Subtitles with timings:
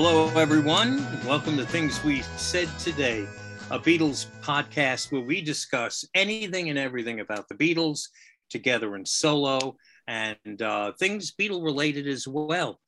[0.00, 1.04] Hello, everyone.
[1.26, 3.26] Welcome to Things We Said Today,
[3.72, 8.02] a Beatles podcast where we discuss anything and everything about the Beatles,
[8.48, 9.74] together and solo,
[10.06, 12.78] and uh, things Beatle related as well.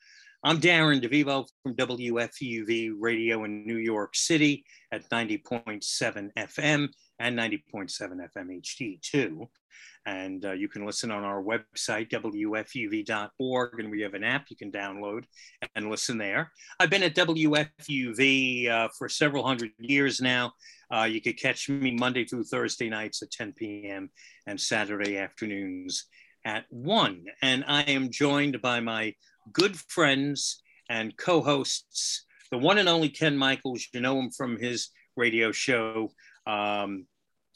[0.44, 6.88] I'm Darren DeVivo from WFUV Radio in New York City at 90.7 FM
[7.20, 7.90] and 90.7
[8.34, 9.46] FM HD2.
[10.06, 14.56] And uh, you can listen on our website, WFUV.org, and we have an app you
[14.56, 15.24] can download
[15.74, 16.50] and listen there.
[16.80, 20.54] I've been at WFUV uh, for several hundred years now.
[20.92, 24.10] Uh, you could catch me Monday through Thursday nights at 10 p.m.
[24.46, 26.06] and Saturday afternoons
[26.46, 27.24] at 1.
[27.42, 29.14] And I am joined by my
[29.52, 33.86] good friends and co hosts, the one and only Ken Michaels.
[33.92, 36.10] You know him from his radio show,
[36.46, 37.06] um,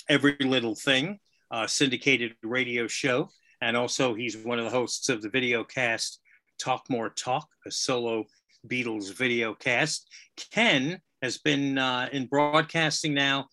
[0.08, 1.18] Every Little Thing,
[1.50, 3.30] uh, syndicated radio show.
[3.60, 6.20] And also, he's one of the hosts of the video cast
[6.58, 8.24] Talk More Talk, a solo
[8.68, 10.08] Beatles video cast.
[10.50, 13.48] Ken has been uh, in broadcasting now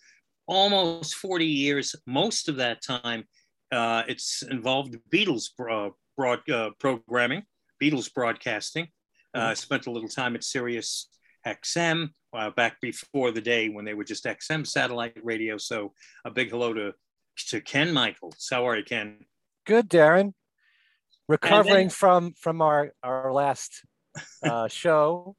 [0.47, 1.95] almost 40 years.
[2.05, 3.23] Most of that time,
[3.71, 7.43] uh, it's involved Beatles broad, broad uh, programming.
[7.81, 8.87] Beatles broadcasting.
[9.33, 9.55] Uh, mm-hmm.
[9.55, 11.07] Spent a little time at Sirius
[11.45, 15.57] XM uh, back before the day when they were just XM satellite radio.
[15.57, 15.93] So
[16.25, 16.93] a big hello to
[17.47, 18.47] to Ken Michaels.
[18.49, 19.19] How are you, Ken?
[19.65, 20.33] Good, Darren.
[21.27, 23.85] Recovering then, from from our our last
[24.43, 25.35] uh, show,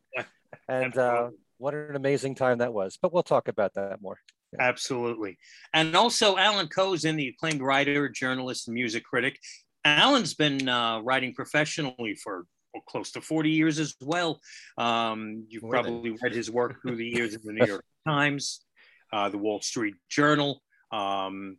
[0.68, 2.98] and uh, what an amazing time that was.
[3.00, 4.18] But we'll talk about that more.
[4.58, 5.38] Absolutely.
[5.72, 9.38] And also, Allan Kozinn, the acclaimed writer, journalist, and music critic.
[9.84, 12.44] Alan's been uh, writing professionally for
[12.80, 14.40] close to 40 years as well.
[14.78, 16.18] Um, you've More probably than.
[16.22, 18.64] read his work through the years in the New York Times,
[19.12, 20.62] uh, the Wall Street Journal.
[20.90, 21.58] Um,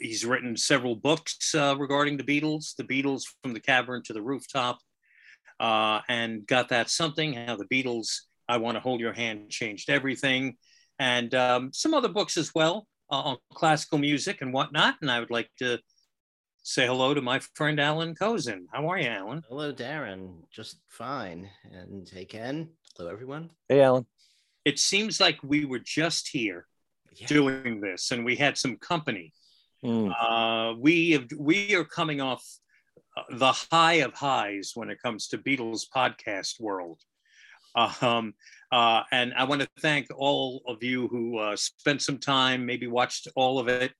[0.00, 4.22] he's written several books uh, regarding the Beatles, the Beatles from the cavern to the
[4.22, 4.78] rooftop,
[5.60, 9.90] uh, and got that something, how the Beatles, I Want to Hold Your Hand, changed
[9.90, 10.56] everything,
[10.98, 14.96] and um, some other books as well uh, on classical music and whatnot.
[15.00, 15.78] And I would like to
[16.62, 18.66] say hello to my friend Alan Kozinn.
[18.72, 19.42] How are you, Alan?
[19.48, 20.42] Hello, Darren.
[20.50, 21.48] Just fine.
[21.72, 22.68] And hey, Ken.
[22.96, 23.50] Hello, everyone.
[23.68, 24.06] Hey, Alan.
[24.64, 26.66] It seems like we were just here
[27.12, 27.26] yeah.
[27.26, 29.32] doing this, and we had some company.
[29.84, 30.12] Mm.
[30.18, 32.44] Uh, we have we are coming off
[33.16, 37.00] uh, the high of highs when it comes to Beatles podcast world.
[37.74, 38.34] Um,
[38.72, 42.88] uh, and I want to thank all of you who uh, spent some time, maybe
[42.88, 43.92] watched all of it,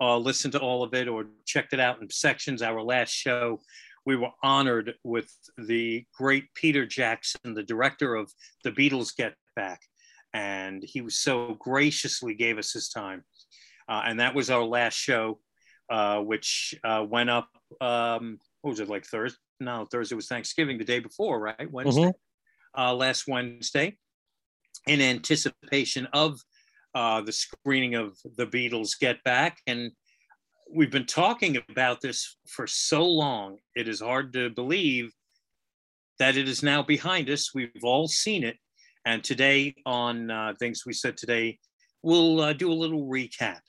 [0.00, 3.60] uh, listened to all of it or checked it out in sections, our last show,
[4.04, 9.80] we were honored with the great Peter Jackson, the director of The Beatles Get Back.
[10.32, 13.24] And he was so graciously gave us his time.
[13.88, 15.40] Uh, and that was our last show,
[15.90, 17.48] uh, which uh, went up,
[17.80, 19.38] um, what was it, like Thursday?
[19.60, 21.70] No, Thursday was Thanksgiving, the day before, right?
[21.70, 22.80] Wednesday, mm-hmm.
[22.80, 23.96] Uh, last Wednesday,
[24.86, 26.38] in anticipation of
[26.96, 29.58] uh, the screening of the Beatles Get Back.
[29.66, 29.92] And
[30.74, 35.12] we've been talking about this for so long, it is hard to believe
[36.18, 37.54] that it is now behind us.
[37.54, 38.56] We've all seen it.
[39.04, 41.58] And today, on uh, Things We Said Today,
[42.02, 43.60] we'll uh, do a little recap,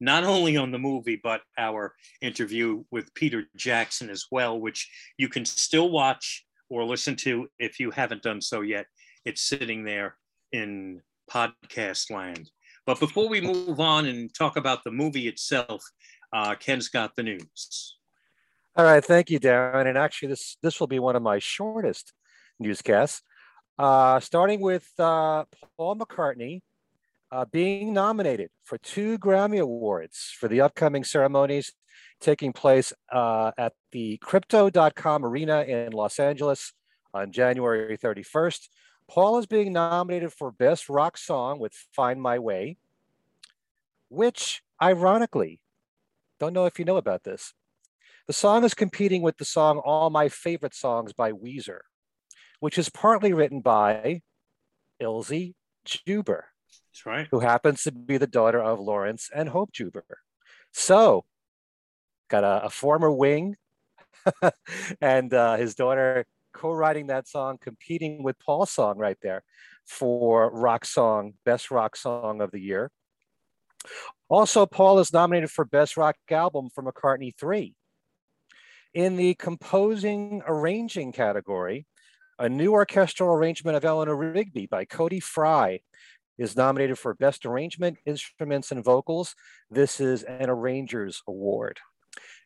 [0.00, 5.28] not only on the movie, but our interview with Peter Jackson as well, which you
[5.28, 8.86] can still watch or listen to if you haven't done so yet.
[9.24, 10.16] It's sitting there
[10.50, 11.00] in
[11.30, 12.50] podcast land.
[12.86, 15.82] But before we move on and talk about the movie itself,
[16.32, 17.96] uh, Ken's got the news.
[18.76, 19.86] All right, thank you, Darren.
[19.86, 22.12] And actually, this this will be one of my shortest
[22.58, 23.22] newscasts.
[23.78, 25.44] Uh, starting with uh,
[25.76, 26.60] Paul McCartney
[27.32, 31.72] uh, being nominated for two Grammy Awards for the upcoming ceremonies
[32.20, 36.72] taking place uh, at the Crypto.com Arena in Los Angeles
[37.12, 38.68] on January 31st.
[39.08, 42.76] Paul is being nominated for Best Rock Song with Find My Way,
[44.08, 45.60] which, ironically,
[46.40, 47.54] don't know if you know about this.
[48.26, 51.80] The song is competing with the song All My Favorite Songs by Weezer,
[52.58, 54.22] which is partly written by
[55.00, 55.54] Ilsey
[55.84, 56.46] Juber.
[56.90, 57.28] That's right.
[57.30, 60.04] Who happens to be the daughter of Laurence and Hope Juber.
[60.72, 61.24] So,
[62.28, 63.56] got a, a former wing
[65.00, 66.26] and uh, his daughter
[66.56, 69.42] co-writing that song, competing with Paul's song right there
[69.86, 72.90] for rock song, best rock song of the year.
[74.28, 77.74] Also, Paul is nominated for best rock album for McCartney 3.
[78.94, 81.86] In the composing arranging category,
[82.38, 85.80] a new orchestral arrangement of Eleanor Rigby by Cody Fry
[86.38, 89.34] is nominated for Best Arrangement, Instruments, and Vocals.
[89.70, 91.78] This is an Arranger's Award.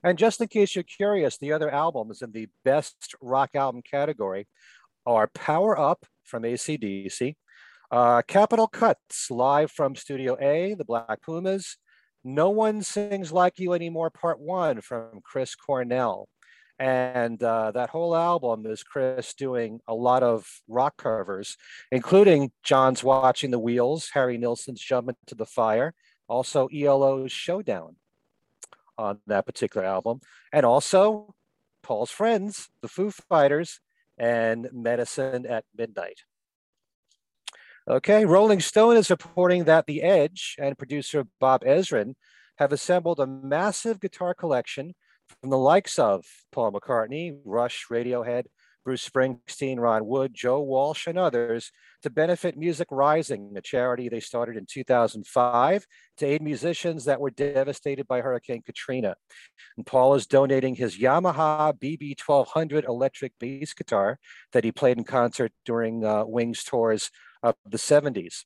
[0.02, 4.48] And just in case you're curious, the other albums in the best rock album category
[5.06, 7.34] are Power Up from ACDC.
[7.90, 11.76] Uh, Capitol Cuts live from Studio A, the Black Pumas.
[12.22, 16.28] No One Sings Like You Anymore, Part One from Chris Cornell.
[16.78, 21.58] And uh, that whole album is Chris doing a lot of rock covers,
[21.92, 25.92] including John's Watching the Wheels, Harry Nilsson's Jump into the Fire,
[26.26, 27.96] also ELO's Showdown
[29.00, 30.20] on that particular album,
[30.52, 31.34] and also
[31.82, 33.80] Paul's friends, the Foo Fighters,
[34.18, 36.20] and Medicine at Midnight.
[37.88, 42.14] Okay, Rolling Stone is reporting that The Edge and producer Bob Ezrin
[42.58, 44.94] have assembled a massive guitar collection
[45.26, 48.44] from the likes of Paul McCartney, Rush, Radiohead,
[48.84, 51.70] Bruce Springsteen, Ron Wood, Joe Walsh, and others
[52.02, 55.86] to benefit Music Rising, a charity they started in 2005
[56.18, 59.16] to aid musicians that were devastated by Hurricane Katrina.
[59.76, 64.18] And Paul is donating his Yamaha BB1200 electric bass guitar
[64.52, 67.10] that he played in concert during uh, Wings tours
[67.42, 68.44] of the 70s.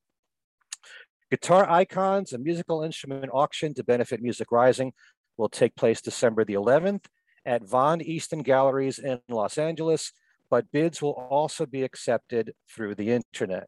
[1.30, 4.92] Guitar Icons, a musical instrument auction to benefit Music Rising,
[5.36, 7.06] will take place December the 11th
[7.44, 10.12] at Von Easton Galleries in Los Angeles,
[10.54, 13.66] but bids will also be accepted through the internet.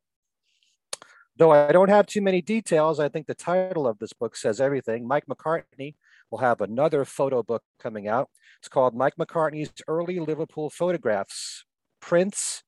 [1.36, 4.60] Though I don't have too many details, I think the title of this book says
[4.60, 5.04] everything.
[5.04, 5.96] Mike McCartney
[6.30, 8.30] will have another photo book coming out.
[8.60, 11.64] It's called Mike McCartney's Early Liverpool Photographs,
[12.00, 12.62] Prints,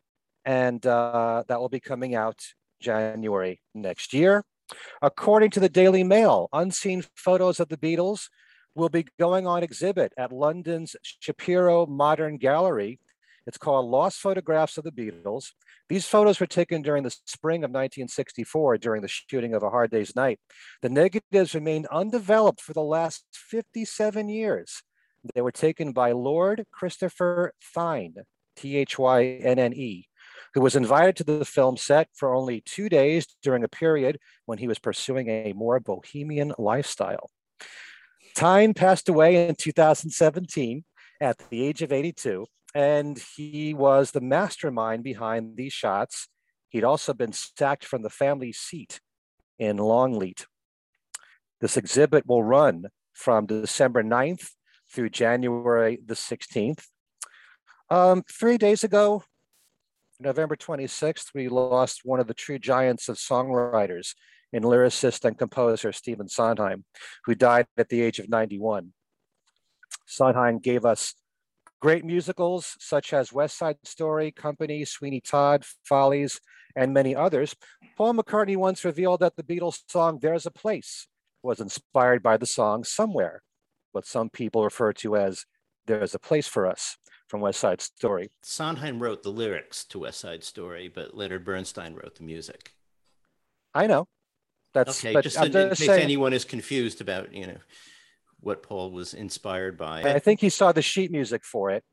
[0.44, 2.40] and uh, that will be coming out
[2.80, 4.42] January next year.
[5.00, 8.30] According to the Daily Mail, unseen photos of the Beatles
[8.74, 12.98] will be going on exhibit at London's Shapiro Modern Gallery.
[13.48, 15.52] It's called Lost Photographs of the Beatles.
[15.88, 19.90] These photos were taken during the spring of 1964 during the shooting of A Hard
[19.90, 20.38] Day's Night.
[20.82, 24.82] The negatives remained undeveloped for the last 57 years.
[25.34, 28.16] They were taken by Lord Christopher Thynne,
[28.54, 30.08] T H Y N N E,
[30.52, 34.58] who was invited to the film set for only two days during a period when
[34.58, 37.30] he was pursuing a more bohemian lifestyle.
[38.36, 40.84] Thynne passed away in 2017
[41.22, 42.46] at the age of 82,
[42.78, 46.28] and he was the mastermind behind these shots.
[46.68, 49.00] He'd also been sacked from the family seat
[49.58, 50.46] in Longleat.
[51.60, 52.84] This exhibit will run
[53.14, 54.50] from December 9th
[54.94, 56.84] through January the 16th.
[57.90, 59.24] Um, three days ago,
[60.20, 64.14] November 26th, we lost one of the true giants of songwriters
[64.52, 66.84] and lyricist and composer Stephen Sondheim,
[67.24, 68.92] who died at the age of 91.
[70.06, 71.14] Sondheim gave us
[71.80, 76.40] great musicals such as West Side Story, Company, Sweeney Todd, Follies,
[76.76, 77.54] and many others.
[77.96, 81.06] Paul McCartney once revealed that the Beatles song There's a Place
[81.42, 83.42] was inspired by the song Somewhere,
[83.92, 85.44] what some people refer to as
[85.86, 86.96] There's a Place for Us
[87.28, 88.30] from West Side Story.
[88.42, 92.72] Sondheim wrote the lyrics to West Side Story, but Leonard Bernstein wrote the music.
[93.74, 94.06] I know.
[94.74, 95.12] That's okay.
[95.14, 97.56] but Just in, in just case saying- anyone is confused about, you know,
[98.40, 100.02] what Paul was inspired by.
[100.02, 101.84] I think he saw the sheet music for it.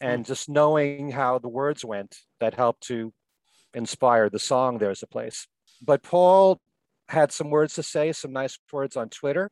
[0.00, 3.12] And just knowing how the words went, that helped to
[3.74, 5.48] inspire the song There's a Place.
[5.82, 6.60] But Paul
[7.08, 9.50] had some words to say, some nice words on Twitter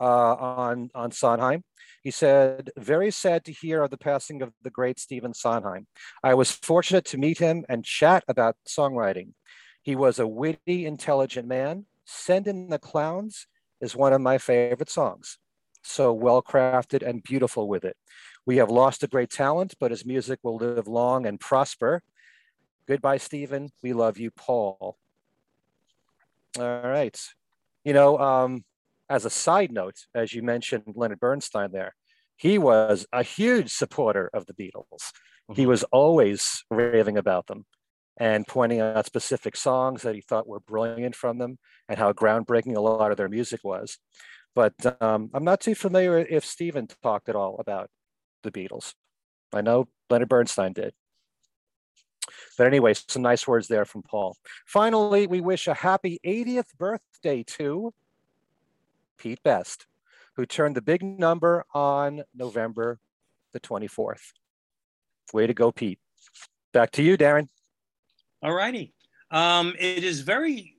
[0.00, 1.64] uh, on, on Sondheim.
[2.02, 5.86] He said, Very sad to hear of the passing of the great Stephen Sondheim.
[6.22, 9.32] I was fortunate to meet him and chat about songwriting.
[9.82, 11.86] He was a witty, intelligent man.
[12.06, 13.46] Send in the Clowns
[13.84, 15.38] is one of my favorite songs.
[15.82, 17.96] So well crafted and beautiful with it.
[18.46, 22.02] We have lost a great talent, but his music will live long and prosper.
[22.88, 23.70] Goodbye, Stephen.
[23.82, 24.96] We love you, Paul.
[26.58, 27.18] All right.
[27.84, 28.64] You know, um,
[29.10, 31.94] as a side note, as you mentioned Leonard Bernstein there,
[32.36, 35.12] he was a huge supporter of the Beatles.
[35.54, 35.68] He Mhm.
[35.68, 37.66] was always raving about them
[38.16, 42.76] and pointing out specific songs that he thought were brilliant from them and how groundbreaking
[42.76, 43.98] a lot of their music was.
[44.54, 47.90] But um, I'm not too familiar if Stephen talked at all about
[48.42, 48.94] the Beatles.
[49.52, 50.94] I know Leonard Bernstein did.
[52.56, 54.36] But anyway, some nice words there from Paul.
[54.64, 57.92] Finally, we wish a happy 80th birthday to
[59.18, 59.86] Pete Best,
[60.36, 62.98] who turned the big number on November
[63.52, 64.32] the 24th.
[65.32, 65.98] Way to go, Pete.
[66.72, 67.48] Back to you, Darren.
[68.44, 68.92] All righty.
[69.30, 70.76] Um, it is very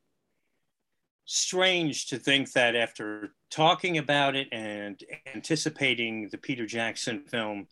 [1.26, 5.04] strange to think that after talking about it and
[5.34, 7.66] anticipating the Peter Jackson film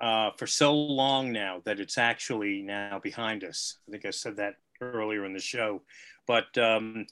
[0.00, 3.78] uh, for so long now that it's actually now behind us.
[3.88, 5.82] I think I said that earlier in the show.
[6.28, 7.06] But um,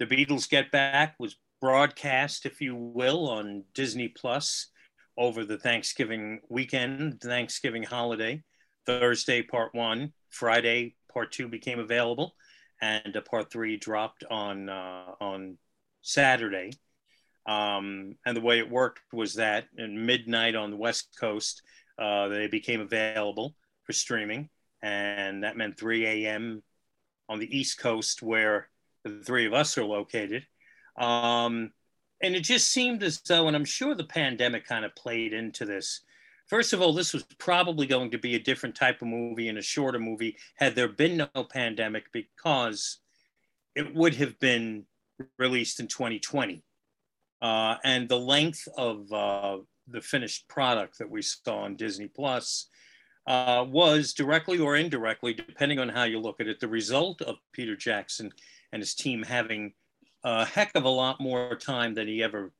[0.00, 4.70] the Beatles Get Back was broadcast, if you will, on Disney Plus
[5.16, 8.42] over the Thanksgiving weekend, Thanksgiving holiday.
[8.86, 10.12] Thursday, part one.
[10.30, 12.34] Friday, part two became available,
[12.80, 15.58] and part three dropped on uh, on
[16.02, 16.72] Saturday.
[17.46, 21.62] Um, and the way it worked was that at midnight on the West Coast,
[21.98, 24.48] uh, they became available for streaming,
[24.82, 26.62] and that meant 3 a.m.
[27.28, 28.68] on the East Coast, where
[29.04, 30.46] the three of us are located.
[30.96, 31.72] Um,
[32.22, 35.64] and it just seemed as though, and I'm sure the pandemic kind of played into
[35.64, 36.02] this.
[36.52, 39.56] First of all, this was probably going to be a different type of movie and
[39.56, 42.98] a shorter movie had there been no pandemic because
[43.74, 44.84] it would have been
[45.38, 46.62] released in 2020.
[47.40, 49.56] Uh, and the length of uh,
[49.88, 52.68] the finished product that we saw on Disney Plus
[53.26, 57.36] uh, was directly or indirectly, depending on how you look at it, the result of
[57.54, 58.30] Peter Jackson
[58.74, 59.72] and his team having
[60.22, 62.52] a heck of a lot more time than he ever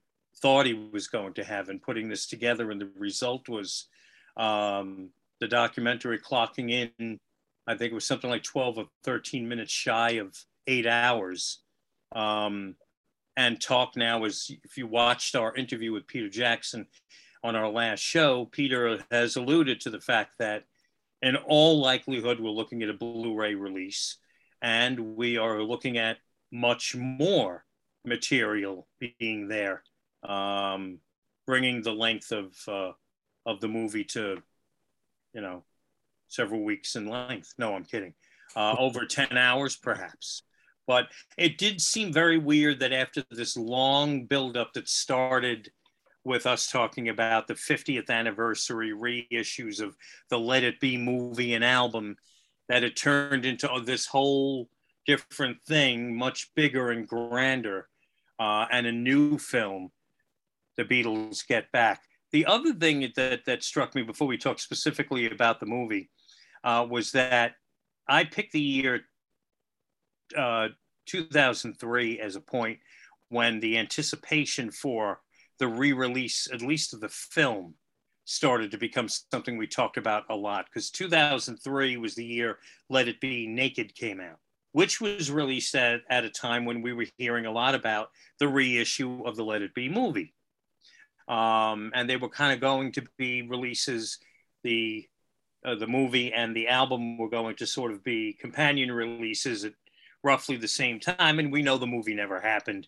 [0.43, 2.71] thought he was going to have in putting this together.
[2.71, 3.89] And the result was
[4.37, 7.19] um, the documentary clocking in,
[7.67, 11.61] I think it was something like 12 or 13 minutes shy of eight hours.
[12.15, 12.75] Um,
[13.37, 16.87] and talk now is if you watched our interview with Peter Jackson
[17.43, 20.65] on our last show, Peter has alluded to the fact that
[21.23, 24.19] in all likelihood, we're looking at a Blu ray release
[24.61, 26.19] and we are looking at
[26.53, 27.65] much more
[28.05, 29.83] material being there,
[30.23, 30.99] um,
[31.47, 32.93] bringing the length of uh,
[33.45, 34.43] of the movie to,
[35.35, 35.65] you know,
[36.29, 37.55] several weeks in length.
[37.59, 38.15] No, I'm kidding.
[38.55, 40.43] Uh, over ten hours, perhaps.
[40.87, 41.07] But
[41.39, 45.71] it did seem very weird that after this long buildup that started
[46.25, 49.97] with us talking about the 50th anniversary reissues of
[50.29, 52.17] the Let It Be movie and album,
[52.69, 54.69] that it turned into this whole
[55.07, 57.89] different thing, much bigger and grander,
[58.39, 59.91] uh, and a new film,
[60.77, 62.03] The Beatles Get Back.
[62.33, 66.11] The other thing that, that struck me before we talk specifically about the movie
[66.65, 67.53] uh, was that
[68.09, 69.03] I picked the year
[70.37, 70.69] uh,
[71.07, 72.79] 2003 as a point
[73.29, 75.21] when the anticipation for
[75.59, 77.75] the re-release, at least of the film,
[78.25, 80.67] started to become something we talked about a lot.
[80.67, 84.39] Because 2003 was the year Let It Be Naked came out
[84.73, 88.49] which was released at, at a time when we were hearing a lot about the
[88.49, 90.35] reissue of the Let It Be movie.
[91.29, 94.19] Um, and they were kind of going to be releases,
[94.63, 95.07] the,
[95.65, 99.75] uh, the movie and the album were going to sort of be companion releases at
[100.25, 101.39] roughly the same time.
[101.39, 102.87] And we know the movie never happened.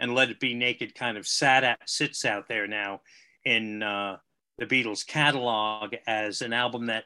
[0.00, 3.00] And Let It Be Naked kind of sat at, sits out there now
[3.44, 4.16] in uh,
[4.58, 7.04] the Beatles catalog as an album that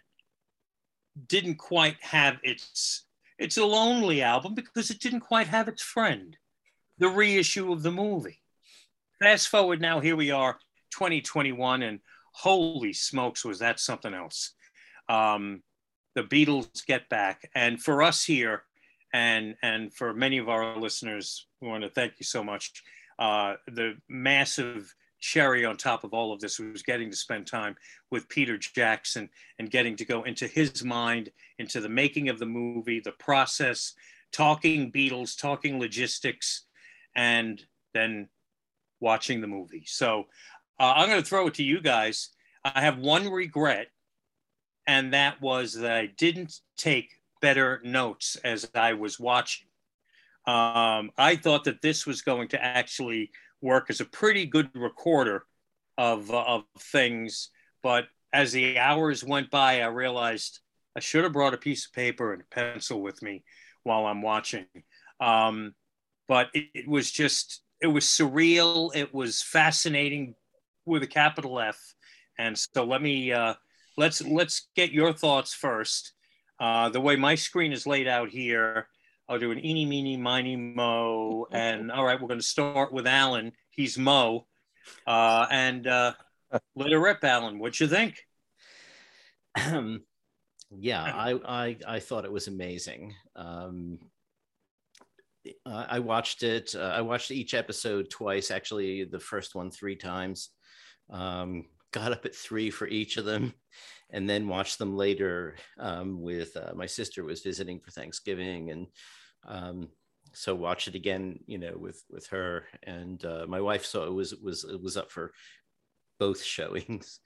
[1.26, 3.04] didn't quite have its
[3.38, 6.36] it's a lonely album because it didn't quite have its friend,
[6.98, 8.40] the reissue of the movie.
[9.20, 10.58] Fast forward now, here we are,
[10.90, 12.00] 2021, and
[12.32, 14.54] holy smokes, was that something else.
[15.08, 15.62] Um,
[16.14, 17.48] the Beatles get back.
[17.54, 18.64] And for us here,
[19.12, 22.82] and, and for many of our listeners, we want to thank you so much.
[23.18, 27.76] Uh, the massive cherry on top of all of this was getting to spend time
[28.10, 29.28] with Peter Jackson
[29.58, 33.94] and getting to go into his mind, into the making of the movie, the process,
[34.32, 36.64] talking Beatles, talking logistics,
[37.16, 37.64] and
[37.94, 38.28] then
[39.00, 39.84] watching the movie.
[39.86, 40.26] So
[40.78, 42.30] uh, I'm going to throw it to you guys.
[42.64, 43.88] I have one regret,
[44.86, 49.66] and that was that I didn't take better notes as I was watching.
[50.46, 53.30] Um, I thought that this was going to actually
[53.60, 55.44] work as a pretty good recorder
[55.96, 57.50] of, uh, of things.
[57.82, 60.60] But as the hours went by, I realized
[60.96, 63.44] I should have brought a piece of paper and a pencil with me
[63.82, 64.66] while I'm watching.
[65.20, 65.74] Um,
[66.28, 68.94] but it, it was just, it was surreal.
[68.96, 70.34] It was fascinating
[70.88, 71.78] with a capital F.
[72.38, 73.54] And so let me, uh,
[73.96, 76.12] let's, let's get your thoughts first.
[76.60, 78.88] Uh, the way my screen is laid out here,
[79.28, 81.46] I'll do an eeny, meeny, miny, mo.
[81.52, 83.52] And all right, we're going to start with Alan.
[83.70, 84.46] He's Mo.
[85.06, 86.14] Uh, and uh,
[86.74, 87.58] let it rip, Alan.
[87.58, 88.16] What you think?
[90.70, 93.14] Yeah, I, I, I thought it was amazing.
[93.34, 93.98] Um,
[95.64, 96.74] I watched it.
[96.74, 98.50] Uh, I watched each episode twice.
[98.50, 100.50] Actually, the first one three times.
[101.10, 103.54] Um, got up at three for each of them,
[104.10, 105.56] and then watched them later.
[105.78, 108.86] Um, with uh, my sister was visiting for Thanksgiving, and
[109.46, 109.88] um,
[110.32, 114.12] so watch it again, you know, with with her and uh, my wife saw it
[114.12, 115.32] was was it was up for
[116.18, 117.20] both showings.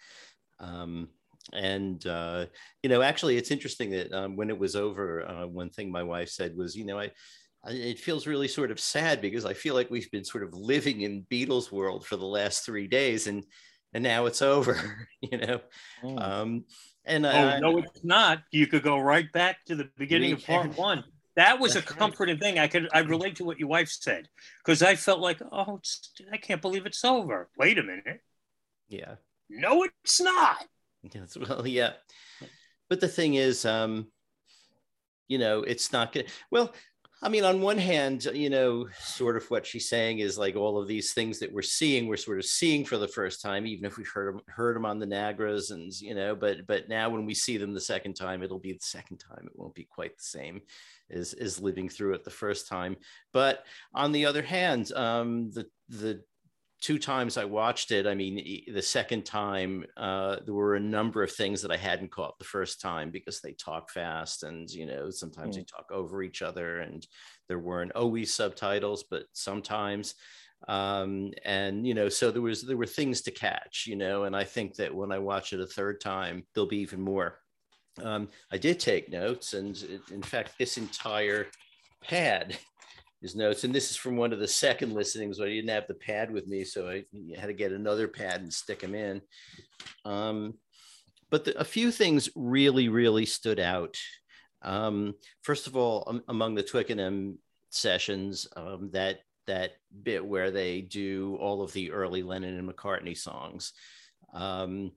[0.60, 1.08] Um,
[1.52, 2.46] and uh,
[2.82, 6.02] you know, actually, it's interesting that um, when it was over, uh, one thing my
[6.02, 7.10] wife said was, you know, I,
[7.64, 10.54] I, it feels really sort of sad because I feel like we've been sort of
[10.54, 13.44] living in Beatles world for the last three days, and
[13.92, 15.06] and now it's over.
[15.20, 15.60] you know,
[16.02, 16.20] Mm.
[16.22, 16.64] um,
[17.04, 18.42] and Oh, uh, no, it's not.
[18.52, 21.04] You could go right back to the beginning of part one.
[21.36, 22.58] That was a comforting thing.
[22.58, 24.28] I could I relate to what your wife said
[24.64, 27.48] because I felt like, oh, it's, I can't believe it's over.
[27.56, 28.20] Wait a minute.
[28.88, 29.14] yeah,
[29.48, 30.64] No, it's not.
[31.14, 31.94] yes, well, yeah.
[32.90, 34.08] But the thing is, um,
[35.26, 36.26] you know, it's not good.
[36.50, 36.72] Well,
[37.24, 40.76] I mean, on one hand, you know, sort of what she's saying is like all
[40.76, 43.84] of these things that we're seeing, we're sort of seeing for the first time, even
[43.84, 47.08] if we've heard them, heard them on the Nagras, and you know, but but now
[47.08, 49.46] when we see them the second time, it'll be the second time.
[49.46, 50.62] It won't be quite the same
[51.10, 52.96] as as living through it the first time.
[53.32, 53.64] But
[53.94, 56.24] on the other hand, um, the the
[56.82, 61.22] two times I watched it, I mean, the second time, uh, there were a number
[61.22, 64.84] of things that I hadn't caught the first time because they talk fast and, you
[64.84, 67.06] know, sometimes they talk over each other and
[67.48, 70.16] there weren't always subtitles, but sometimes.
[70.66, 74.34] Um, and, you know, so there was, there were things to catch, you know, and
[74.36, 77.38] I think that when I watch it a third time, there'll be even more.
[78.02, 81.46] Um, I did take notes and it- in fact, this entire
[82.02, 82.58] pad
[83.22, 83.64] his notes.
[83.64, 86.32] And this is from one of the second listenings where I didn't have the pad
[86.32, 86.64] with me.
[86.64, 87.04] So I
[87.38, 89.22] had to get another pad and stick them in.
[90.04, 90.54] Um,
[91.30, 93.96] but the, a few things really, really stood out.
[94.60, 97.38] Um, first of all, um, among the Twickenham
[97.70, 103.16] sessions, um, that that bit where they do all of the early Lennon and McCartney
[103.16, 103.72] songs.
[104.32, 104.92] Um,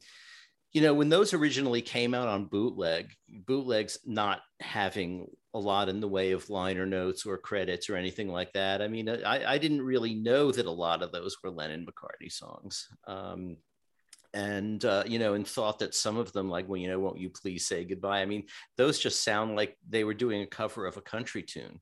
[0.72, 6.02] you know, when those originally came out on bootleg, bootlegs not having a lot in
[6.02, 8.82] the way of liner notes or credits or anything like that.
[8.82, 12.30] I mean, I, I didn't really know that a lot of those were Lennon McCartney
[12.32, 12.90] songs.
[13.08, 13.56] Um,
[14.34, 17.22] and, uh, you know, and thought that some of them, like, well, you know, won't
[17.22, 18.22] you please say goodbye?
[18.22, 18.44] I mean,
[18.76, 21.80] those just sound like they were doing a cover of a country tune.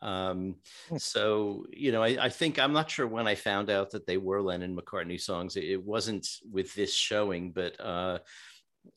[0.00, 0.56] Um,
[0.96, 4.16] so, you know, I, I think I'm not sure when I found out that they
[4.16, 5.56] were Lennon McCartney songs.
[5.56, 8.20] It, it wasn't with this showing, but uh,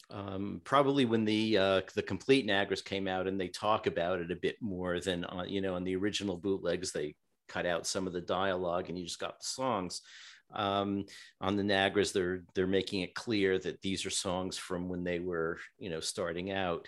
[0.09, 4.31] um, probably when the uh, the complete Nagras came out and they talk about it
[4.31, 7.15] a bit more than on, you know on the original bootlegs they
[7.47, 10.01] cut out some of the dialogue and you just got the songs.
[10.53, 11.05] Um,
[11.41, 15.19] on the Nagras, they're they're making it clear that these are songs from when they
[15.19, 16.87] were you know starting out.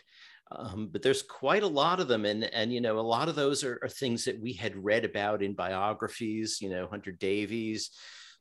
[0.50, 3.36] Um, but there's quite a lot of them, and and you know a lot of
[3.36, 6.60] those are, are things that we had read about in biographies.
[6.62, 7.92] You know, Hunter Davies,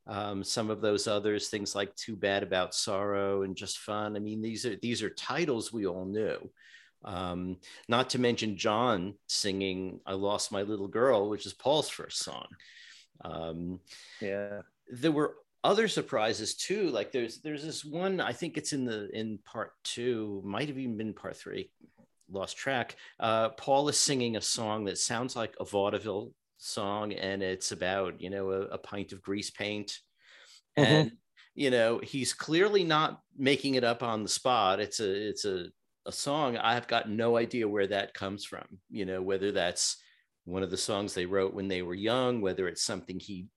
[0.06, 4.20] um, some of those others, things like "Too Bad About Sorrow" and "Just Fun." I
[4.20, 6.50] mean, these are these are titles we all knew.
[7.04, 12.18] Um, not to mention John singing "I Lost My Little Girl," which is Paul's first
[12.18, 12.46] song.
[13.24, 13.80] Um,
[14.20, 14.62] Yeah.
[14.90, 16.90] there were other surprises too.
[16.90, 18.20] Like there's there's this one.
[18.20, 20.40] I think it's in the in part two.
[20.44, 21.70] Might have even been part three.
[22.30, 22.96] Lost track.
[23.20, 28.20] Uh, Paul is singing a song that sounds like a vaudeville song, and it's about
[28.20, 29.98] you know a, a pint of grease paint,
[30.78, 30.84] Mhm.
[30.86, 31.12] and
[31.54, 34.80] you know he's clearly not making it up on the spot.
[34.80, 35.68] It's a it's a
[36.06, 36.56] a song.
[36.56, 38.80] I've got no idea where that comes from.
[38.90, 39.96] You know whether that's
[40.44, 43.48] one of the songs they wrote when they were young, whether it's something he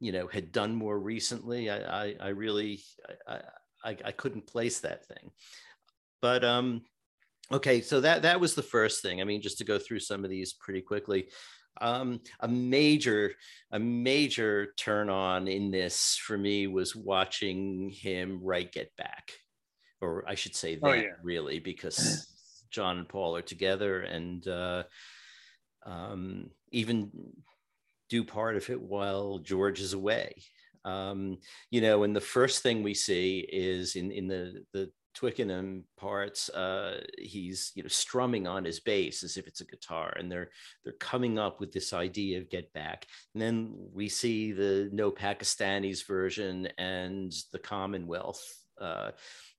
[0.00, 2.80] you know had done more recently i i, I really
[3.28, 3.40] I,
[3.84, 5.30] I i couldn't place that thing
[6.22, 6.82] but um
[7.52, 10.24] okay so that that was the first thing i mean just to go through some
[10.24, 11.28] of these pretty quickly
[11.80, 13.32] um a major
[13.72, 19.32] a major turn on in this for me was watching him write get back
[20.00, 21.12] or i should say that Oh, yeah.
[21.22, 22.26] really because
[22.70, 24.82] john and paul are together and uh
[25.86, 27.10] um even
[28.10, 30.42] do part of it while George is away.
[30.84, 31.38] Um,
[31.70, 36.48] you know, and the first thing we see is in in the the Twickenham parts,
[36.50, 40.50] uh, he's you know strumming on his bass as if it's a guitar, and they're
[40.84, 43.06] they're coming up with this idea of get back.
[43.34, 48.42] And then we see the No Pakistanis version and the Commonwealth.
[48.80, 49.10] Uh,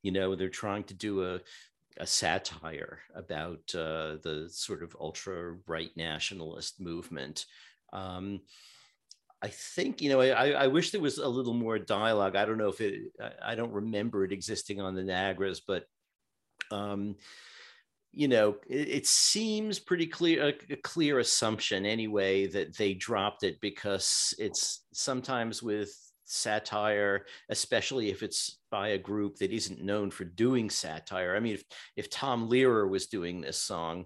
[0.02, 1.40] you know, they're trying to do a
[1.98, 7.46] a satire about uh, the sort of ultra right nationalist movement.
[7.94, 8.42] Um,
[9.44, 10.22] I think you know.
[10.22, 12.36] I, I wish there was a little more dialogue.
[12.36, 13.12] I don't know if it.
[13.44, 15.86] I, don't remember it existing on the Nagras, but
[16.70, 17.16] um,
[18.12, 23.44] you know, it, it seems pretty clear a, a clear assumption anyway that they dropped
[23.44, 25.92] it because it's sometimes with
[26.26, 31.36] satire, especially if it's by a group that isn't known for doing satire.
[31.36, 31.64] I mean, if
[31.96, 34.06] if Tom Lehrer was doing this song,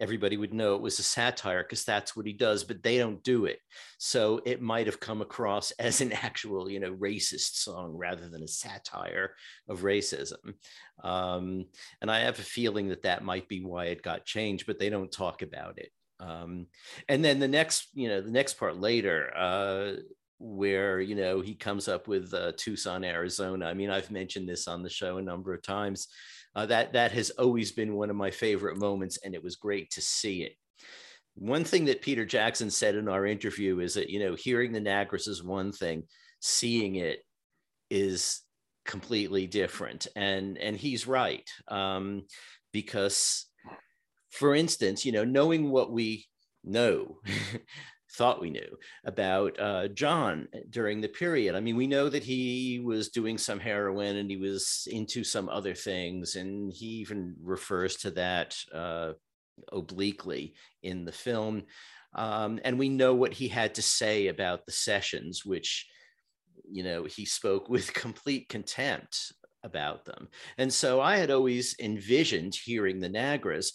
[0.00, 3.22] everybody would know it was a satire because that's what he does, but they don't
[3.22, 3.58] do it.
[3.98, 8.42] So it might have come across as an actual, you know, racist song rather than
[8.42, 9.34] a satire
[9.68, 10.54] of racism.
[11.02, 11.66] Um,
[12.00, 14.90] and I have a feeling that that might be why it got changed, but they
[14.90, 15.90] don't talk about it.
[16.18, 16.66] Um,
[17.08, 19.92] and then the next, you know, the next part later, uh,
[20.42, 23.66] where you know he comes up with uh, Tucson, Arizona.
[23.66, 26.08] I mean, I've mentioned this on the show a number of times.
[26.54, 29.90] Uh, that that has always been one of my favorite moments, and it was great
[29.90, 30.52] to see it.
[31.36, 34.80] One thing that Peter Jackson said in our interview is that you know hearing the
[34.80, 36.04] Nagras is one thing,
[36.40, 37.20] seeing it
[37.88, 38.40] is
[38.84, 42.22] completely different, and and he's right um,
[42.72, 43.46] because,
[44.30, 46.26] for instance, you know knowing what we
[46.64, 47.20] know
[48.12, 51.54] thought we knew about uh, John during the period.
[51.54, 55.48] I mean, we know that he was doing some heroin and he was into some
[55.48, 59.12] other things, and he even refers to that uh,
[59.72, 61.64] obliquely in the film.
[62.14, 65.86] Um, and we know what he had to say about the sessions, which,
[66.68, 70.28] you know, he spoke with complete contempt about them.
[70.58, 73.72] And so I had always envisioned hearing the Nagras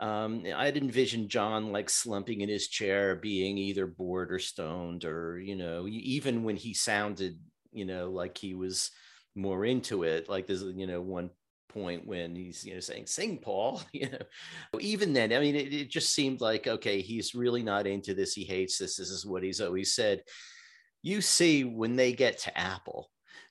[0.00, 5.38] um, I'd envision John like slumping in his chair, being either bored or stoned, or
[5.38, 7.38] you know, even when he sounded,
[7.72, 8.90] you know, like he was
[9.34, 10.28] more into it.
[10.28, 11.30] Like there's, you know, one
[11.68, 14.80] point when he's, you know, saying "Sing, Paul," you know.
[14.80, 18.34] Even then, I mean, it, it just seemed like okay, he's really not into this.
[18.34, 18.96] He hates this.
[18.96, 20.22] This is what he's always said.
[21.02, 23.10] You see, when they get to Apple,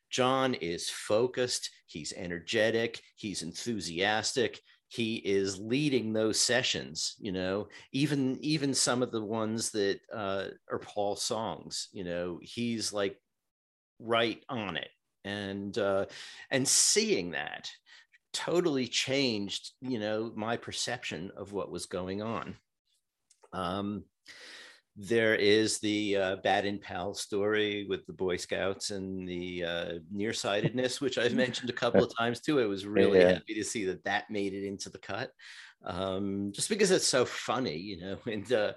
[0.09, 4.59] John is focused, he's energetic, he's enthusiastic,
[4.93, 10.45] he is leading those sessions you know even even some of the ones that uh,
[10.71, 13.17] are paul songs you know he's like
[14.03, 14.89] right on it.
[15.25, 16.05] And uh,
[16.51, 17.69] and seeing that
[18.33, 22.55] totally changed you know my perception of what was going on.
[23.53, 24.03] Um,
[24.95, 31.01] there is the uh, Bad Pal story with the Boy Scouts and the uh, nearsightedness,
[31.01, 32.61] which I've mentioned a couple of times too.
[32.61, 33.33] I was really yeah.
[33.33, 35.31] happy to see that that made it into the cut,
[35.83, 38.73] um, just because it's so funny, you know, and uh,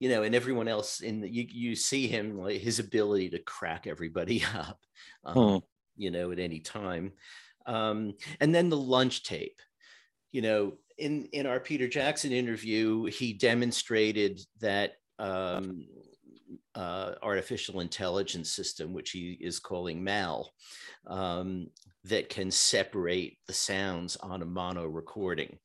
[0.00, 3.38] you know, and everyone else in the, you you see him like his ability to
[3.38, 4.80] crack everybody up,
[5.24, 5.56] um, hmm.
[5.96, 7.12] you know, at any time,
[7.66, 9.60] um, and then the lunch tape,
[10.32, 10.72] you know.
[11.00, 15.86] In, in our Peter Jackson interview, he demonstrated that um,
[16.74, 20.52] uh, artificial intelligence system, which he is calling MAL,
[21.06, 21.68] um,
[22.04, 25.58] that can separate the sounds on a mono recording.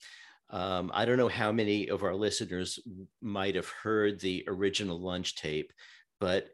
[0.49, 2.79] Um, I don't know how many of our listeners
[3.21, 5.71] might have heard the original lunch tape,
[6.19, 6.47] but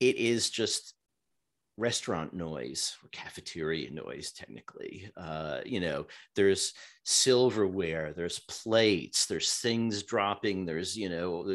[0.00, 0.94] it is just
[1.76, 5.10] restaurant noise or cafeteria noise technically.
[5.16, 6.72] Uh, you know there's
[7.04, 11.46] silverware there's plates there's things dropping there's you know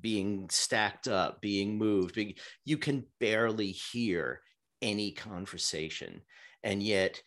[0.00, 4.40] being stacked up being moved being, you can barely hear
[4.82, 6.20] any conversation.
[6.62, 7.20] And yet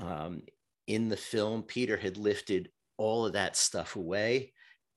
[0.00, 0.42] um,
[0.86, 4.52] in the film peter had lifted all of that stuff away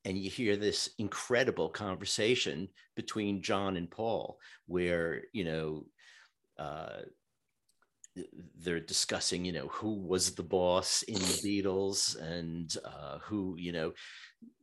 [0.05, 5.85] and you hear this incredible conversation between john and paul where you know
[6.59, 7.01] uh,
[8.59, 13.71] they're discussing, you know, who was the boss in the Beatles and uh, who, you
[13.71, 13.93] know,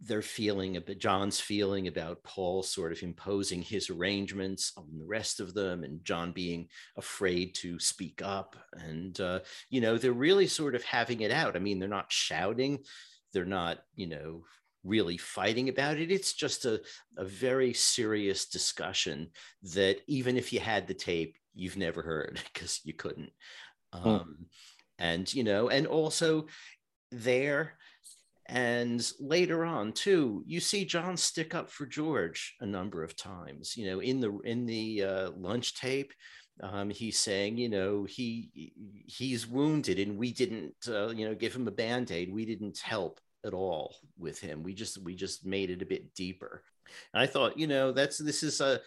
[0.01, 5.41] they're feeling about John's feeling about Paul sort of imposing his arrangements on the rest
[5.41, 8.57] of them, and John being afraid to speak up.
[8.73, 11.57] And, uh, you know, they're really sort of having it out.
[11.57, 12.81] I mean, they're not shouting,
[13.33, 14.45] they're not, you know,
[14.83, 16.11] really fighting about it.
[16.11, 16.81] It's just a,
[17.17, 19.31] a very serious discussion
[19.75, 23.33] that even if you had the tape, you've never heard because you couldn't.
[23.93, 24.09] Hmm.
[24.09, 24.47] Um,
[24.99, 26.47] And, you know, and also
[27.13, 27.77] there
[28.49, 33.77] and later on too you see john stick up for george a number of times
[33.77, 36.13] you know in the in the uh, lunch tape
[36.63, 38.73] um, he's saying you know he
[39.07, 43.21] he's wounded and we didn't uh, you know give him a band-aid we didn't help
[43.45, 46.63] at all with him we just we just made it a bit deeper
[47.13, 48.81] and i thought you know that's this is a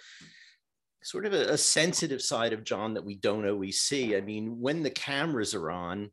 [1.03, 4.15] sort of a, a, sensitive side of John that we don't always see.
[4.15, 6.09] I mean, when the cameras are on,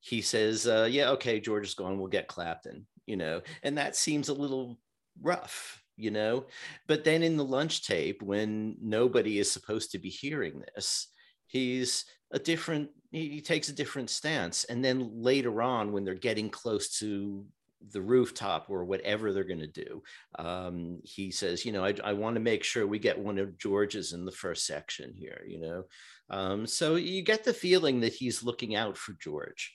[0.00, 1.98] he says, uh, "Yeah, okay, George is gone.
[1.98, 4.78] We'll get Clapton," you know, and that seems a little
[5.20, 6.46] rough, you know.
[6.86, 11.08] But then in the lunch tape, when nobody is supposed to be hearing this,
[11.46, 12.90] he's a different.
[13.10, 17.44] He takes a different stance, and then later on, when they're getting close to
[17.92, 20.02] the rooftop or whatever they're going to do.
[20.38, 23.58] Um, he says, you know, I, I want to make sure we get one of
[23.58, 25.84] George's in the first section here, you know.
[26.28, 29.74] Um, so you get the feeling that he's looking out for George,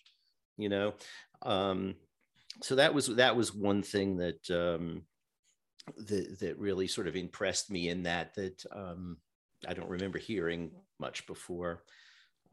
[0.58, 0.94] you know.
[1.42, 1.96] Um,
[2.62, 5.04] so that was that was one thing that um,
[5.98, 9.18] that that really sort of impressed me in that that um,
[9.68, 11.84] I don't remember hearing much before.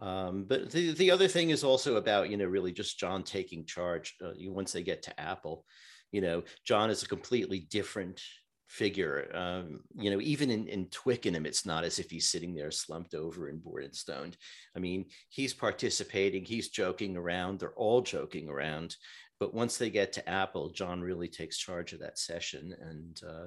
[0.00, 3.64] Um, but the, the other thing is also about, you know, really just John taking
[3.64, 5.64] charge uh, once they get to Apple.
[6.10, 8.20] You know, John is a completely different
[8.66, 9.30] figure.
[9.34, 13.14] Um, you know, even in, in Twickenham, it's not as if he's sitting there slumped
[13.14, 14.36] over and bored and stoned.
[14.74, 18.96] I mean, he's participating, he's joking around, they're all joking around.
[19.38, 22.74] But once they get to Apple, John really takes charge of that session.
[22.80, 23.46] And, uh,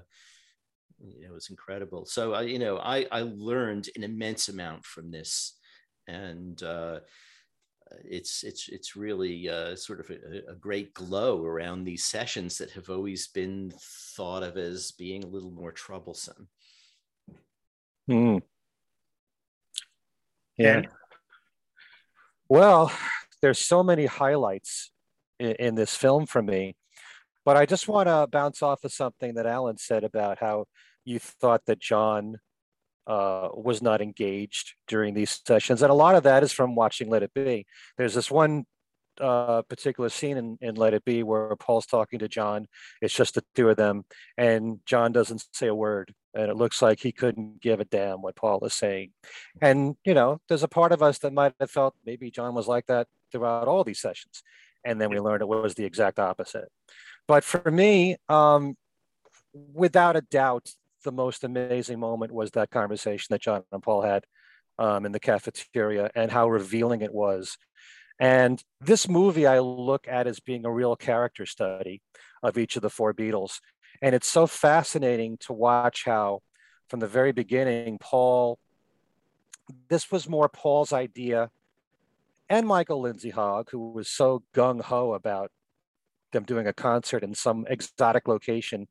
[1.00, 2.06] you know, it's incredible.
[2.06, 5.58] So, uh, you know, I, I learned an immense amount from this.
[6.08, 7.00] And, uh,
[8.04, 12.72] it's it's it's really uh, sort of a, a, great glow around these sessions that
[12.72, 13.72] have always been
[14.16, 16.48] thought of as being a little more troublesome.
[18.08, 18.38] Hmm.
[20.58, 20.84] Yeah.
[22.48, 22.92] Well,
[23.42, 24.92] there's so many highlights
[25.40, 26.76] in, in this film for me,
[27.44, 30.66] but I just want to bounce off of something that Alan said about how
[31.04, 32.38] you thought that John
[33.08, 35.82] uh, was not engaged during these sessions.
[35.82, 37.66] And a lot of that is from watching Let It Be.
[37.98, 38.66] There's this one
[39.22, 42.68] uh, particular scene in, in Let It Be where Paul's talking to John.
[43.02, 44.06] It's just the two of them,
[44.38, 46.14] and John doesn't say a word.
[46.34, 49.12] And it looks like he couldn't give a damn what Paul is saying.
[49.62, 52.68] And, you know, there's a part of us that might have felt maybe John was
[52.68, 54.44] like that throughout all these sessions.
[54.84, 56.68] And then we learned it was the exact opposite.
[57.26, 58.76] But for me, um,
[59.54, 60.72] without a doubt,
[61.06, 64.26] the most amazing moment was that conversation that John and Paul had
[64.78, 67.58] um, in the cafeteria and how revealing it was.
[68.20, 72.02] And this movie I look at as being a real character study
[72.44, 73.60] of each of the four Beatles.
[74.02, 76.42] And it's so fascinating to watch how,
[76.90, 78.60] from the very beginning, Paul,
[79.90, 81.50] this was more Paul's idea,
[82.50, 85.52] and Michael Lindsay Hogg, who was so gung ho about
[86.32, 88.88] them doing a concert in some exotic location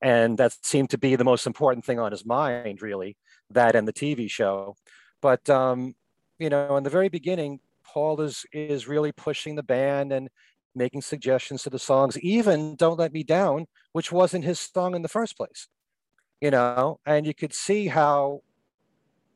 [0.00, 3.16] and that seemed to be the most important thing on his mind really
[3.50, 4.76] that and the tv show.
[5.20, 5.94] But um,
[6.38, 10.28] you know in the very beginning paul is is really pushing the band and
[10.74, 15.02] making suggestions to the songs even don't let me down which wasn't his song in
[15.02, 15.66] the first place
[16.40, 17.00] you know?
[17.04, 18.42] And you could see how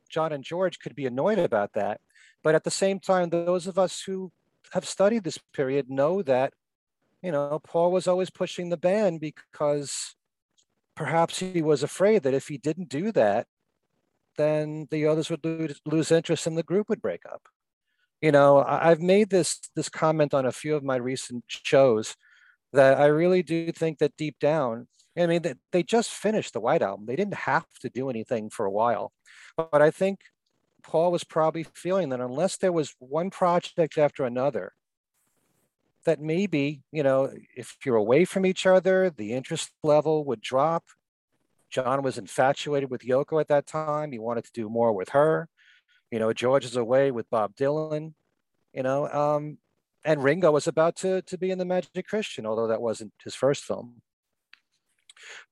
[0.09, 2.01] john and george could be annoyed about that.
[2.43, 4.31] But at the same time those of us who
[4.73, 6.53] have studied this period know that
[7.23, 10.15] you know paul was always pushing the band because
[10.95, 13.47] perhaps he was afraid that if he didn't do that,
[14.37, 17.43] then the others would lose, lose interest and the group would break up.
[18.21, 22.15] You know, I've made this this comment on a few of my recent shows
[22.73, 24.87] that I really do think that deep down,
[25.19, 27.07] I mean, they, they just finished the White Album.
[27.07, 29.13] They didn't have to do anything for a while,
[29.57, 30.21] but I think
[30.85, 34.73] Paul was probably feeling that unless there was one project after another
[36.05, 40.85] that maybe, you know, if you're away from each other, the interest level would drop.
[41.71, 44.13] John was infatuated with Yoko at that time.
[44.13, 45.49] He wanted to do more with her.
[46.11, 48.13] You know, George is away with Bob Dylan,
[48.75, 49.59] you know, um,
[50.05, 53.35] and Ringo was about to, to be in the Magic Christian, although that wasn't his
[53.35, 54.03] first film.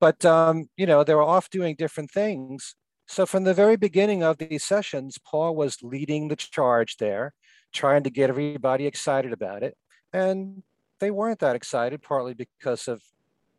[0.00, 2.74] But, um, you know, they were off doing different things.
[3.06, 7.34] So from the very beginning of these sessions, Paul was leading the charge there,
[7.72, 9.76] trying to get everybody excited about it.
[10.12, 10.62] And
[10.98, 13.02] they weren't that excited, partly because of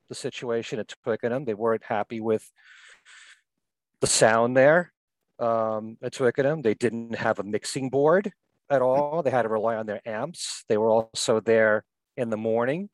[0.10, 1.46] the situation at Twickenham.
[1.46, 2.52] They weren't happy with
[4.02, 4.92] the sound there
[5.40, 6.62] um, at Twickenham.
[6.62, 8.32] They didn't have a mixing board
[8.70, 9.24] at all.
[9.24, 10.64] They had to rely on their amps.
[10.70, 11.84] They were also there
[12.18, 12.90] in the morning.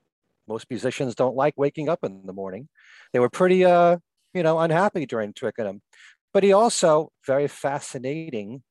[0.47, 2.69] Most musicians don't like waking up in the morning.
[3.13, 3.97] They were pretty, uh,
[4.33, 5.81] you know, unhappy during Twickenham.
[6.33, 8.61] But he also, very fascinatingly,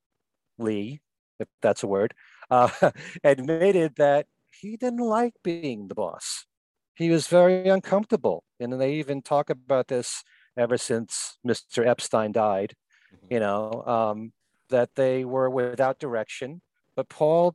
[0.59, 2.14] if that's a word,
[2.51, 2.70] uh,
[3.25, 4.27] admitted that
[4.61, 6.47] he didn't like being the boss.
[6.95, 8.45] He was very uncomfortable.
[8.59, 10.25] And they even talk about this
[10.57, 11.87] ever since Mr.
[11.87, 12.75] Epstein died,
[13.14, 13.35] mm-hmm.
[13.35, 14.33] you know, um,
[14.71, 16.62] that they were without direction.
[16.95, 17.55] But Paul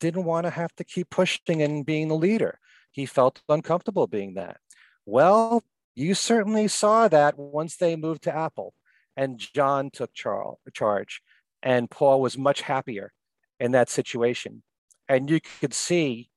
[0.00, 2.58] didn't want to have to keep pushing and being the leader.
[2.90, 4.58] He felt uncomfortable being that.
[5.04, 5.62] Well,
[5.94, 8.74] you certainly saw that once they moved to Apple
[9.16, 11.22] and John took charge,
[11.62, 13.12] and Paul was much happier
[13.58, 14.62] in that situation
[15.08, 16.30] and you could see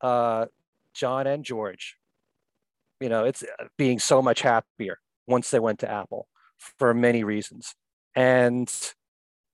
[0.00, 0.46] uh,
[0.94, 1.96] John and George,
[3.00, 7.24] you know, it's uh, being so much happier once they went to Apple for many
[7.24, 7.74] reasons.
[8.14, 8.72] And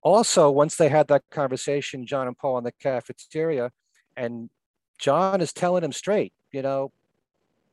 [0.03, 3.71] also, once they had that conversation, John and Paul in the cafeteria,
[4.17, 4.51] and
[4.99, 6.93] John is telling him straight, you know,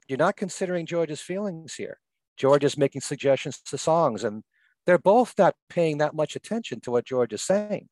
[0.08, 2.00] you're not considering George's feelings here.
[2.38, 4.44] George is making suggestions to songs, and
[4.86, 7.90] they're both not paying that much attention to what George is saying.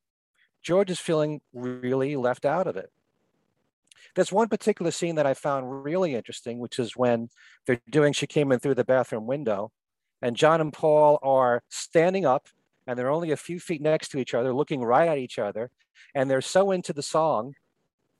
[0.62, 2.90] George is feeling really left out of it.
[4.14, 7.28] There's one particular scene that I found really interesting, which is when
[7.66, 9.70] they're doing She Came In Through the Bathroom Window,
[10.22, 12.48] and John and Paul are standing up
[12.88, 15.70] and they're only a few feet next to each other, looking right at each other.
[16.14, 17.54] And they're so into the song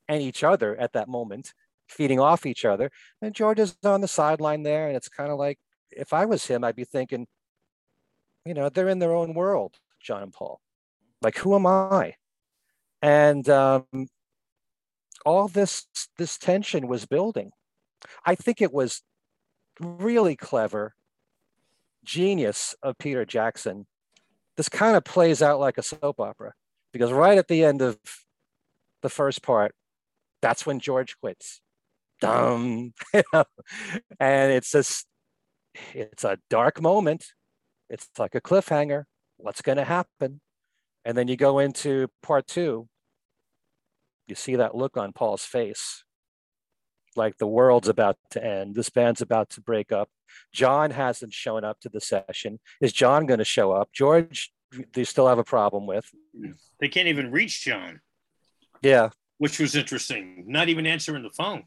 [0.09, 1.55] and each other at that moment,
[1.89, 2.91] feeding off each other.
[3.23, 5.59] And George is on the sideline there, and it's kind of like
[5.91, 7.27] if I was him, I'd be thinking,
[8.45, 10.61] you know, they're in their own world, John and Paul.
[11.23, 12.17] Like, who am I?
[13.03, 13.85] And um,
[15.25, 17.51] all this this tension was building.
[18.25, 19.03] I think it was
[19.81, 20.95] really clever,
[22.05, 23.87] genius of Peter Jackson.
[24.57, 26.55] This kind of plays out like a soap opera
[26.93, 27.99] because right at the end of
[29.03, 29.75] the first part,
[30.43, 31.61] that's when George quits.
[32.21, 32.95] Dumb,
[34.19, 35.07] and it's just
[35.95, 37.27] it's a dark moment.
[37.89, 39.05] It's like a cliffhanger.
[39.37, 40.41] What's going to happen?
[41.09, 42.87] And then you go into part two.
[44.27, 46.05] You see that look on Paul's face,
[47.17, 48.75] like the world's about to end.
[48.75, 50.11] This band's about to break up.
[50.53, 52.61] John hasn't shown up to the session.
[52.83, 53.89] Is John going to show up?
[53.91, 54.53] George,
[54.93, 56.05] they still have a problem with.
[56.79, 58.03] They can't even reach John.
[58.83, 59.09] Yeah.
[59.39, 60.45] Which was interesting.
[60.47, 61.63] Not even answering the phone.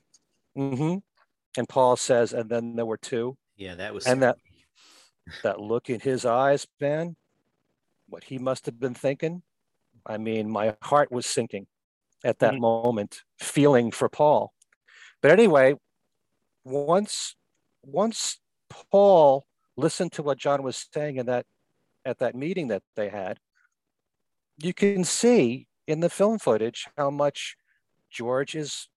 [0.56, 0.98] Mm-hmm.
[1.58, 3.38] And Paul says, and then there were two.
[3.58, 4.06] Yeah, that was.
[4.06, 4.38] And that
[5.42, 7.16] that look in his eyes, Ben,
[8.12, 9.42] what he must have been thinking.
[10.06, 11.68] I mean, my heart was sinking
[12.24, 12.62] at that mm-hmm.
[12.62, 14.54] moment, feeling for Paul.
[15.22, 15.76] But anyway,
[16.64, 17.36] once
[17.84, 18.40] once
[18.92, 19.46] Paul
[19.78, 21.46] listened to what John was saying in that
[22.06, 23.40] at that meeting that they had,
[24.58, 27.56] you can see in the film footage how much
[28.10, 28.90] George is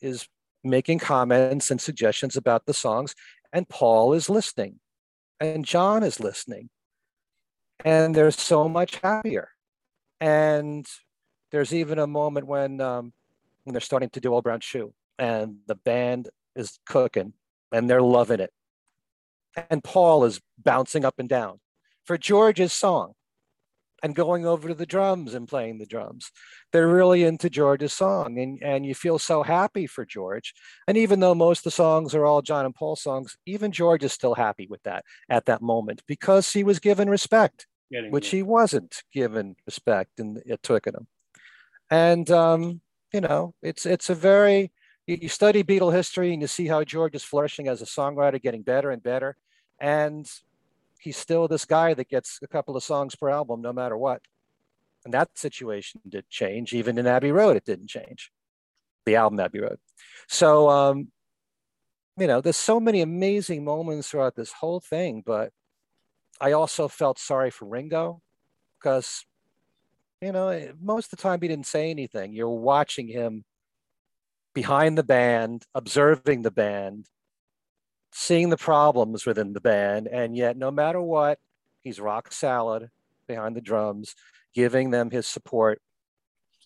[0.00, 0.28] is
[0.62, 3.14] making comments and suggestions about the songs,
[3.52, 4.80] and Paul is listening,
[5.38, 6.68] and John is listening,
[7.84, 9.48] and they're so much happier.
[10.20, 10.86] And
[11.50, 13.12] there's even a moment when um,
[13.64, 17.32] when they're starting to do Old Brown Shoe, and the band is cooking,
[17.72, 18.52] and they're loving it,
[19.70, 21.60] and Paul is bouncing up and down
[22.04, 23.14] for George's song
[24.02, 26.30] and going over to the drums and playing the drums.
[26.72, 30.54] They're really into George's song, and, and you feel so happy for George.
[30.86, 34.04] And even though most of the songs are all John and Paul songs, even George
[34.04, 38.28] is still happy with that at that moment because he was given respect, Getting which
[38.28, 38.36] it.
[38.36, 41.06] he wasn't given respect in at Twickenham.
[41.90, 42.80] And um,
[43.12, 44.72] you know, it's it's a very
[45.06, 48.40] you, you study Beatle history and you see how George is flourishing as a songwriter,
[48.40, 49.36] getting better and better.
[49.80, 50.30] And
[51.00, 54.22] he's still this guy that gets a couple of songs per album no matter what.
[55.04, 56.72] And that situation did change.
[56.74, 58.30] Even in Abbey Road, it didn't change.
[59.06, 59.78] The album Abbey Road.
[60.28, 61.08] So um,
[62.16, 65.52] you know, there's so many amazing moments throughout this whole thing, but
[66.40, 68.22] I also felt sorry for Ringo
[68.78, 69.24] because
[70.20, 72.34] you know, most of the time he didn't say anything.
[72.34, 73.44] You're watching him
[74.54, 77.06] behind the band, observing the band,
[78.12, 81.38] seeing the problems within the band, and yet no matter what,
[81.82, 82.90] he's rock solid
[83.26, 84.14] behind the drums,
[84.54, 85.80] giving them his support.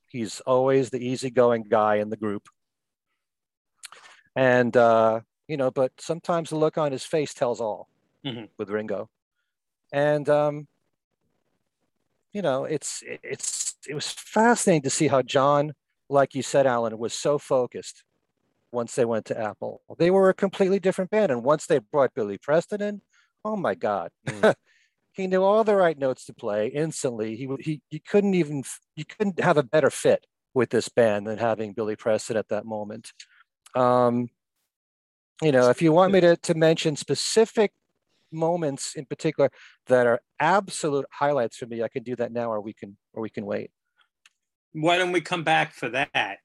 [0.08, 2.48] He's always the easygoing guy in the group.
[4.34, 7.88] And uh, you know, but sometimes the look on his face tells all
[8.24, 8.46] mm-hmm.
[8.58, 9.10] with Ringo.
[9.94, 10.66] And um,
[12.32, 15.72] you know, it's it's it was fascinating to see how John,
[16.08, 18.02] like you said, Alan, was so focused
[18.72, 19.82] once they went to Apple.
[19.96, 21.30] They were a completely different band.
[21.30, 23.02] And once they brought Billy Preston in,
[23.44, 24.10] oh my God.
[24.26, 24.54] Mm.
[25.12, 27.36] he knew all the right notes to play instantly.
[27.36, 28.64] He, he, you couldn't even,
[28.96, 32.66] you couldn't have a better fit with this band than having Billy Preston at that
[32.66, 33.12] moment.
[33.76, 34.28] Um,
[35.40, 37.70] you know, if you want me to, to mention specific
[38.34, 39.50] moments in particular
[39.86, 43.22] that are absolute highlights for me, I can do that now, or we can, or
[43.22, 43.70] we can wait.
[44.72, 46.38] Why don't we come back for that?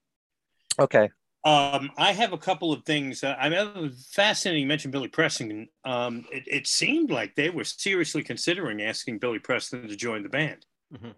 [0.78, 1.10] Okay.
[1.42, 3.24] Um, I have a couple of things.
[3.24, 4.62] Uh, I mean, fascinating.
[4.62, 5.68] You mentioned Billy Preston.
[5.84, 10.28] Um, it, it, seemed like they were seriously considering asking Billy Preston to join the
[10.28, 11.12] band, mm-hmm.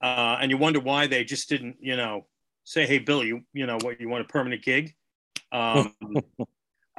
[0.00, 2.26] uh, and you wonder why they just didn't, you know,
[2.62, 4.94] say, "Hey, Billy, you, you know, what you want a permanent gig?"
[5.52, 5.96] Um,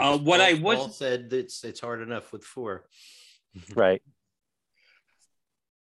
[0.02, 2.86] uh, what Paul, I was Paul said it's it's hard enough with four,
[3.76, 4.02] right?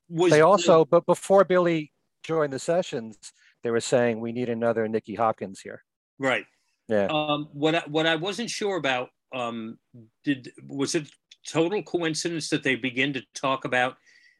[0.09, 1.91] Was they also, but before Billy
[2.23, 3.17] joined the sessions,
[3.63, 5.83] they were saying we need another Nicky Hopkins here.
[6.19, 6.45] Right.
[6.87, 7.07] Yeah.
[7.09, 9.77] Um, what I, what I wasn't sure about um,
[10.23, 11.07] did was it
[11.47, 13.97] total coincidence that they begin to talk about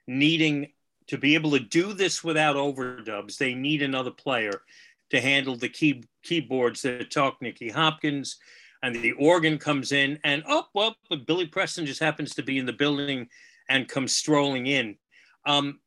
[0.07, 0.71] needing
[1.07, 3.37] to be able to do this without overdubs.
[3.37, 4.61] They need another player
[5.09, 8.37] to handle the key keyboards that talk Nicky Hopkins,
[8.83, 12.65] and the organ comes in, and oh well, Billy Preston just happens to be in
[12.65, 13.29] the building
[13.69, 14.97] and comes strolling in.
[15.45, 15.79] Um,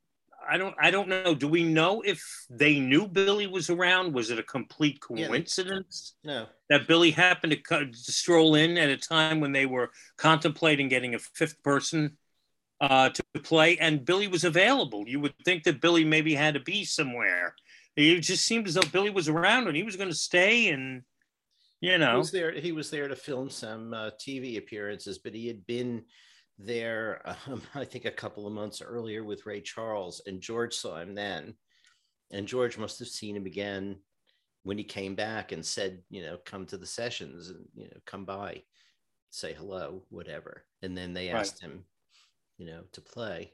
[0.48, 1.34] I don't I don't know.
[1.34, 4.14] Do we know if they knew Billy was around?
[4.14, 6.14] Was it a complete coincidence?
[6.22, 6.32] Yeah.
[6.32, 6.46] No.
[6.70, 11.14] That Billy happened to, to, stroll in at a time when they were contemplating getting
[11.14, 12.16] a fifth person
[12.80, 15.04] uh, to play, and Billy was available.
[15.06, 17.54] You would think that Billy maybe had to be somewhere.
[17.94, 21.02] It just seemed as though Billy was around and he was going to stay, and
[21.80, 22.52] you know, he was there.
[22.52, 26.04] He was there to film some uh, TV appearances, but he had been
[26.58, 31.00] there, um, I think a couple of months earlier with Ray Charles, and George saw
[31.00, 31.54] him then.
[32.32, 33.96] And George must have seen him again
[34.64, 37.98] when he came back and said, you know, come to the sessions and, you know,
[38.04, 38.62] come by,
[39.30, 40.64] say hello, whatever.
[40.82, 41.70] And then they asked right.
[41.70, 41.84] him,
[42.58, 43.52] you know, to play.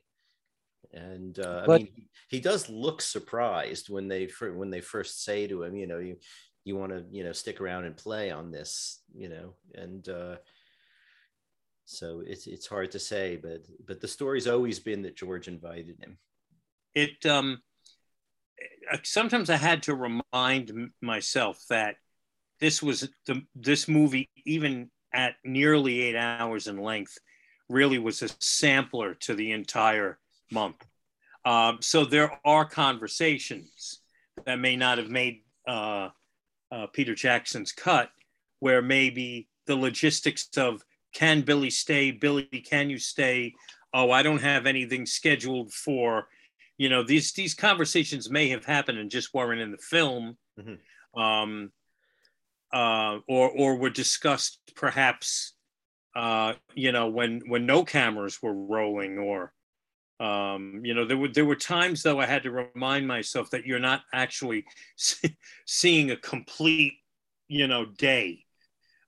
[0.94, 5.22] And uh, but, I mean, he, he does look surprised when they when they first
[5.22, 6.16] say to him, you know, you
[6.64, 10.36] you want to you know stick around and play on this, you know, and uh,
[11.84, 15.98] so it's it's hard to say, but but the story's always been that George invited
[16.00, 16.18] him.
[16.94, 17.60] It um
[19.02, 21.96] sometimes I had to remind myself that
[22.60, 27.18] this was the this movie even at nearly eight hours in length
[27.68, 30.18] really was a sampler to the entire
[30.50, 30.84] month.
[31.44, 34.00] Um, so there are conversations
[34.46, 36.08] that may not have made uh,
[36.72, 38.10] uh, Peter Jackson's cut,
[38.60, 40.82] where maybe the logistics of
[41.14, 42.10] can Billy stay?
[42.10, 43.54] Billy, can you stay?
[43.92, 46.28] Oh, I don't have anything scheduled for,
[46.78, 51.20] you know, these these conversations may have happened and just weren't in the film, mm-hmm.
[51.20, 51.70] um,
[52.72, 55.52] uh, or or were discussed perhaps,
[56.16, 59.52] uh, you know, when when no cameras were rolling, or,
[60.22, 63.66] um, you know, there were there were times though I had to remind myself that
[63.66, 64.64] you're not actually
[65.66, 66.94] seeing a complete,
[67.48, 68.44] you know, day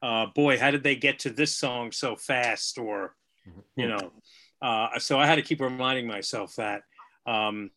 [0.05, 2.77] uh, boy, how did they get to this song so fast?
[2.77, 3.15] Or,
[3.49, 3.81] mm-hmm.
[3.81, 4.13] you know,
[4.61, 6.83] uh, so I had to keep reminding myself that.
[7.27, 7.71] Um,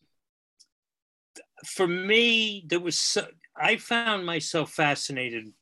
[1.65, 3.25] for me, there was, so,
[3.55, 5.53] I found myself fascinated,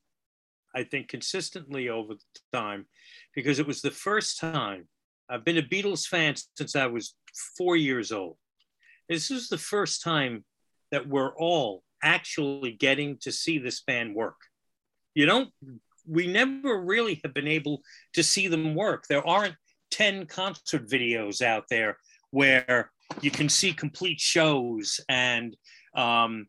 [0.73, 2.15] I think, consistently over
[2.51, 2.87] time
[3.35, 4.87] because it was the first time
[5.29, 7.13] I've been a Beatles fan since I was
[7.57, 8.37] four years old.
[9.09, 10.43] This is the first time
[10.91, 14.37] that we're all actually getting to see this band work.
[15.13, 15.49] You don't
[16.07, 17.81] we never really have been able
[18.13, 19.07] to see them work.
[19.07, 19.55] There aren't
[19.91, 21.97] 10 concert videos out there
[22.31, 25.55] where you can see complete shows and
[25.95, 26.47] um,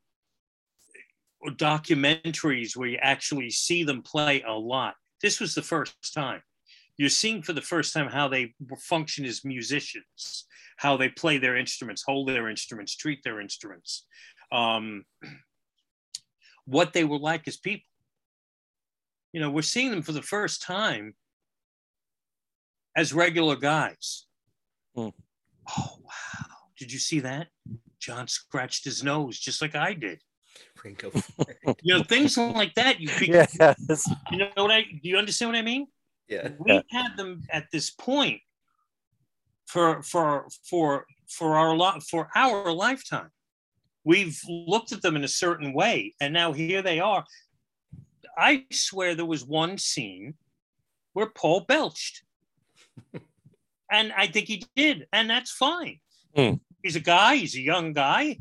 [1.47, 4.95] documentaries where you actually see them play a lot.
[5.22, 6.43] This was the first time.
[6.99, 10.47] You're seeing for the first time how they function as musicians,
[10.79, 14.07] how they play their instruments, hold their instruments, treat their instruments,
[14.51, 15.05] um,
[16.65, 17.87] what they were like as people
[19.37, 21.15] you know, we're seeing them for the first time
[22.97, 24.25] as regular guys.
[24.97, 25.13] Mm.
[25.77, 26.57] Oh, wow.
[26.79, 27.49] Did you see that?
[28.01, 30.23] John scratched his nose just like I did.
[30.83, 31.13] Ringo.
[31.83, 32.99] you know, things like that.
[32.99, 33.59] You, yes.
[34.31, 35.87] you know what I do you understand what I mean?
[36.29, 36.51] Yeah.
[36.59, 38.41] We had them at this point
[39.66, 43.31] for for for for our lot for our lifetime.
[44.05, 47.24] We've looked at them in a certain way, and now here they are.
[48.39, 50.35] I swear there was one scene
[51.12, 52.22] where Paul belched.
[53.91, 55.99] and I think he did, and that's fine.
[56.37, 56.61] Mm.
[56.83, 58.39] He's a guy, he's a young guy.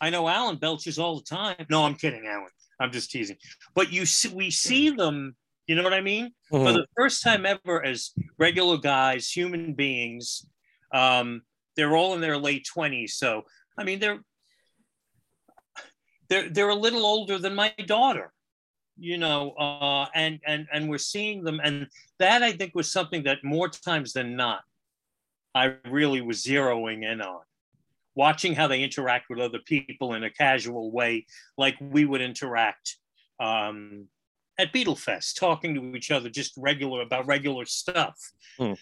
[0.00, 1.66] I know Alan belches all the time.
[1.70, 2.48] No, I'm kidding, Alan.
[2.80, 3.36] I'm just teasing.
[3.74, 5.36] But you see, we see them,
[5.66, 6.32] you know what I mean?
[6.52, 6.64] Mm-hmm.
[6.64, 10.46] For the first time ever as regular guys, human beings.
[10.92, 11.42] Um,
[11.76, 13.10] they're all in their late 20s.
[13.10, 13.44] So,
[13.78, 14.20] I mean, they're
[16.28, 18.32] they're they're a little older than my daughter
[18.98, 21.88] you know, uh, and and and we're seeing them, and
[22.18, 24.60] that I think was something that more times than not,
[25.54, 27.40] I really was zeroing in on,
[28.14, 32.96] watching how they interact with other people in a casual way, like we would interact
[33.40, 34.06] um,
[34.58, 38.18] at Beatlefest talking to each other just regular about regular stuff.
[38.58, 38.74] Hmm.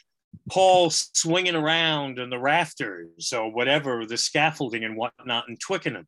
[0.49, 6.07] Paul swinging around in the rafters or whatever, the scaffolding and whatnot, and Twickenham,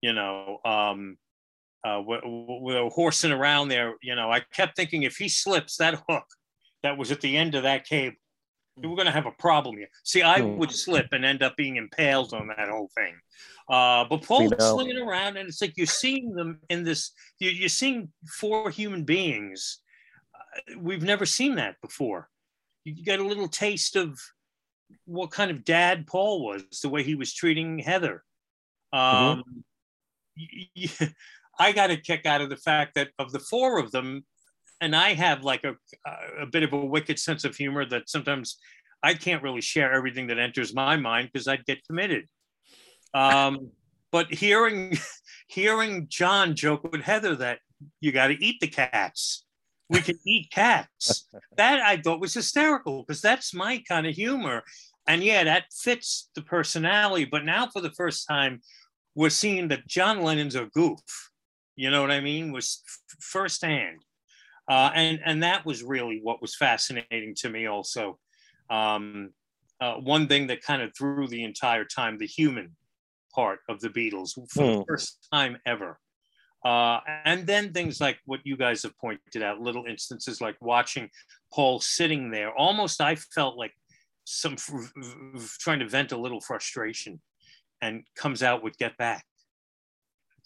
[0.00, 0.58] you know.
[0.64, 1.16] Um,
[1.84, 3.94] uh, we're, horsing around there.
[4.02, 6.24] You know, I kept thinking if he slips that hook
[6.82, 8.16] that was at the end of that cable,
[8.76, 9.88] we're going to have a problem here.
[10.04, 10.56] See, I hmm.
[10.58, 13.14] would slip and end up being impaled on that whole thing.
[13.68, 17.12] Uh, but Paul's swinging around, and it's like you're seeing them in this.
[17.38, 19.80] You're, you're seeing four human beings.
[20.34, 22.28] Uh, we've never seen that before.
[22.84, 24.20] You get a little taste of
[25.04, 28.22] what kind of dad Paul was, the way he was treating Heather.
[28.92, 29.42] Um,
[30.38, 31.04] mm-hmm.
[31.58, 34.24] I got a kick out of the fact that of the four of them,
[34.80, 35.74] and I have like a,
[36.40, 38.58] a bit of a wicked sense of humor that sometimes
[39.02, 42.28] I can't really share everything that enters my mind because I'd get committed.
[43.14, 43.70] Um,
[44.12, 44.98] but hearing
[45.48, 47.60] hearing John joke with Heather that
[48.00, 49.44] you got to eat the cats.
[49.88, 51.28] We can eat cats.
[51.56, 54.62] That I thought was hysterical because that's my kind of humor.
[55.08, 57.24] And yeah, that fits the personality.
[57.24, 58.60] But now for the first time,
[59.14, 61.00] we're seeing that John Lennon's a goof
[61.76, 62.82] you know what I mean, was
[63.20, 64.02] firsthand.
[64.68, 68.18] Uh, and and that was really what was fascinating to me also.
[68.68, 69.30] Um,
[69.80, 72.74] uh, one thing that kind of threw the entire time the human
[73.34, 74.54] part of the Beatles for mm.
[74.54, 74.82] the hmm.
[74.88, 75.98] first time ever.
[76.64, 81.08] Uh, and then things like what you guys have pointed out, little instances like watching
[81.52, 82.52] Paul sitting there.
[82.52, 83.72] Almost, I felt like
[84.24, 84.92] some f-
[85.36, 87.20] f- trying to vent a little frustration,
[87.82, 89.24] and comes out with "Get Back."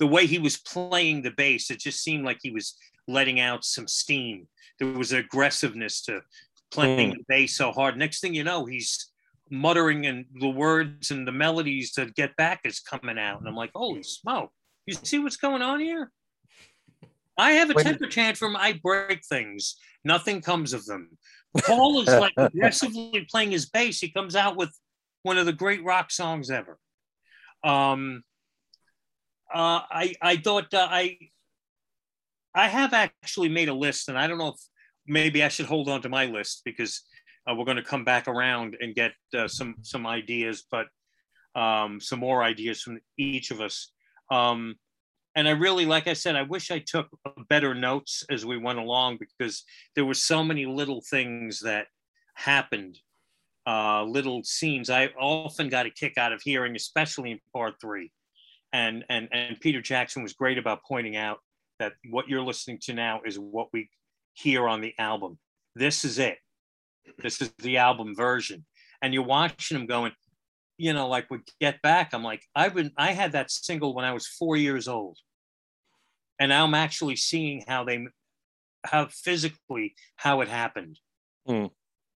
[0.00, 2.76] The way he was playing the bass, it just seemed like he was
[3.06, 4.48] letting out some steam.
[4.78, 6.22] There was aggressiveness to
[6.70, 7.16] playing mm.
[7.18, 7.96] the bass so hard.
[7.96, 9.10] Next thing you know, he's
[9.50, 13.40] muttering and the words and the melodies to get back is coming out.
[13.40, 14.50] And I'm like, holy smoke.
[14.86, 16.10] You see what's going on here?
[17.36, 18.56] I have a temper tantrum.
[18.56, 19.76] I break things.
[20.04, 21.16] Nothing comes of them.
[21.64, 23.98] Paul is like aggressively playing his bass.
[23.98, 24.70] He comes out with
[25.22, 26.78] one of the great rock songs ever.
[27.64, 28.22] Um,
[29.54, 31.18] uh, I I thought uh, I
[32.54, 34.60] I have actually made a list, and I don't know if
[35.06, 37.02] maybe I should hold on to my list because
[37.48, 40.86] uh, we're going to come back around and get uh, some some ideas, but
[41.54, 43.92] um, some more ideas from each of us.
[44.30, 44.76] Um,
[45.36, 47.08] and I really, like I said, I wish I took
[47.48, 51.86] better notes as we went along because there were so many little things that
[52.34, 52.98] happened,
[53.66, 54.90] uh, little scenes.
[54.90, 58.10] I often got a kick out of hearing, especially in part three.
[58.72, 61.38] And and and Peter Jackson was great about pointing out
[61.78, 63.88] that what you're listening to now is what we
[64.34, 65.38] hear on the album.
[65.74, 66.38] This is it.
[67.18, 68.64] This is the album version.
[69.02, 70.12] And you're watching them going,
[70.76, 74.04] you know, like with Get Back, I'm like, I've been, I had that single when
[74.04, 75.18] I was four years old.
[76.38, 78.06] And now I'm actually seeing how they,
[78.84, 80.98] how physically, how it happened.
[81.48, 81.70] Mm.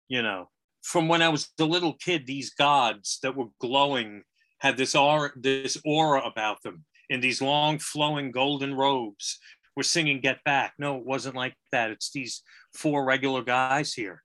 [0.08, 0.50] You know,
[0.82, 4.24] from when I was a little kid, these gods that were glowing
[4.62, 9.40] had this aura, this aura about them in these long flowing golden robes
[9.76, 10.74] were singing Get Back.
[10.78, 11.90] No, it wasn't like that.
[11.90, 12.44] It's these
[12.74, 14.24] four regular guys here.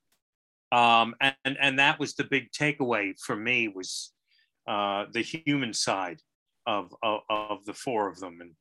[0.72, 4.12] Um, and, and that was the big takeaway for me was
[4.68, 6.20] uh, the human side
[6.66, 8.39] of, of, of, the four of them.
[8.41, 8.53] And,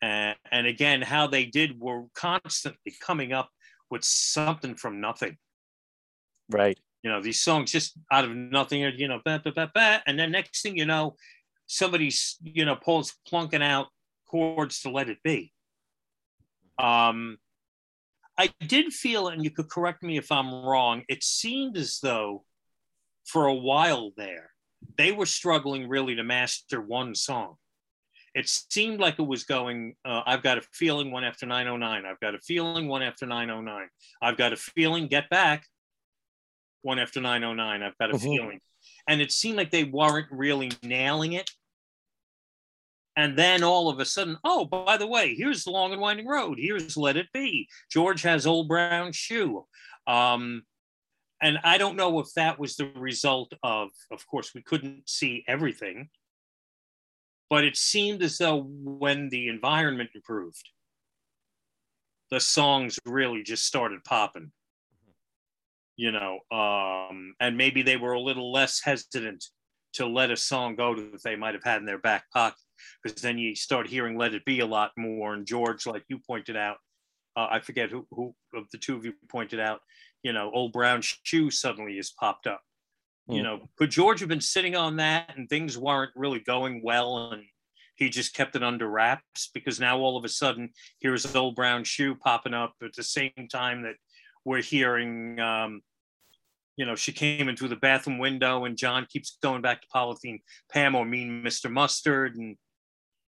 [0.00, 3.50] and, and again, how they did were constantly coming up
[3.90, 5.36] with something from nothing.
[6.48, 6.78] Right.
[7.02, 10.18] You know, these songs just out of nothing, you know, bah, bah, bah, bah, and
[10.18, 11.16] then next thing you know,
[11.66, 13.86] somebody's, you know, Paul's plunking out
[14.26, 15.52] chords to let it be.
[16.78, 17.38] Um,
[18.36, 22.44] I did feel, and you could correct me if I'm wrong, it seemed as though
[23.24, 24.50] for a while there,
[24.96, 27.56] they were struggling really to master one song.
[28.34, 32.04] It seemed like it was going, uh, I've got a feeling one after 909.
[32.06, 33.88] I've got a feeling one after 909.
[34.22, 35.64] I've got a feeling, get back
[36.82, 37.82] one after 909.
[37.82, 38.24] I've got a mm-hmm.
[38.24, 38.60] feeling.
[39.08, 41.50] And it seemed like they weren't really nailing it
[43.18, 46.28] and then all of a sudden, oh, by the way, here's the long and winding
[46.28, 46.56] road.
[46.56, 47.68] Here's Let It Be.
[47.90, 49.66] George has Old Brown Shoe.
[50.06, 50.62] Um,
[51.42, 55.42] and I don't know if that was the result of, of course, we couldn't see
[55.48, 56.10] everything,
[57.50, 60.70] but it seemed as though when the environment improved,
[62.30, 64.52] the songs really just started popping.
[65.98, 69.44] You know, um, and maybe they were a little less hesitant
[69.94, 72.58] to let a song go that they might have had in their back pocket
[73.02, 75.34] because then you start hearing "Let It Be" a lot more.
[75.34, 76.76] And George, like you pointed out,
[77.36, 79.80] uh, I forget who who of the two of you pointed out,
[80.22, 82.62] you know, "Old Brown Shoe" suddenly has popped up.
[83.28, 83.36] Mm.
[83.36, 87.32] You know, could George have been sitting on that and things weren't really going well
[87.32, 87.42] and
[87.98, 90.70] he just kept it under wraps because now all of a sudden
[91.00, 93.96] here's old brown shoe popping up at the same time that
[94.48, 95.82] we're hearing um,
[96.78, 99.88] you know, she came in through the bathroom window and John keeps going back to
[99.92, 100.40] Polythene
[100.72, 101.68] Pam or Mean Mr.
[101.68, 102.36] Mustard.
[102.36, 102.56] And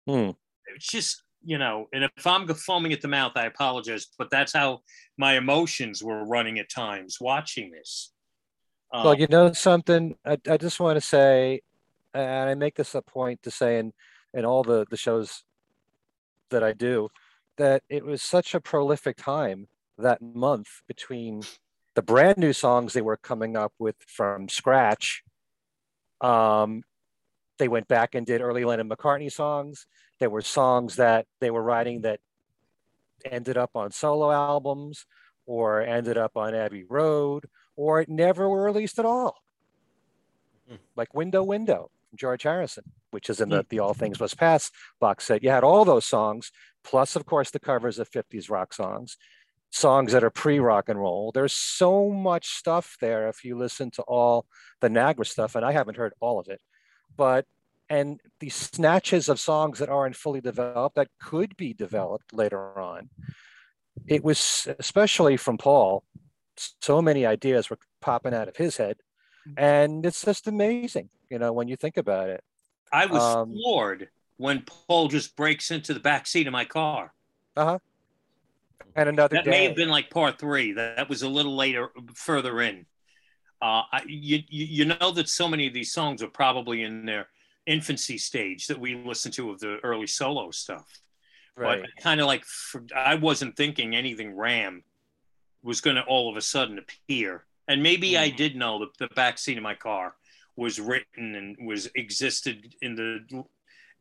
[0.07, 0.31] Hmm.
[0.75, 4.53] It's just, you know, and if I'm foaming at the mouth, I apologize, but that's
[4.53, 4.81] how
[5.17, 8.13] my emotions were running at times watching this.
[8.93, 11.61] Um, well, you know something, I, I just want to say,
[12.15, 13.93] and I make this a point to say in,
[14.35, 15.45] in all the, the shows
[16.51, 17.11] that I do,
[17.59, 19.69] that it was such a prolific time
[19.99, 21.43] that month between
[21.95, 25.23] the brand new songs they were coming up with from scratch
[26.21, 26.83] um,
[27.59, 29.87] they went back and did early Lennon McCartney songs.
[30.21, 32.21] There were songs that they were writing that
[33.25, 35.07] ended up on solo albums
[35.47, 39.43] or ended up on Abbey Road or it never were released at all.
[40.71, 40.79] Mm.
[40.97, 43.69] Like Window Window, George Harrison, which is in the, mm.
[43.69, 44.71] the All Things Must Pass
[45.01, 45.43] box set.
[45.43, 46.51] You had all those songs,
[46.83, 49.17] plus, of course, the covers of 50s rock songs,
[49.71, 51.33] songs that are pre rock and roll.
[51.33, 54.47] There's so much stuff there if you listen to all
[54.81, 56.61] the Nagra stuff, and I haven't heard all of it
[57.17, 57.47] but
[57.89, 63.09] and the snatches of songs that aren't fully developed that could be developed later on.
[64.09, 66.03] It was especially from Paul,
[66.81, 68.97] so many ideas were popping out of his head
[69.57, 72.43] and it's just amazing, you know, when you think about it.
[72.93, 77.15] I was Um, floored when Paul just breaks into the back seat of my car.
[78.95, 80.73] And another That day, may have been like part three.
[80.73, 82.87] That, that was a little later, further in.
[83.61, 87.29] Uh, I, you, you know that so many of these songs are probably in their
[87.67, 90.87] infancy stage that we listen to of the early solo stuff.
[91.57, 91.81] right?
[91.81, 94.85] But kind of like for, I wasn't thinking anything Ram
[95.63, 98.37] was going to all of a sudden appear, and maybe I Mhm.
[98.37, 100.15] did know that the back seat of my car
[100.55, 103.45] was written and was existed in the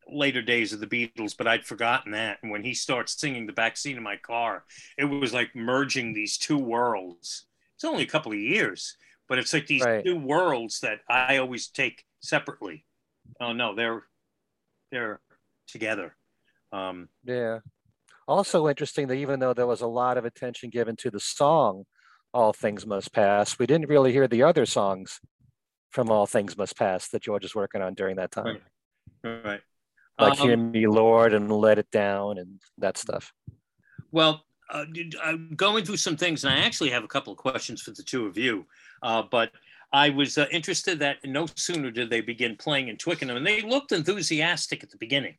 [0.07, 2.37] later days of the Beatles, but I'd forgotten that.
[2.41, 4.65] And when he starts singing the back seat of my car,
[4.97, 7.45] it was like merging these two worlds.
[7.75, 8.97] It's only a couple of years,
[9.27, 10.03] but it's like these Right.
[10.05, 12.85] two worlds that I always take separately.
[13.39, 14.03] Oh no, they're
[14.91, 15.19] they're
[15.67, 16.15] together.
[16.71, 17.59] Um, Yeah.
[18.27, 21.85] Also interesting that even though there was a lot of attention given to the song
[22.33, 25.19] All Things Must Pass, we didn't really hear the other songs
[25.91, 28.61] from All Things Must Pass that George was working on during that time.
[29.23, 29.41] Right.
[29.45, 29.61] right.
[30.19, 33.33] Like Um, Hear Me Lord and Let It Down and that stuff.
[34.11, 34.85] Well, uh,
[35.23, 38.03] I'm going through some things, and I actually have a couple of questions for the
[38.03, 38.65] two of you.
[39.03, 39.51] Uh, but
[39.91, 43.61] I was uh, interested that no sooner did they begin playing in Twickenham, and they
[43.61, 45.37] looked enthusiastic at the beginning.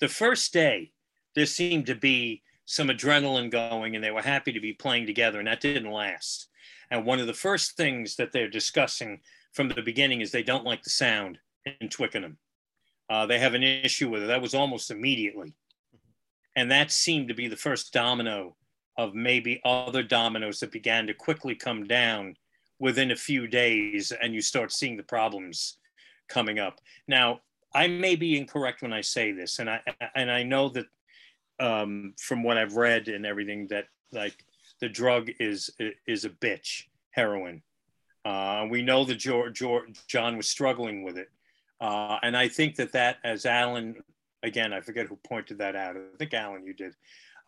[0.00, 0.92] The first day,
[1.34, 5.38] there seemed to be some adrenaline going, and they were happy to be playing together,
[5.38, 6.48] and that didn't last.
[6.90, 9.20] And one of the first things that they're discussing
[9.52, 11.38] from the beginning is they don't like the sound
[11.80, 12.38] in Twickenham.
[13.12, 14.26] Uh, they have an issue with it.
[14.26, 15.52] That was almost immediately.
[16.56, 18.56] And that seemed to be the first domino
[18.96, 22.36] of maybe other dominoes that began to quickly come down
[22.78, 25.76] within a few days, and you start seeing the problems
[26.28, 26.80] coming up.
[27.06, 27.40] Now,
[27.74, 29.80] I may be incorrect when I say this, and I
[30.14, 30.86] and I know that
[31.60, 34.44] um, from what I've read and everything that like
[34.80, 35.70] the drug is
[36.06, 37.62] is a bitch, heroin.
[38.24, 41.28] Uh, we know that George, George, John was struggling with it,
[41.82, 43.96] uh, and I think that that, as Alan,
[44.44, 45.96] again, I forget who pointed that out.
[45.96, 46.94] I think Alan, you did.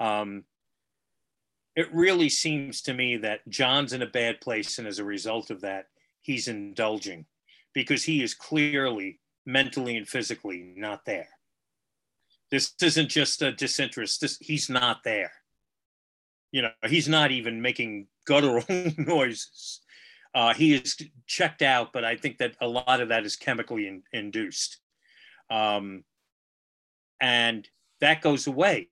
[0.00, 0.42] Um,
[1.76, 5.50] it really seems to me that John's in a bad place, and as a result
[5.50, 5.86] of that,
[6.20, 7.26] he's indulging
[7.74, 11.28] because he is clearly mentally and physically not there.
[12.50, 14.20] This isn't just a disinterest.
[14.20, 15.30] This he's not there.
[16.50, 18.64] You know, he's not even making guttural
[18.98, 19.80] noises.
[20.34, 23.86] Uh, he is checked out, but I think that a lot of that is chemically
[23.86, 24.78] in, induced.
[25.48, 26.04] Um,
[27.20, 27.68] and
[28.00, 28.88] that goes away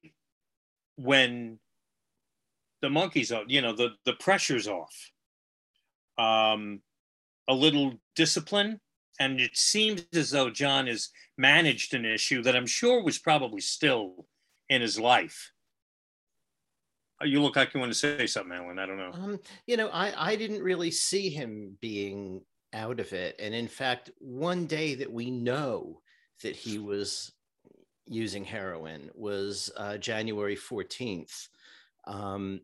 [0.97, 1.59] when
[2.81, 5.11] the monkeys are, you know, the, the pressure's off.
[6.19, 6.81] Um,
[7.49, 8.81] a little discipline.
[9.19, 13.61] And it seems as though John has managed an issue that I'm sure was probably
[13.61, 14.27] still
[14.69, 15.52] in his life.
[17.25, 18.79] You look like you want to say something, Alan.
[18.79, 19.13] I don't know.
[19.13, 22.43] Um, you know, I, I didn't really see him being
[22.73, 23.37] out of it.
[23.39, 26.01] And in fact, one day that we know
[26.43, 27.33] that he was
[28.07, 31.49] using heroin was uh, January 14th.
[32.07, 32.61] Um,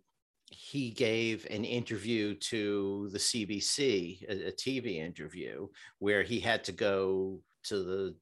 [0.51, 6.73] he gave an interview to the CBC, a, a TV interview, where he had to
[6.73, 8.15] go to the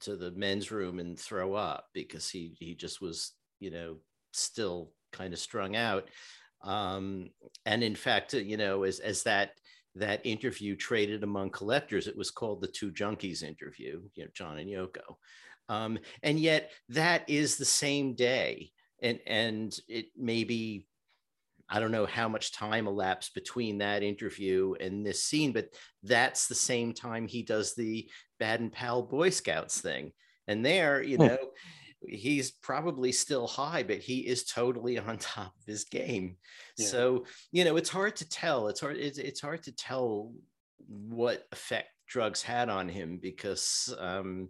[0.00, 3.96] to the men's room and throw up because he he just was, you know,
[4.32, 6.08] still kind of strung out.
[6.62, 7.30] Um,
[7.64, 9.52] and in fact, you know, as as that
[9.96, 14.58] that interview traded among collectors, it was called the Two Junkies interview, you know, John
[14.58, 15.16] and Yoko.
[15.68, 18.72] Um, and yet that is the same day.
[19.02, 20.86] And and it may be
[21.68, 25.68] I don't know how much time elapsed between that interview and this scene, but
[26.02, 30.12] that's the same time he does the Baden Powell Boy Scouts thing.
[30.48, 31.26] And there, you Hmm.
[31.26, 31.38] know,
[32.02, 36.36] he's probably still high, but he is totally on top of his game.
[36.78, 36.86] Yeah.
[36.86, 38.68] So, you know, it's hard to tell.
[38.68, 40.32] It's hard, it's, it's hard to tell
[40.86, 44.48] what effect drugs had on him because, um,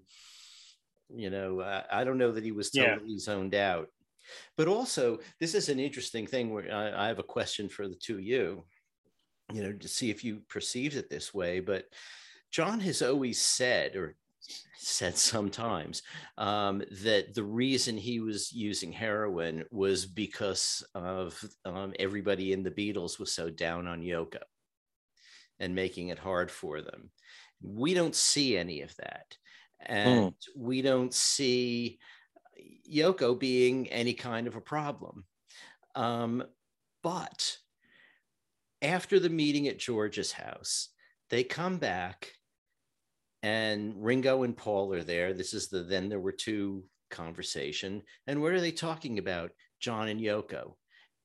[1.14, 2.94] you know, uh, I don't know that he was Yeah.
[2.94, 3.88] totally zoned out.
[4.56, 7.96] But also, this is an interesting thing where I, I have a question for the
[7.96, 8.64] two of you,
[9.52, 11.58] you know, to see if you perceived it this way.
[11.58, 11.86] But
[12.52, 14.16] John has always said, or
[14.76, 16.02] said sometimes,
[16.38, 22.70] um, that the reason he was using heroin was because of um, everybody in the
[22.70, 24.42] Beatles was so down on Yoko
[25.58, 27.10] and making it hard for them.
[27.62, 29.36] We don't see any of that.
[29.80, 31.98] And we don't see
[32.90, 35.24] Yoko being any kind of a problem.
[35.94, 36.44] Um,
[37.02, 37.56] but
[38.82, 40.88] after the meeting at George's house,
[41.28, 42.32] they come back
[43.42, 45.32] and Ringo and Paul are there.
[45.32, 48.02] This is the then there were two conversation.
[48.26, 49.50] And what are they talking about?
[49.80, 50.74] John and Yoko.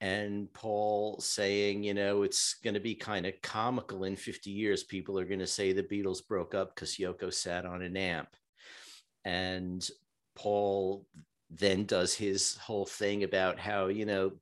[0.02, 4.84] and Paul saying, you know, it's going to be kind of comical in 50 years.
[4.84, 8.30] People are going to say the Beatles broke up because Yoko sat on an amp.
[9.24, 9.88] And
[10.36, 11.06] Paul
[11.50, 14.34] then does his whole thing about how, you know,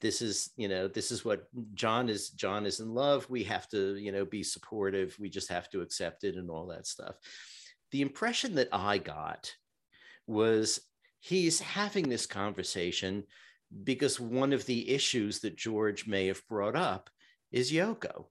[0.00, 2.30] this is, you know, this is what John is.
[2.30, 3.28] John is in love.
[3.28, 5.16] We have to, you know, be supportive.
[5.18, 7.16] We just have to accept it and all that stuff.
[7.92, 9.52] The impression that I got
[10.26, 10.80] was
[11.20, 13.24] he's having this conversation
[13.84, 17.10] because one of the issues that George may have brought up
[17.52, 18.26] is Yoko.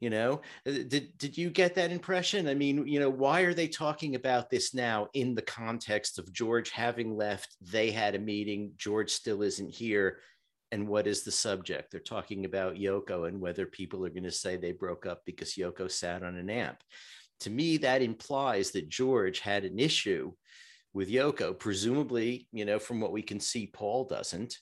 [0.00, 2.48] You know, uh, did, did you get that impression?
[2.48, 6.32] I mean, you know, why are they talking about this now in the context of
[6.32, 7.54] George having left?
[7.60, 10.18] They had a meeting, George still isn't here.
[10.72, 11.90] And what is the subject?
[11.90, 15.52] They're talking about Yoko and whether people are going to say they broke up because
[15.52, 16.78] Yoko sat on an amp.
[17.40, 20.32] To me, that implies that George had an issue
[20.94, 21.56] with Yoko.
[21.58, 24.58] Presumably, you know, from what we can see, Paul doesn't,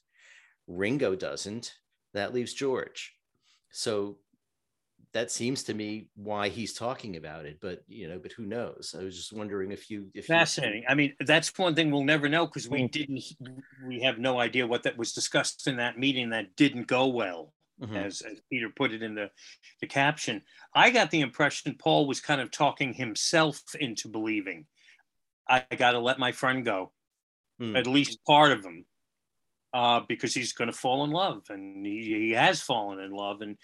[0.66, 1.72] Ringo doesn't.
[2.12, 3.14] That leaves George.
[3.70, 4.18] So
[5.12, 7.58] that seems to me why he's talking about it.
[7.60, 8.94] But you know, but who knows?
[8.98, 10.82] I was just wondering if you if fascinating.
[10.82, 10.88] You...
[10.88, 13.22] I mean, that's one thing we'll never know because we didn't.
[13.86, 17.52] We have no idea what that was discussed in that meeting that didn't go well.
[17.80, 17.96] Mm-hmm.
[17.96, 19.30] As, as Peter put it in the,
[19.80, 20.42] the caption,
[20.74, 24.66] I got the impression Paul was kind of talking himself into believing
[25.50, 26.92] I got to let my friend go,
[27.58, 27.74] hmm.
[27.74, 28.84] at least part of him,
[29.72, 33.40] uh, because he's going to fall in love, and he, he has fallen in love,
[33.40, 33.56] and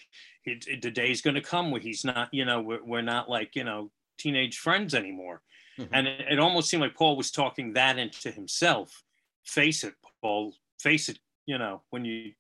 [0.45, 3.03] it, it, the day is going to come where he's not, you know, we're, we're
[3.03, 5.43] not like you know teenage friends anymore,
[5.79, 5.93] mm-hmm.
[5.95, 9.03] and it, it almost seemed like Paul was talking that into himself.
[9.45, 10.55] Face it, Paul.
[10.81, 11.19] Face it.
[11.47, 12.33] You know, when you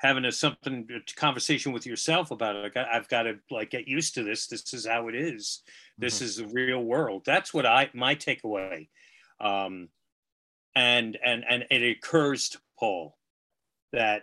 [0.00, 2.62] having a something a conversation with yourself about it.
[2.62, 4.46] Like I, have got to like get used to this.
[4.46, 5.62] This is how it is.
[5.98, 6.24] This mm-hmm.
[6.24, 7.22] is the real world.
[7.26, 8.88] That's what I my takeaway.
[9.40, 9.88] Um,
[10.74, 13.16] and and and it occurs to Paul
[13.92, 14.22] that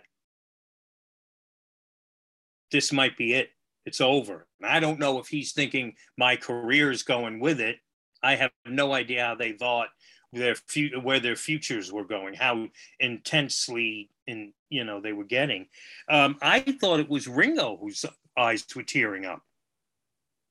[2.70, 3.50] this might be it.
[3.86, 4.46] It's over.
[4.62, 7.78] I don't know if he's thinking my career's going with it.
[8.22, 9.88] I have no idea how they thought
[10.32, 12.68] their fu- where their futures were going, how
[13.00, 15.66] intensely in you know they were getting.
[16.08, 18.04] Um, I thought it was Ringo whose
[18.36, 19.42] eyes were tearing up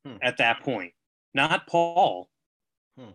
[0.05, 0.17] hmm.
[0.21, 0.93] at that point,
[1.33, 2.29] not Paul.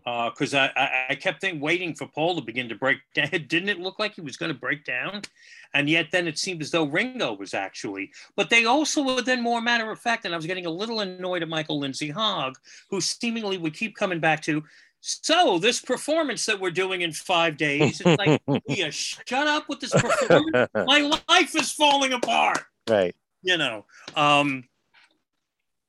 [0.05, 0.57] Because hmm.
[0.59, 3.29] uh, I, I kept thinking, waiting for Paul to begin to break down.
[3.31, 5.23] Didn't it look like he was going to break down?
[5.75, 8.13] And yet then it seemed as though Ringo was actually.
[8.37, 11.01] But they also were then more matter of fact, and I was getting a little
[11.01, 12.57] annoyed at Michael Lindsay Hogg,
[12.91, 14.63] who seemingly would keep coming back to,
[15.01, 19.81] so this performance that we're doing in five days, it's like, yeah, shut up with
[19.81, 20.69] this performance.
[20.75, 22.63] My life is falling apart.
[22.89, 23.15] Right.
[23.43, 23.85] You know.
[24.15, 24.65] Um,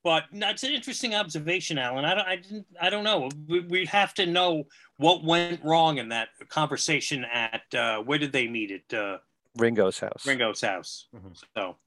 [0.04, 2.04] but that's an interesting observation, Alan.
[2.04, 3.30] I don't, I didn't, I don't know.
[3.48, 4.66] We, we have to know
[4.98, 9.18] what went wrong in that conversation at uh, where did they meet at uh,
[9.58, 10.26] Ringo's house.
[10.26, 11.08] Ringo's house.
[11.16, 11.30] Mm-hmm.
[11.56, 11.78] So,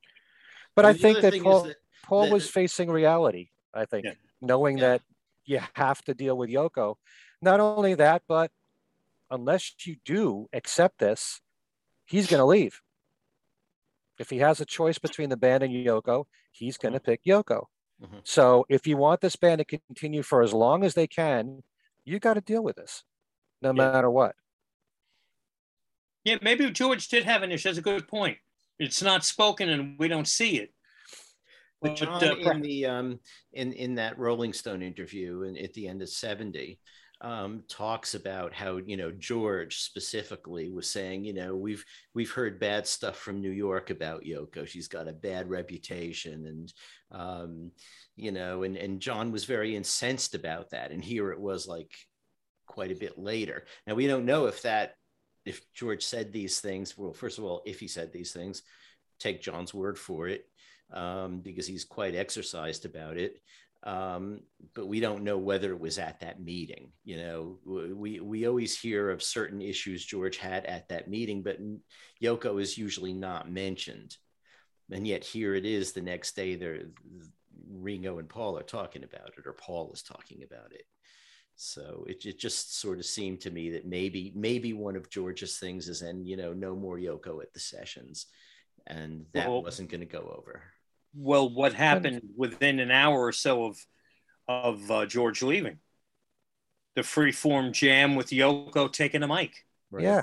[0.75, 3.51] but I think that Paul, that, Paul that, was facing reality.
[3.75, 4.13] I think yeah.
[4.41, 4.89] knowing yeah.
[4.89, 5.03] that
[5.45, 6.97] you have to deal with Yoko.
[7.43, 8.51] Not only that, but
[9.31, 11.41] unless you do accept this,
[12.07, 12.81] he's going to leave.
[14.19, 17.67] If he has a choice between the band and Yoko, he's going to pick Yoko.
[18.03, 18.19] Mm-hmm.
[18.25, 21.63] So if you want this band to continue for as long as they can,
[22.05, 23.03] you got to deal with this,
[23.63, 23.93] no yeah.
[23.93, 24.35] matter what.
[26.25, 27.69] Yeah, maybe George did have an issue.
[27.69, 28.39] That's a good point.
[28.79, 30.73] It's not spoken and we don't see it.
[31.81, 33.21] But John, uh, in the um,
[33.53, 36.81] in in that Rolling Stone interview, and at the end of seventy,
[37.21, 41.85] um, talks about how you know George specifically was saying, you know, we've
[42.15, 44.67] we've heard bad stuff from New York about Yoko.
[44.67, 46.73] She's got a bad reputation, and
[47.11, 47.71] um,
[48.17, 50.91] you know, and and John was very incensed about that.
[50.91, 51.93] And here it was like
[52.67, 53.65] quite a bit later.
[53.87, 54.95] Now we don't know if that
[55.45, 56.97] if George said these things.
[56.99, 58.63] Well, first of all, if he said these things,
[59.19, 60.45] take John's word for it
[60.93, 63.41] um, because he's quite exercised about it.
[63.83, 64.41] Um,
[64.75, 66.91] but we don't know whether it was at that meeting.
[67.05, 71.59] You know, we we always hear of certain issues George had at that meeting, but
[72.21, 74.17] Yoko is usually not mentioned.
[74.91, 76.55] And yet here it is the next day.
[76.55, 76.83] There,
[77.69, 80.85] Ringo and Paul are talking about it, or Paul is talking about it.
[81.57, 85.59] So it, it just sort of seemed to me that maybe maybe one of George's
[85.59, 88.27] things is, and you know, no more Yoko at the sessions,
[88.87, 90.63] and that well, wasn't going to go over
[91.17, 93.87] well, what happened within an hour or so of
[94.49, 95.79] of uh, George leaving?
[96.95, 99.65] The freeform jam with Yoko taking a mic.
[99.91, 100.05] Right?
[100.05, 100.23] Yeah,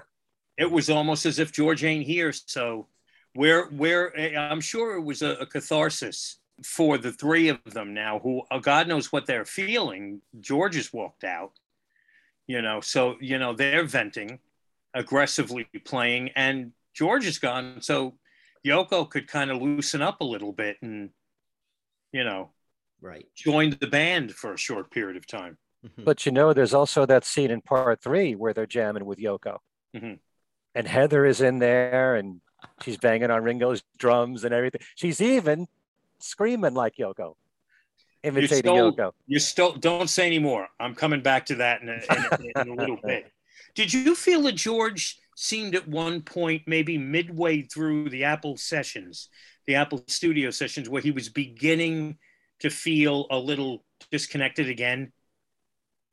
[0.57, 2.31] it was almost as if George ain't here.
[2.31, 2.87] So,
[3.33, 8.19] where where I'm sure it was a, a catharsis for the three of them now.
[8.19, 10.21] Who uh, God knows what they're feeling.
[10.39, 11.51] George has walked out.
[12.45, 14.39] You know, so you know they're venting,
[14.93, 18.15] aggressively playing, and George is gone, so
[18.65, 21.09] Yoko could kind of loosen up a little bit and,
[22.11, 22.51] you know,
[23.01, 23.25] right.
[23.35, 25.57] join the band for a short period of time.
[25.85, 26.05] Mhm.
[26.05, 29.59] But you know, there's also that scene in part three where they're jamming with Yoko.
[29.93, 30.19] Mhm.
[30.75, 32.41] And Heather is in there and
[32.81, 34.81] she's banging on Ringo's drums and everything.
[34.95, 35.67] She's even
[36.19, 37.35] screaming like Yoko,
[38.23, 39.11] imitating stole- Yoko.
[39.27, 40.67] You still don't say anymore.
[40.79, 42.01] I'm coming back to that in a, in
[42.55, 43.31] a, in a little bit.
[43.75, 49.29] Did you feel that George seemed at one point, maybe midway through the Apple sessions,
[49.65, 52.17] the Apple studio sessions, where he was beginning
[52.59, 55.11] to feel a little disconnected again?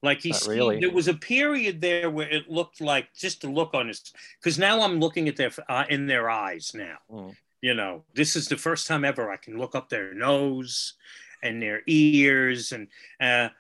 [0.03, 0.80] Like he really.
[0.80, 4.59] there was a period there where it looked like just the look on his because
[4.59, 6.96] now I'm looking at their uh, in their eyes now.
[7.11, 7.36] Mm.
[7.61, 10.94] You know, this is the first time ever I can look up their nose
[11.42, 12.88] and their ears and
[13.20, 13.51] uh,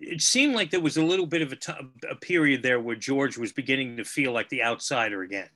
[0.00, 1.72] it seemed like there was a little bit of a ti-
[2.10, 5.48] a period there where George was beginning to feel like the outsider again.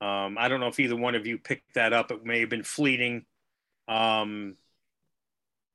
[0.00, 2.10] Um, I don't know if either one of you picked that up.
[2.10, 3.24] It may have been fleeting,
[3.88, 4.56] um,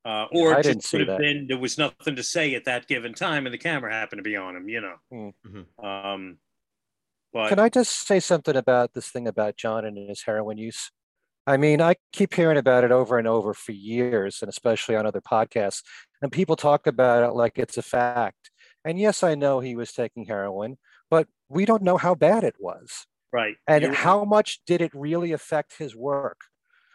[0.06, 1.24] uh, or I it didn't just see could have that.
[1.24, 4.24] been there was nothing to say at that given time, and the camera happened to
[4.24, 4.68] be on him.
[4.70, 4.96] You know,
[5.48, 5.84] Mhm.
[5.86, 6.38] um,
[7.34, 10.92] but Can I just say something about this thing about John and his heroin use?
[11.48, 15.06] I mean, I keep hearing about it over and over for years, and especially on
[15.06, 15.82] other podcasts.
[16.22, 18.52] And people talk about it like it's a fact.
[18.86, 20.78] And yes, I know he was taking heroin,
[21.10, 23.06] but we don't know how bad it was.
[23.34, 26.42] right, And You're- how much did it really affect his work?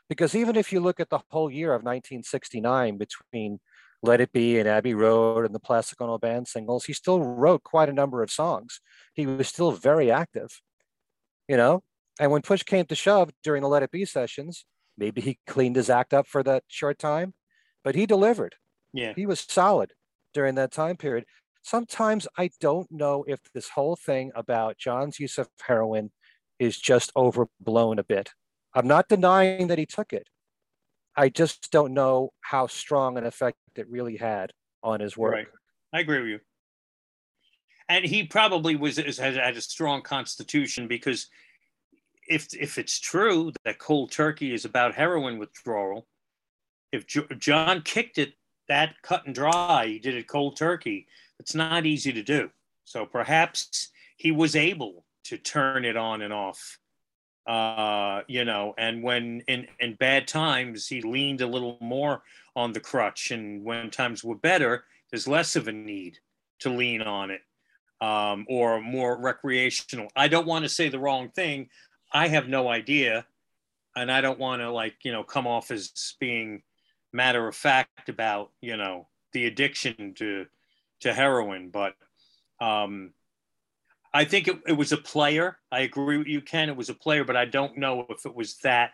[0.09, 3.61] Because even if you look at the whole year of 1969 between
[4.03, 7.65] Let It Be and Abbey Road and the Plastic Ono Band singles, he still wrote
[7.65, 8.81] quite a number of songs.
[9.15, 10.61] He was still very active,
[11.49, 11.83] you know?
[12.21, 14.65] And when push came to shove during the Let It Be sessions,
[14.97, 17.35] maybe he cleaned his act up for that short time,
[17.83, 18.55] but he delivered.
[18.93, 19.93] yeah, He was solid
[20.33, 21.25] during that time period.
[21.63, 26.13] Sometimes I don't know if this whole thing about John's use of heroin
[26.59, 28.31] is just overblown a bit.
[28.77, 30.29] I'm not denying that he took it.
[31.17, 34.53] I just don't know how strong an effect it really had
[34.83, 35.33] on his work.
[35.33, 35.47] Right.
[35.95, 36.41] I agree with you.
[37.89, 41.29] And he probably was has had a strong constitution because
[42.29, 46.07] if if it's true that cold turkey is about heroin withdrawal,
[46.93, 48.35] if Jo- John kicked it
[48.69, 51.07] that cut and dry, he did it cold turkey.
[51.39, 52.51] It's not easy to do.
[52.85, 56.79] So perhaps he was able to turn it on and off.
[57.47, 62.23] Uh, you know, and when in in bad times he leaned a little more
[62.57, 66.19] on the crutch, and when times were better, there's less of a need
[66.59, 67.43] to lean on it
[68.01, 70.09] um, or more recreational.
[70.17, 71.69] I don't want to say the wrong thing.
[72.13, 73.27] I have no idea,
[73.95, 76.63] and I don't want to like you know come off as being
[77.13, 80.47] matter of fact about you know the addiction to
[81.01, 81.95] to heroin, but
[82.61, 83.13] um,
[84.17, 85.59] I think it, it was a player.
[85.71, 86.71] I agree with you, Ken.
[86.71, 88.93] It was a player, but I don't know if it was that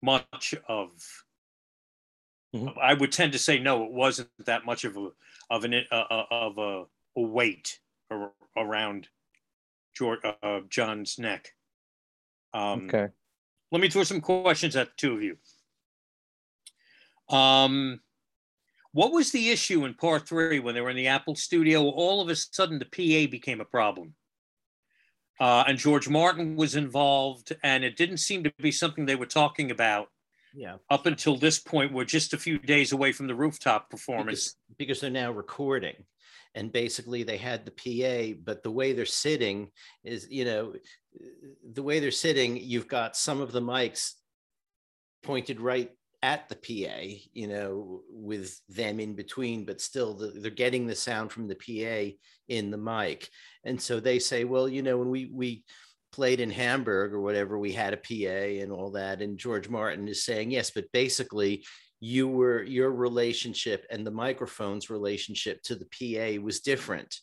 [0.00, 0.90] much of.
[2.54, 2.78] Mhm.
[2.78, 3.84] I would tend to say no.
[3.84, 5.10] It wasn't that much of a
[5.50, 6.84] of an uh, uh, of a,
[7.16, 7.80] a weight
[8.56, 9.08] around
[9.96, 11.54] George, uh, John's neck.
[12.54, 13.12] Um, Okay.
[13.72, 15.36] let me throw some questions at the two of you.
[17.36, 18.00] Um,
[18.92, 21.82] what was the issue in part three when they were in the Apple studio?
[21.90, 24.14] All of a sudden, the PA became a problem.
[25.40, 29.26] Uh, and George Martin was involved, and it didn't seem to be something they were
[29.26, 30.08] talking about
[30.54, 30.76] Yeah.
[30.90, 31.92] up until this point.
[31.92, 34.54] We're just a few days away from the rooftop performance.
[34.54, 36.04] because, because they're now recording
[36.54, 39.70] and basically they had the pa but the way they're sitting
[40.02, 40.72] is you know
[41.74, 44.14] the way they're sitting you've got some of the mics
[45.22, 45.90] pointed right
[46.22, 50.94] at the pa you know with them in between but still the, they're getting the
[50.94, 52.12] sound from the pa
[52.48, 53.28] in the mic
[53.64, 55.64] and so they say well you know when we we
[56.10, 60.08] played in hamburg or whatever we had a pa and all that and george martin
[60.08, 61.62] is saying yes but basically
[62.00, 67.16] you were your relationship and the microphone's relationship to the PA was different.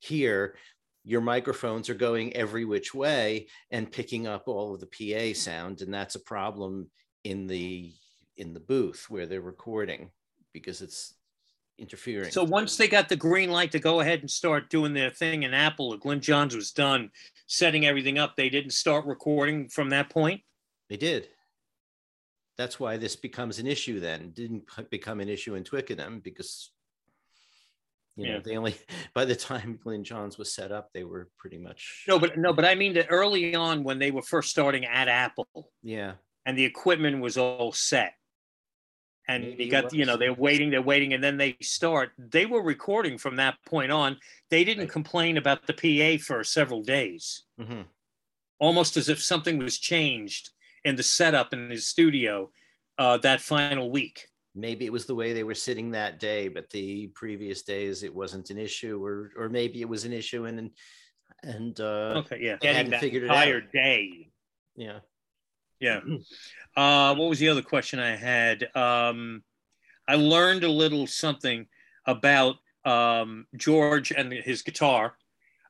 [0.00, 0.56] Here,
[1.04, 4.86] your microphones are going every which way and picking up all of the
[5.32, 6.90] PA sound, and that's a problem
[7.24, 7.92] in the
[8.38, 10.10] in the booth where they're recording
[10.54, 11.14] because it's
[11.78, 12.30] interfering.
[12.30, 15.42] So once they got the green light to go ahead and start doing their thing
[15.42, 17.10] in Apple, or Glyn Johns was done
[17.46, 18.36] setting everything up.
[18.36, 20.40] They didn't start recording from that point.
[20.88, 21.28] They did.
[22.56, 24.20] That's why this becomes an issue then.
[24.22, 26.70] It didn't become an issue in Twickenham because
[28.16, 28.40] you know Yeah.
[28.44, 28.74] they only
[29.14, 32.52] by the time Glyn Johns was set up, they were pretty much No, but no,
[32.52, 35.46] but I mean that early on when they were first starting at Apple
[35.82, 36.14] yeah.
[36.46, 38.14] and the equipment was all set.
[39.28, 42.12] And Maybe you got, you know, they're waiting, they're waiting, and then they start.
[42.16, 44.18] They were recording from that point on.
[44.50, 44.92] They didn't Right.
[44.92, 47.44] complain about the PA for several days.
[47.60, 47.86] Mhm.
[48.60, 50.50] almost as if something was changed
[50.84, 52.50] in the setup in his studio
[52.98, 54.26] uh, that final week.
[54.56, 58.12] Maybe it was the way they were sitting that day, but the previous days it
[58.12, 60.70] wasn't an issue, or or maybe it was an issue and
[61.44, 63.72] and uh, okay, yeah, they getting hadn't figured it entire out.
[63.72, 64.32] day.
[64.74, 65.00] Yeah.
[65.80, 66.00] Yeah.
[66.76, 68.68] Uh, what was the other question I had?
[68.76, 69.42] Um,
[70.06, 71.66] I learned a little something
[72.06, 75.14] about um, George and his guitar.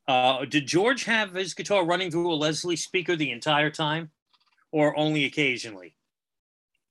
[0.06, 4.10] Uh, did George have his guitar running through a Leslie speaker the entire time,
[4.72, 5.94] or only occasionally?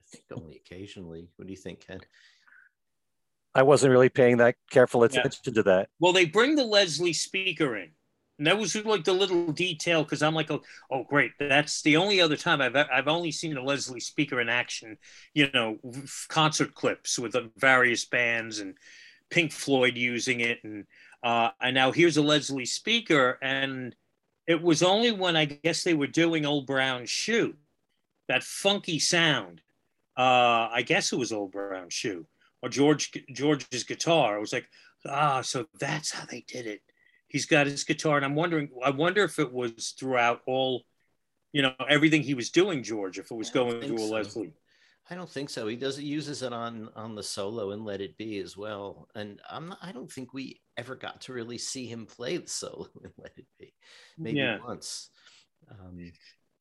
[0.02, 1.30] I think only occasionally.
[1.36, 2.02] What do you think, Ken?
[3.56, 5.20] I wasn't really paying that careful Yeah.
[5.20, 5.90] attention to that.
[6.00, 7.90] Well, they bring the Leslie speaker in.
[8.38, 10.62] And that was like the little detail because I'm like, oh,
[10.92, 11.32] oh, great.
[11.40, 14.98] That's the only other time I've I've only seen a Leslie speaker in action.
[15.34, 15.80] You know,
[16.28, 18.76] concert clips with various bands and
[19.30, 20.86] Pink Floyd using it, and
[21.24, 23.96] uh, and now here's a Leslie speaker, and
[24.46, 27.56] it was only when I guess they were doing Old Brown Shoe,
[28.28, 29.62] that funky sound.
[30.18, 32.26] Uh, I guess it was Old Brown Shoe
[32.62, 34.38] or George George's guitar.
[34.38, 34.70] I was like,
[35.06, 36.82] ah, so that's how they did it.
[37.28, 38.70] He's got his guitar, and I'm wondering.
[38.84, 40.84] I wonder if it was throughout all,
[41.52, 43.20] you know, everything he was doing, George.
[43.20, 44.14] If it was going through a so.
[44.14, 44.54] Leslie.
[45.10, 45.68] I don't think so.
[45.68, 49.08] He does uses it on on the solo and Let It Be as well.
[49.16, 52.48] And I'm not, I don't think we ever got to really see him play the
[52.48, 53.74] solo and Let It Be.
[54.18, 54.60] Maybe Yeah.
[54.66, 55.10] once.
[55.72, 56.12] Um,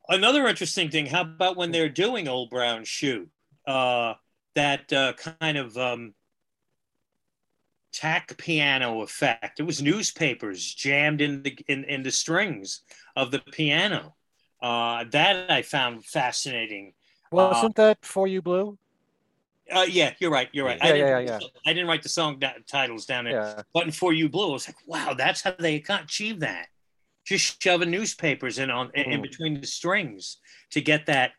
[0.09, 1.07] Another interesting thing.
[1.07, 3.29] How about when they're doing Old Brown Shoe?
[3.67, 4.14] Uh,
[4.55, 6.14] that uh, kind of um,
[7.97, 9.59] tack piano effect.
[9.61, 12.82] It was newspapers jammed in the in, in the strings
[13.16, 14.14] of the piano.
[14.62, 16.92] Uh, that I found fascinating.
[17.30, 18.78] Wasn't that for you, Blue?
[19.70, 20.49] Uh, yeah, you're right.
[20.53, 20.78] You're right.
[20.80, 21.38] I, Yeah, didn't, yeah, write yeah.
[21.38, 23.34] the- I didn't write the song da- titles down there.
[23.40, 23.62] Yeah.
[23.74, 24.51] Button for you, blue.
[24.51, 26.66] I was like, wow, that's how they can't achieve that.
[27.24, 29.22] Just shoving newspapers in on in Mm.
[29.22, 30.38] between the strings
[30.70, 31.32] to get that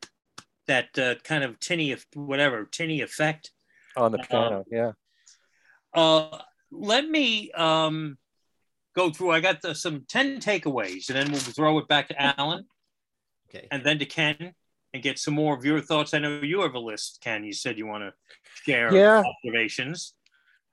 [0.67, 3.51] that uh, kind of tinny, whatever tinny effect.
[3.95, 4.65] On the Um, piano.
[4.69, 4.91] Yeah.
[5.97, 6.37] Uh,
[6.71, 8.17] let me um,
[8.95, 9.31] go through.
[9.31, 12.65] I got the, some ten takeaways, and then we'll throw it back to Alan,
[13.49, 13.67] okay.
[13.71, 14.53] and then to Ken,
[14.93, 16.13] and get some more of your thoughts.
[16.13, 17.43] I know you have a list, Ken.
[17.43, 18.13] You said you want to
[18.63, 19.23] share Yeah.
[19.25, 20.13] observations.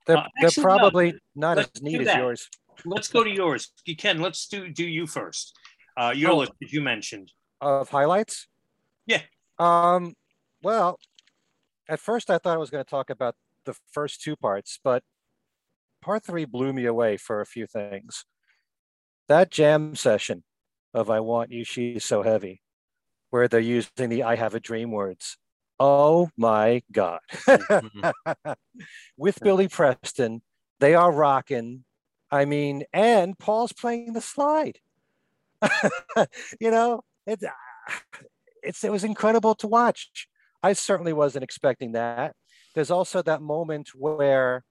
[0.07, 0.68] They're, Uh, they're actually, no.
[0.79, 2.49] probably not as neat as yours.
[2.85, 3.72] Let's go to yours.
[3.87, 5.57] You Ken, let's do do you first.
[5.97, 6.39] Uh, your Oh.
[6.39, 7.33] list that you mentioned.
[7.62, 8.47] Of highlights?
[9.07, 9.22] Yeah.
[9.59, 10.16] Um,
[10.61, 10.99] well,
[11.89, 15.03] at first I thought I was going to talk about the first two parts, but
[16.05, 18.27] part three blew me away for a few things.
[19.29, 20.45] That jam session
[20.93, 22.61] of I Want You, She's So Heavy,
[23.31, 25.39] where they're using the I Have a Dream words.
[25.81, 27.21] Oh my God.
[27.49, 29.45] With mm-hmm.
[29.45, 30.43] Billy Preston,
[30.79, 31.85] they are rocking.
[32.31, 34.79] I mean, and Paul's playing the slide.
[36.61, 38.01] you know, it, ah,
[38.63, 40.29] it's it was incredible to watch.
[40.63, 42.35] I certainly wasn't expecting that.
[42.75, 44.65] There's also that moment where,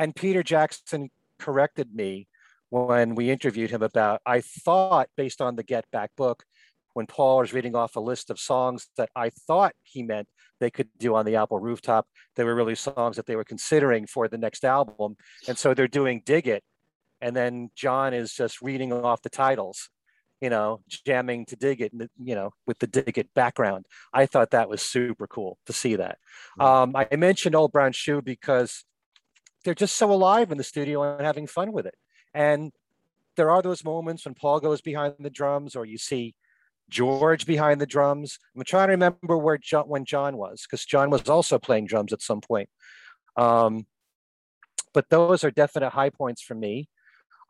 [0.00, 2.26] and Peter Jackson corrected me
[2.70, 4.22] when we interviewed him about.
[4.24, 6.44] I thought, based on the Get Back book,
[6.94, 10.26] when Paul was reading off a list of songs that I thought he meant
[10.58, 14.06] they could do on the Apple rooftop, they were really songs that they were considering
[14.06, 16.64] for the next album, and so they're doing "Dig It,"
[17.20, 19.90] and then John is just reading off the titles
[20.40, 23.84] you know, jamming to dig it, you know, with the dig it background.
[24.12, 26.16] I thought that was super cool to see that.
[26.58, 28.84] Um, I mentioned Old Brown Shoe because
[29.64, 31.96] they're just so alive in the studio and having fun with it.
[32.34, 32.72] And
[33.36, 36.34] there are those moments when Paul goes behind the drums or you see
[36.88, 38.38] George behind the drums.
[38.56, 42.12] I'm trying to remember where John, when John was, because John was also playing drums
[42.12, 42.68] at some point.
[43.36, 43.86] Um,
[44.92, 46.88] but those are definite high points for me.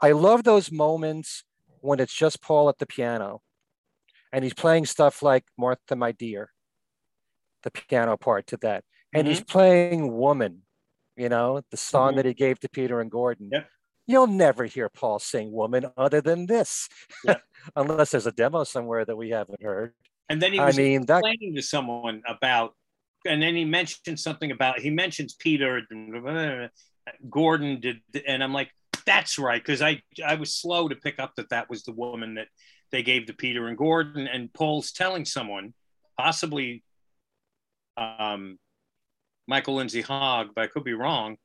[0.01, 1.45] I love those moments
[1.81, 3.41] when it's just Paul at the piano
[4.33, 6.51] and he's playing stuff like Martha, My Dear,
[7.63, 8.85] the piano part to that.
[9.13, 10.63] And he's playing Woman,
[11.21, 12.17] you know, the song Mhm.
[12.17, 13.51] that he gave to Peter and Gordon.
[13.53, 13.69] Yep.
[14.07, 16.89] You'll never hear Paul sing Woman other than this,
[17.25, 17.43] Yep.
[17.77, 19.95] unless there's a demo somewhere that we haven't heard.
[20.29, 22.75] And then he I was mean, that explaining to someone about,
[23.27, 26.71] and then he mentioned something about he mentions Peter and
[27.29, 28.71] Gordon did, and I'm like,
[29.05, 32.35] that's right, because I I was slow to pick up that that was the woman
[32.35, 32.49] that
[32.93, 35.75] they gave to Peter and Gordon, and Paul's telling someone,
[36.17, 36.83] possibly,
[37.97, 38.59] um,
[39.51, 41.37] Michael Lindsay Hogg, but I could be wrong,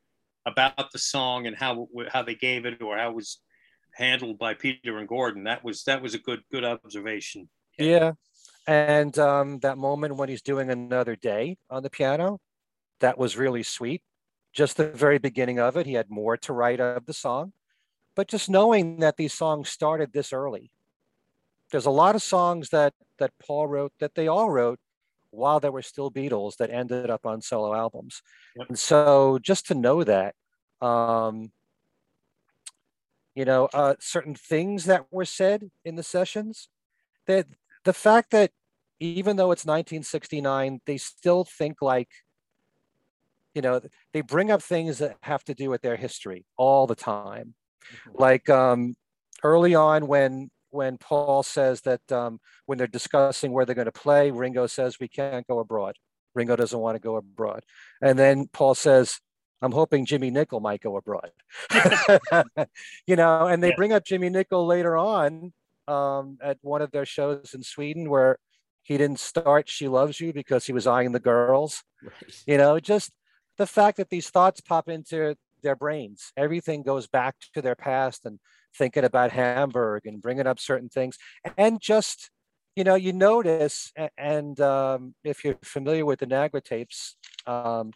[0.46, 3.40] about the song and how how they gave it or how it was
[3.96, 5.44] handled by Peter and Gordon.
[5.46, 7.50] That was that was a good good observation.
[7.80, 8.12] Yeah.
[8.68, 12.40] And um, that moment when he's doing another day on the piano,
[13.00, 14.04] that was really sweet.
[14.54, 17.54] Just the very beginning of it, he had more to write of the song.
[18.16, 20.72] But just knowing that these songs started this early,
[21.72, 24.80] there's a lot of songs that that Paul wrote that they all wrote
[25.36, 28.22] while there were still Beatles that ended up on solo albums.
[28.56, 28.70] Yep.
[28.70, 30.36] And so just to know that,
[30.82, 31.52] um,
[33.36, 36.70] you know, uh, certain things that were said in the sessions,
[37.28, 37.48] that
[37.84, 38.52] the fact that
[39.00, 42.10] even though it's 1969, they still think like,
[43.54, 43.82] you know,
[44.14, 47.56] they bring up things that have to do with their history all the time.
[48.08, 48.22] Mm-hmm.
[48.22, 48.96] Like um,
[49.44, 53.92] early on when when Paul says that um, when they're discussing where they're going to
[53.92, 55.96] play, Ringo says, we can't go abroad.
[56.36, 57.64] Ringo doesn't want to go abroad.
[58.02, 59.20] And then Paul says,
[59.62, 61.32] I'm hoping Jimmy Nicol might go abroad.
[63.08, 63.76] you know, and they yeah.
[63.76, 65.54] bring up Jimmy Nicol later on
[65.88, 68.38] um, at one of their shows in Sweden where
[68.84, 71.84] he didn't start She Loves You because he was eyeing the girls.
[72.04, 72.44] Right.
[72.46, 73.12] You know, just
[73.58, 78.26] the fact that these thoughts pop into their brains, everything goes back to their past
[78.26, 78.40] and
[78.78, 81.18] thinking about Hamburg and bringing up certain things,
[81.58, 82.30] and just
[82.76, 87.16] you know, you notice, and um, if you're familiar with the Nagra tapes,
[87.48, 87.92] um,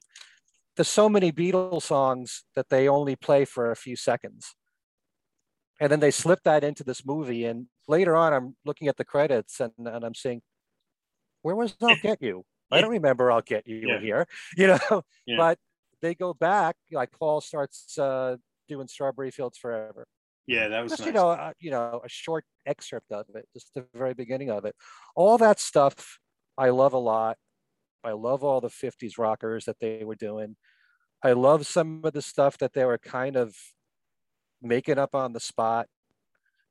[0.78, 4.56] there's so many Beatles songs that they only play for a few seconds.
[5.82, 7.46] And then they slip that into this movie.
[7.46, 10.42] And later on, I'm looking at the credits and, and I'm saying,
[11.42, 12.44] where was I'll Get You?
[12.72, 14.00] I don't remember I'll Get You yeah.
[14.00, 14.28] here,
[14.58, 15.36] you know, yeah.
[15.38, 15.58] but
[16.02, 18.38] they go back, like Paul starts uh,
[18.70, 20.08] doing Strawberry Fields Forever.
[20.50, 21.08] Yeah, that was just nice.
[21.08, 24.66] you know uh, you know a short excerpt of it, just the very beginning of
[24.66, 24.76] it.
[25.16, 26.18] All that stuff
[26.58, 27.38] I love a lot.
[28.04, 30.56] I love all the '50s rockers that they were doing.
[31.24, 33.54] I love some of the stuff that they were kind of
[34.60, 35.86] making up on the spot.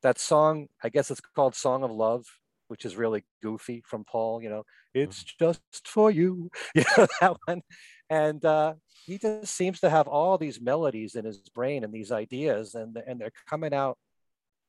[0.03, 2.25] That song, I guess it's called "Song of Love,"
[2.67, 4.43] which is really goofy from Paul.
[4.43, 5.53] You know, it's mm-hmm.
[5.53, 6.51] just for you.
[6.75, 7.63] You know that one,
[8.11, 12.13] and uh, he just seems to have all these melodies in his brain and these
[12.13, 13.99] ideas and and they're coming out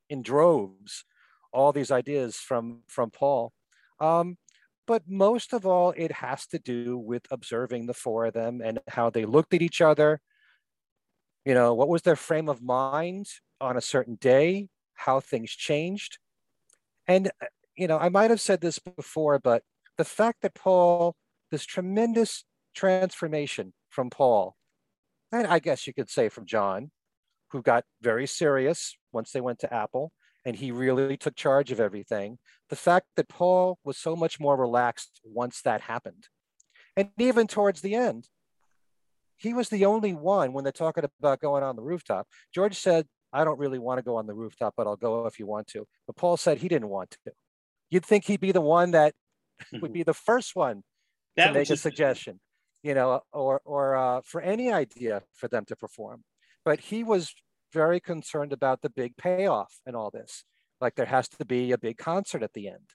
[0.10, 1.06] in droves
[1.52, 3.52] all these ideas from from paul.
[4.00, 4.38] Um,
[4.88, 8.80] but most of all it has to do with observing the four of them and
[8.88, 10.22] how they looked at each other.
[11.46, 13.28] You know what was their frame of mind
[13.62, 16.18] on a certain day how things changed.
[17.08, 17.32] And
[17.80, 19.64] you know i might have said this before but
[19.98, 21.16] the fact that paul
[21.50, 22.44] this tremendous
[22.80, 24.56] transformation from Paul,
[25.34, 26.92] and I guess you could say from John,
[27.52, 30.14] who got very serious once they went to Apple
[30.46, 32.38] and he really took charge of everything.
[32.70, 36.30] The fact that Paul was so much more relaxed once that happened.
[36.96, 38.30] And even towards the end,
[39.36, 42.28] he was the only one when they're talking about going on the rooftop.
[42.54, 45.38] George said, I don't really want to go on the rooftop, but I'll go if
[45.38, 45.86] you want to.
[46.08, 47.34] But Paul said he didn't want to.
[47.90, 49.14] You'd think he'd be the one that
[49.82, 50.84] would be the first one
[51.36, 52.40] that to make a suggestion
[52.84, 56.24] you know, or or uh, for any idea for them to perform.
[56.66, 57.34] But he was
[57.74, 60.44] very concerned about the big payoff and all this.
[60.82, 62.90] Like there has to be a big concert at the end.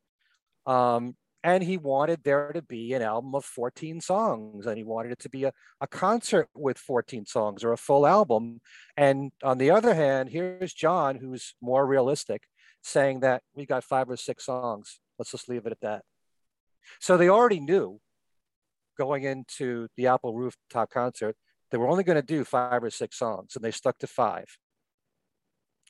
[0.66, 5.12] Um, and he wanted there to be an album of 14 songs and he wanted
[5.12, 8.61] it to be a, a concert with 14 songs or a full album
[8.97, 12.45] and on the other hand here's john who's more realistic
[12.82, 16.03] saying that we got five or six songs let's just leave it at that
[16.99, 18.01] so they already knew
[18.97, 21.37] going into the Apple rooftop concert,
[21.71, 24.47] they were only going to do five or six songs, and they stuck to five.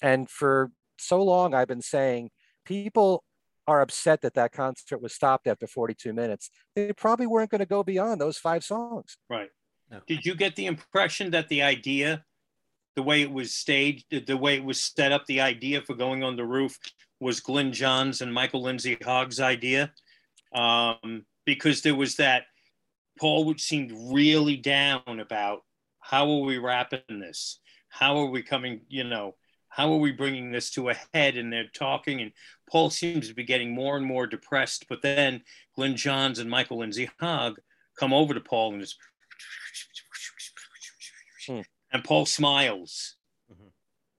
[0.02, 2.30] And for so long, I've been saying
[2.64, 3.24] people
[3.66, 6.50] are upset that that concert was stopped after 42 minutes.
[6.74, 9.16] They probably weren't going to go beyond those five songs.
[9.30, 9.48] Right.
[9.90, 10.00] No.
[10.06, 12.24] Did you get the impression that the idea,
[12.96, 16.22] the way it was staged, the way it was set up, the idea for going
[16.22, 16.78] on the roof
[17.20, 19.92] was Glyn Johns and Michael Lindsay Hogg's idea?
[20.54, 22.44] Um, because there was that
[23.18, 25.62] Paul would seemed really down about
[26.00, 27.60] how are we wrapping this?
[27.88, 29.36] How are we coming, you know,
[29.68, 31.36] how are we bringing this to a head?
[31.36, 32.32] And they're talking, and
[32.70, 34.86] Paul seems to be getting more and more depressed.
[34.88, 35.42] But then
[35.74, 37.56] Glyn Johns and Michael Lindsay Hogg
[37.98, 38.96] come over to Paul and just,
[41.46, 41.60] hmm.
[41.92, 43.16] and Paul smiles.
[43.50, 43.68] Mm-hmm.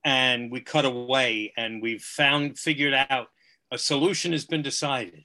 [0.03, 3.27] And we cut away, and we've found, figured out
[3.71, 5.23] a solution has been decided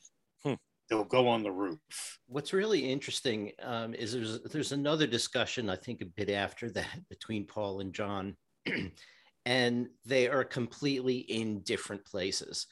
[0.91, 2.19] they'll go on the roof.
[2.31, 6.87] What's really interesting um, is there's there's another discussion I think a bit after that
[7.11, 8.37] between Paul and John,
[9.45, 12.69] and they are completely in different places.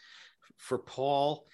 [0.59, 1.45] For Paul,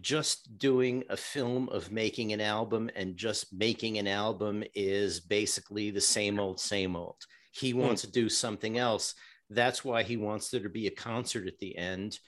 [0.00, 5.90] just doing a film of making an album and just making an album is basically
[5.90, 7.16] the same old, same old.
[7.50, 7.80] He hmm.
[7.80, 9.14] wants to do something else.
[9.50, 12.18] That's why he wants there to be a concert at the end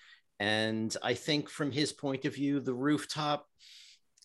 [0.41, 3.47] and I think from his point of view, the rooftop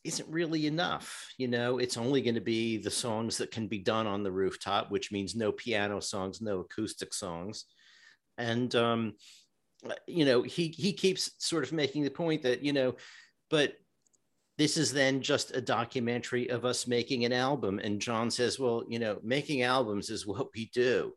[0.03, 1.27] isn't really enough.
[1.38, 4.31] You know, it's only going to be the songs that can be done on the
[4.31, 7.65] rooftop, which means no piano songs, no acoustic songs.
[8.38, 9.13] And um,
[10.07, 12.95] you know, he he keeps sort of making the point that you know,
[13.49, 13.73] but
[14.57, 17.80] this is then just a documentary of us making an album.
[17.80, 21.13] And John says, well, you know, making albums is what we do.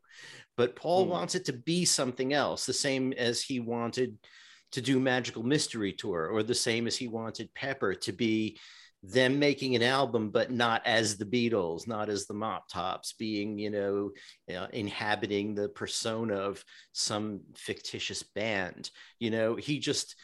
[0.55, 1.09] But Paul mm.
[1.09, 4.17] wants it to be something else, the same as he wanted
[4.71, 8.57] to do Magical Mystery Tour, or the same as he wanted Pepper to be
[9.03, 13.57] them making an album, but not as the Beatles, not as the Mop Tops, being,
[13.57, 14.11] you know,
[14.53, 16.63] uh, inhabiting the persona of
[16.93, 18.89] some fictitious band.
[19.19, 20.15] You know, he just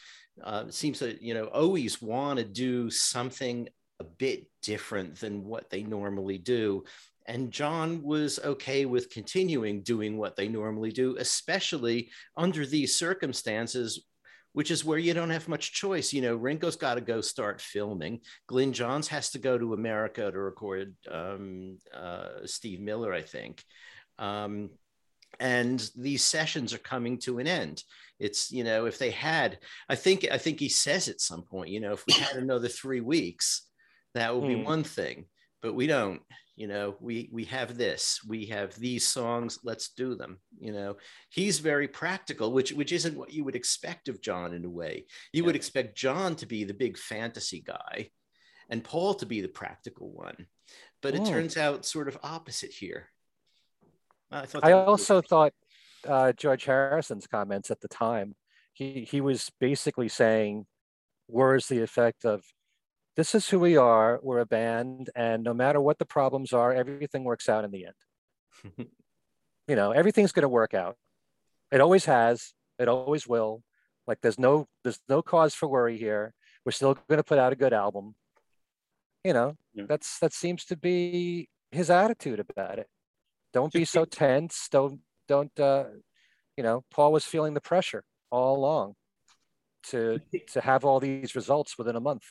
[0.42, 3.68] uh, seems to, you know, always want to do something
[4.00, 6.84] a bit different than what they normally do.
[7.26, 14.04] And John was okay with continuing doing what they normally do, especially under these circumstances
[14.54, 16.12] which is where you don't have much choice.
[16.12, 18.20] You know, Ringo's got to go start filming.
[18.46, 23.62] Glyn Johns has to go to America to record um, uh, Steve Miller, I think.
[24.18, 24.70] Um,
[25.40, 27.82] and these sessions are coming to an end.
[28.20, 29.58] It's you know, if they had,
[29.88, 32.68] I think, I think he says at some point, you know, if we had another
[32.68, 33.68] three weeks,
[34.14, 34.64] that would be mm.
[34.64, 35.24] one thing,
[35.60, 36.20] but we don't
[36.56, 40.96] you know we we have this we have these songs let's do them you know
[41.30, 45.04] he's very practical which which isn't what you would expect of john in a way
[45.32, 45.46] you yeah.
[45.46, 48.08] would expect john to be the big fantasy guy
[48.70, 50.46] and paul to be the practical one
[51.02, 51.22] but oh.
[51.22, 53.08] it turns out sort of opposite here
[54.30, 55.52] i thought i also thought
[56.06, 58.34] uh, george harrison's comments at the time
[58.74, 60.66] he he was basically saying
[61.26, 62.44] where's the effect of
[63.16, 64.18] this is who we are.
[64.22, 67.86] We're a band, and no matter what the problems are, everything works out in the
[67.86, 68.88] end.
[69.68, 70.96] you know, everything's going to work out.
[71.70, 72.54] It always has.
[72.78, 73.62] It always will.
[74.06, 76.34] Like there's no there's no cause for worry here.
[76.64, 78.14] We're still going to put out a good album.
[79.22, 79.84] You know, yeah.
[79.88, 82.88] that's that seems to be his attitude about it.
[83.52, 84.68] Don't be so tense.
[84.70, 85.84] Don't don't uh,
[86.56, 86.84] you know?
[86.90, 88.94] Paul was feeling the pressure all along
[89.84, 90.20] to
[90.52, 92.24] to have all these results within a month.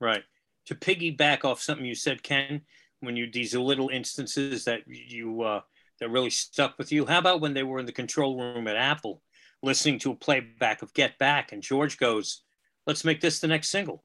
[0.00, 0.24] Right.
[0.66, 2.62] To piggyback off something you said, Ken,
[3.00, 5.60] when you these little instances that you uh,
[6.00, 7.06] that really stuck with you.
[7.06, 9.22] How about when they were in the control room at Apple,
[9.62, 12.42] listening to a playback of Get Back, and George goes,
[12.86, 14.04] "Let's make this the next single."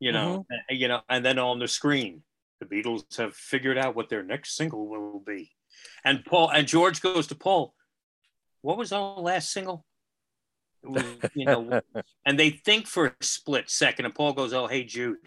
[0.00, 0.74] You know, mm-hmm.
[0.74, 2.22] you know, and then on the screen,
[2.58, 5.52] the Beatles have figured out what their next single will be,
[6.04, 7.74] and Paul and George goes to Paul.
[8.62, 9.84] What was our last single?
[11.34, 11.80] You know,
[12.26, 15.18] and they think for a split second, and Paul goes, "Oh, hey, Jude,"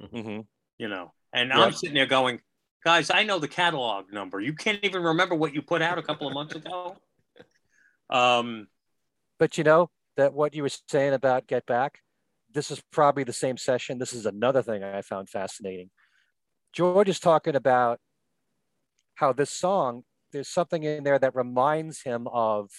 [0.00, 0.40] mm-hmm.
[0.78, 2.40] you know, and I'm sitting there going,
[2.84, 4.40] "Guys, I know the catalog number.
[4.40, 6.96] You can't even remember what you put out a couple of months ago."
[8.10, 8.68] Um,
[9.38, 12.00] but you know that what you were saying about Get Back,
[12.52, 13.98] this is probably the same session.
[13.98, 15.90] This is another thing I found fascinating.
[16.72, 18.00] George is talking about
[19.14, 22.70] how this song, there's something in there that reminds him of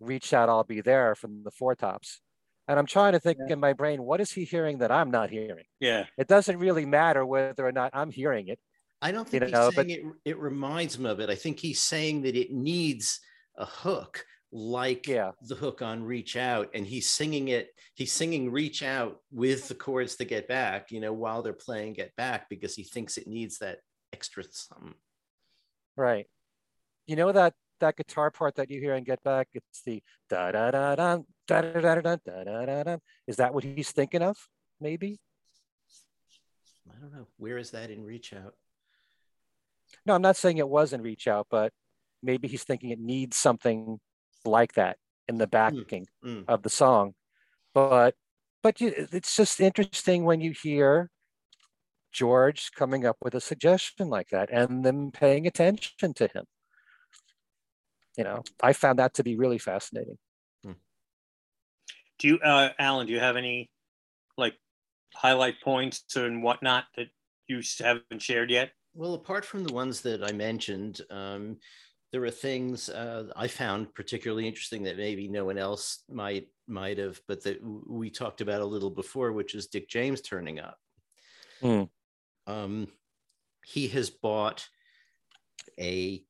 [0.00, 2.20] reach out, I'll be there from the Four Tops.
[2.66, 3.54] And I'm trying to think yeah.
[3.54, 5.64] in my brain, what is he hearing that I'm not hearing?
[5.80, 6.04] Yeah.
[6.18, 8.58] It doesn't really matter whether or not I'm hearing it.
[9.00, 11.30] I don't think you know, he's saying but, it, it reminds him of it.
[11.30, 13.20] I think he's saying that it needs
[13.56, 15.32] a hook like yeah.
[15.42, 19.74] the hook on reach out and he's singing it he's singing reach out with the
[19.74, 23.26] chords to get back you know while they're playing get back because he thinks it
[23.26, 23.80] needs that
[24.14, 24.94] extra something
[25.96, 26.26] right
[27.06, 30.52] you know that that guitar part that you hear in Get Back, it's the da
[30.52, 32.96] da da da da da da da da da da da.
[33.26, 34.36] Is that what he's thinking of?
[34.80, 35.18] Maybe.
[36.88, 37.26] I don't know.
[37.36, 38.54] Where is that in Reach Out?
[40.06, 41.72] No, I'm not saying it was in Reach Out, but
[42.22, 43.98] maybe he's thinking it needs something
[44.44, 44.96] like that
[45.28, 46.44] in the backing mm, mm.
[46.48, 47.14] of the song.
[47.74, 48.14] But
[48.62, 51.10] but you, it's just interesting when you hear
[52.12, 56.44] George coming up with a suggestion like that and them paying attention to him
[58.18, 60.18] you know, I found that to be really fascinating.
[60.64, 60.72] Hmm.
[62.18, 63.06] Do you, uh, Alan?
[63.06, 63.70] Do you have any
[64.36, 64.54] like
[65.14, 67.06] highlight points and whatnot that
[67.46, 68.72] you haven't shared yet?
[68.92, 71.58] Well, apart from the ones that I mentioned, um,
[72.12, 76.98] there are things uh, I found particularly interesting that maybe no one else might might
[76.98, 80.76] have, but that we talked about a little before, which is Dick James turning up.
[81.62, 81.88] Mm.
[82.48, 82.88] Um,
[83.64, 84.68] he has bought
[85.78, 86.24] a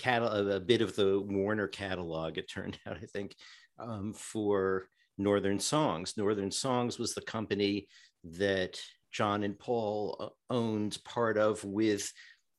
[0.00, 3.34] catalog, a bit of the Warner catalog, it turned out, I think,
[3.78, 6.14] um, for Northern Songs.
[6.16, 7.86] Northern Songs was the company
[8.24, 8.80] that
[9.12, 12.12] John and Paul uh, owned part of with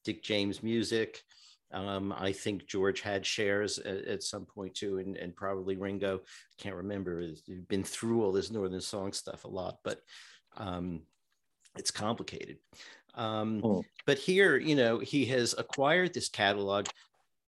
[0.03, 1.21] Dick James Music.
[1.73, 6.19] Um, I think George had shares at, at, some point too, and, and probably Ringo.
[6.57, 7.21] Can't remember.
[7.21, 10.01] He's been through all this Northern Song stuff a lot, but
[10.57, 11.03] um,
[11.77, 12.57] it's complicated.
[13.15, 13.83] Um, oh.
[14.05, 16.87] But here, you know, he has acquired this catalog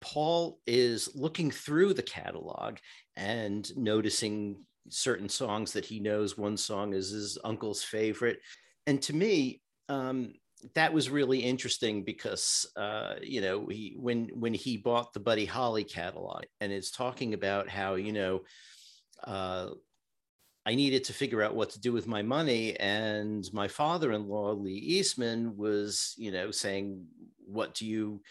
[0.04, 2.76] Paul is looking through the catalog
[3.16, 4.58] and noticing
[4.90, 6.38] certain songs that he knows.
[6.38, 8.40] One song is his uncle's favorite.
[8.86, 10.34] And to me, um,
[10.76, 15.46] that was really interesting because uh, you know he when when he bought the Buddy
[15.46, 18.42] Holly catalog and it's talking about how you know
[19.24, 19.70] uh,
[20.66, 24.74] I needed to figure out what to do with my money, and my father-in-law Lee
[24.74, 27.06] Eastman was you know saying
[27.46, 28.22] what do you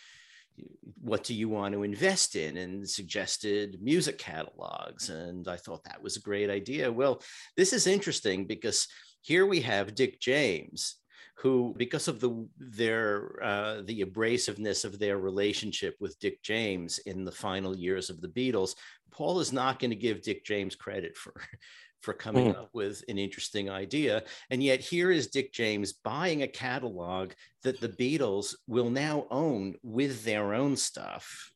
[1.00, 2.56] what do you want to invest in?
[2.56, 5.10] And suggested music catalogs.
[5.10, 6.90] And i thought that was a great idea.
[6.90, 7.22] Well
[7.56, 8.88] this is interesting because
[9.22, 10.96] here we have dick james
[11.36, 17.24] who because of the their uh, the abrasiveness of their relationship with dick james in
[17.24, 18.74] the final years of the beatles
[19.10, 21.34] paul is not going to give dick james credit for
[22.02, 22.58] for coming mm.
[22.58, 24.24] up with an interesting idea.
[24.50, 29.76] And yet, here is Dick James buying a catalog that the Beatles will now own
[29.82, 31.52] with their own stuff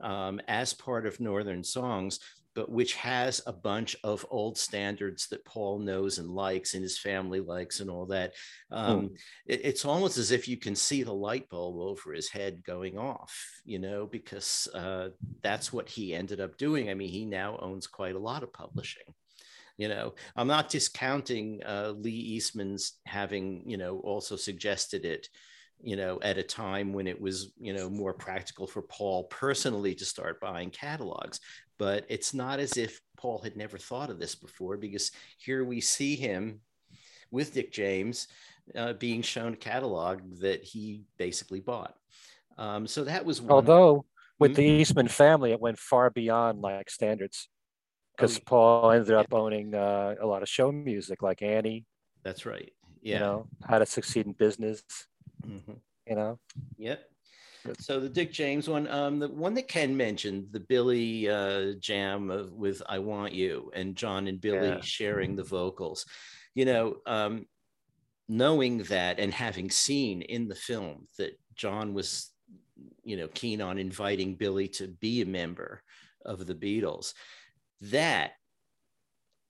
[0.00, 2.20] um, as part of Northern Songs,
[2.54, 6.98] but which has a bunch of old standards that Paul knows and likes and his
[6.98, 8.34] family likes and all that.
[8.70, 9.16] Um, mm.
[9.46, 12.98] it, it's almost as if you can see the light bulb over his head going
[12.98, 15.08] off, you know, because uh,
[15.42, 16.88] that's what he ended up doing.
[16.88, 19.14] I mean, he now owns quite a lot of publishing
[19.78, 25.28] you know i'm not discounting uh, lee eastman's having you know also suggested it
[25.82, 29.94] you know at a time when it was you know more practical for paul personally
[29.94, 31.40] to start buying catalogs
[31.78, 35.80] but it's not as if paul had never thought of this before because here we
[35.80, 36.60] see him
[37.30, 38.28] with dick james
[38.76, 41.94] uh, being shown a catalog that he basically bought
[42.58, 43.50] um, so that was one.
[43.50, 44.04] although
[44.38, 44.60] with mm-hmm.
[44.60, 47.48] the eastman family it went far beyond like standards
[48.16, 51.84] because oh, Paul ended up owning uh, a lot of show music like Annie.
[52.24, 52.72] That's right.
[53.00, 53.14] Yeah.
[53.14, 54.82] You know, how to succeed in business.
[55.46, 55.72] Mm-hmm.
[56.06, 56.38] You know.
[56.78, 57.08] Yep.
[57.78, 62.30] So the Dick James one, um, the one that Ken mentioned, the Billy uh, jam
[62.30, 64.80] of, with "I Want You" and John and Billy yeah.
[64.80, 66.04] sharing the vocals.
[66.54, 67.46] You know, um,
[68.28, 72.30] knowing that and having seen in the film that John was,
[73.04, 75.82] you know, keen on inviting Billy to be a member
[76.24, 77.14] of the Beatles
[77.82, 78.32] that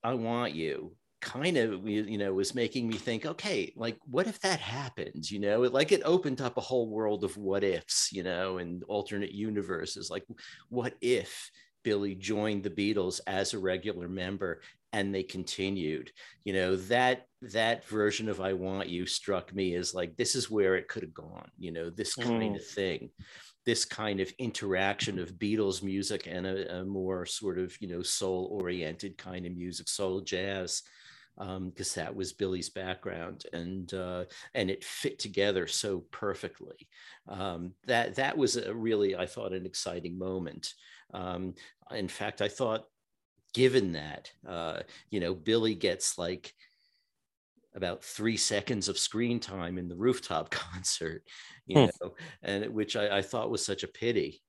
[0.02, 4.40] I want you kind of you know was making me think okay like what if
[4.40, 5.62] that happens you know?
[5.62, 9.32] It, like it opened up a whole world of what ifs you know and alternate
[9.32, 10.10] universes.
[10.10, 10.24] Like
[10.68, 11.50] what if
[11.84, 16.10] billy joined the beatles as a regular member and they continued?
[16.44, 20.48] You know that that version of i want you struck me as like this is
[20.48, 22.56] where it could have gone you know this kind mm.
[22.56, 23.10] of thing
[23.64, 28.02] this kind of interaction of Beatles music and a, a more sort of you know
[28.02, 30.82] soul oriented kind of music, soul jazz,
[31.36, 34.24] because um, that was Billy's background, and uh,
[34.54, 36.88] and it fit together so perfectly.
[37.28, 40.74] Um, that that was a really I thought an exciting moment.
[41.14, 41.54] Um,
[41.90, 42.84] in fact, I thought,
[43.54, 44.80] given that uh,
[45.10, 46.52] you know Billy gets like
[47.74, 51.24] about three seconds of screen time in the rooftop concert,
[51.66, 51.86] you hmm.
[52.00, 54.42] know, and which I, I, thought was such a pity.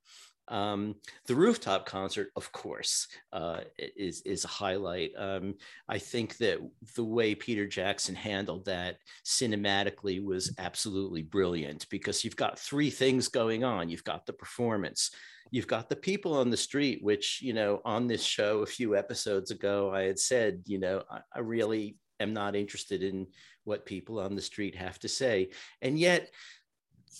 [0.49, 0.95] Um,
[1.27, 5.11] the rooftop concert, of course, uh, is is a highlight.
[5.17, 5.55] Um,
[5.87, 6.59] I think that
[6.95, 13.29] the way Peter Jackson handled that cinematically was absolutely brilliant because you've got three things
[13.29, 13.89] going on.
[13.89, 15.11] You've got the performance,
[15.49, 18.97] you've got the people on the street, which you know on this show a few
[18.97, 23.27] episodes ago I had said, you know, I, I really am not interested in
[23.63, 25.51] what people on the street have to say.
[25.81, 26.29] And yet,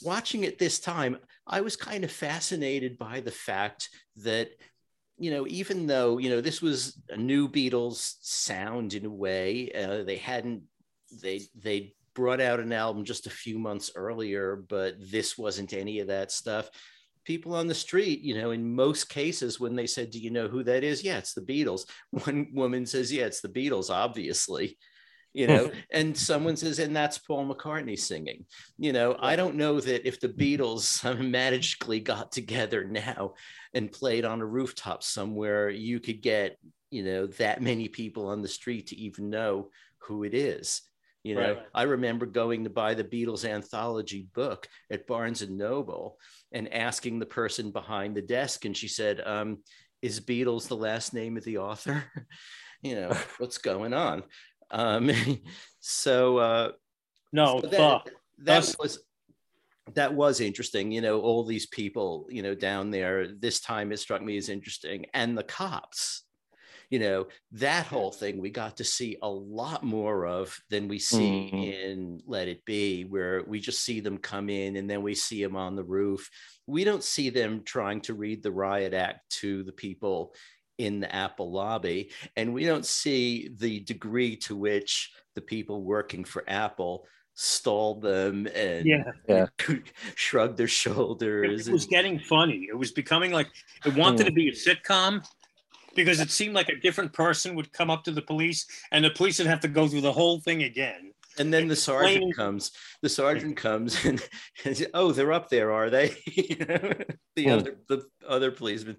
[0.01, 4.49] watching it this time, I was kind of fascinated by the fact that,
[5.17, 9.71] you know, even though, you know, this was a new Beatles sound in a way,
[9.71, 10.63] uh, they hadn't,
[11.21, 15.99] they, they, brought out an album just a few months earlier, but this wasn't any
[15.99, 16.69] of that stuff
[17.25, 20.47] people on the street, you know, in most cases, when they said, Do you know
[20.47, 21.03] who that is?
[21.03, 21.85] Yeah, it's the Beatles.
[22.11, 24.77] One woman says, Yeah, it's the Beatles, obviously.
[25.34, 28.45] You know, and someone says, and that's Paul McCartney singing.
[28.77, 33.34] You know, I don't know that if the Beatles magically got together now
[33.73, 36.57] and played on a rooftop somewhere, you could get,
[36.91, 40.84] you know, that many people on the street to even know who it is.
[41.23, 41.64] You know, right.
[41.73, 46.19] I remember going to buy the Beatles anthology book at Barnes and Noble
[46.51, 49.60] and asking the person behind the desk, and she said, um,
[50.01, 52.03] "Is Beatles the last name of the author?"
[52.84, 54.23] you know, what's going on?
[54.73, 55.09] Um,
[55.79, 56.71] so uh,
[57.31, 58.09] no, so that,
[58.39, 58.99] that was
[59.93, 60.91] that was interesting.
[60.91, 63.27] You know, all these people, you know, down there.
[63.27, 66.23] This time it struck me as interesting, and the cops
[66.93, 70.99] you know that whole thing we got to see a lot more of than we
[70.99, 71.57] see mm-hmm.
[71.57, 75.41] in let it be where we just see them come in and then we see
[75.41, 76.29] them on the roof
[76.67, 80.35] we don't see them trying to read the riot act to the people
[80.84, 86.23] in the apple lobby and we don't see the degree to which the people working
[86.23, 87.05] for apple
[87.35, 89.45] stalled them and yeah, yeah.
[90.15, 91.68] shrugged their shoulders.
[91.68, 92.68] It was getting funny.
[92.69, 93.47] It was becoming like
[93.85, 94.27] it wanted mm.
[94.27, 95.26] to be a sitcom
[95.95, 99.10] because it seemed like a different person would come up to the police and the
[99.10, 101.11] police would have to go through the whole thing again.
[101.39, 102.72] And then the sergeant comes.
[103.01, 104.22] The sergeant comes and,
[104.65, 106.10] and oh, they're up there, are they?
[106.27, 107.51] the mm.
[107.51, 108.97] other the other policeman.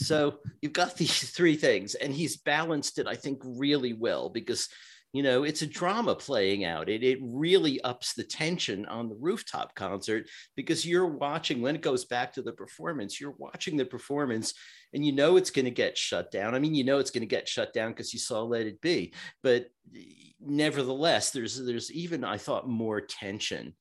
[0.00, 4.68] So you've got these three things, and he's balanced it, I think, really well because
[5.12, 6.88] you know it's a drama playing out.
[6.88, 11.82] It, it really ups the tension on the rooftop concert because you're watching when it
[11.82, 14.54] goes back to the performance you're watching the performance
[14.94, 16.54] and you know it's going to get shut down.
[16.54, 18.80] I mean you know it's going to get shut down because you saw let it
[18.80, 19.12] be
[19.42, 19.66] but
[20.40, 23.74] nevertheless there's there's even i thought more tension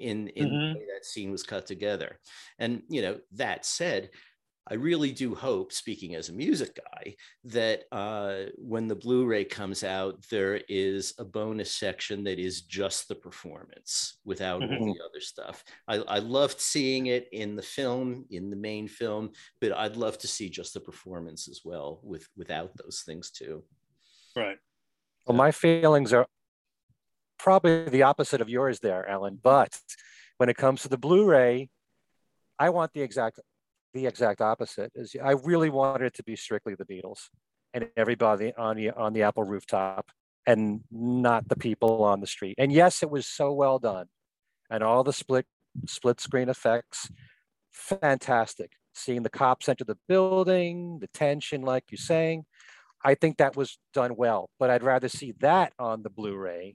[0.00, 0.72] in in mm-hmm.
[0.72, 2.18] the way that scene was cut together.
[2.58, 4.10] And you know that said
[4.70, 9.44] I really do hope, speaking as a music guy, that uh, when the Blu ray
[9.44, 14.82] comes out, there is a bonus section that is just the performance without mm-hmm.
[14.82, 15.64] all the other stuff.
[15.88, 19.30] I, I loved seeing it in the film, in the main film,
[19.60, 23.64] but I'd love to see just the performance as well with without those things too.
[24.36, 24.58] Right.
[25.26, 26.26] Well, my feelings are
[27.40, 29.38] probably the opposite of yours there, Alan.
[29.42, 29.76] But
[30.36, 31.70] when it comes to the Blu ray,
[32.58, 33.40] I want the exact
[33.94, 34.92] the exact opposite.
[34.94, 37.28] Is I really wanted it to be strictly the Beatles
[37.72, 40.10] and everybody on the on the Apple rooftop,
[40.46, 42.56] and not the people on the street.
[42.58, 44.06] And yes, it was so well done,
[44.70, 45.46] and all the split
[45.86, 47.10] split screen effects,
[47.70, 48.72] fantastic.
[48.92, 52.44] Seeing the cops enter the building, the tension, like you're saying,
[53.04, 54.50] I think that was done well.
[54.58, 56.74] But I'd rather see that on the Blu-ray,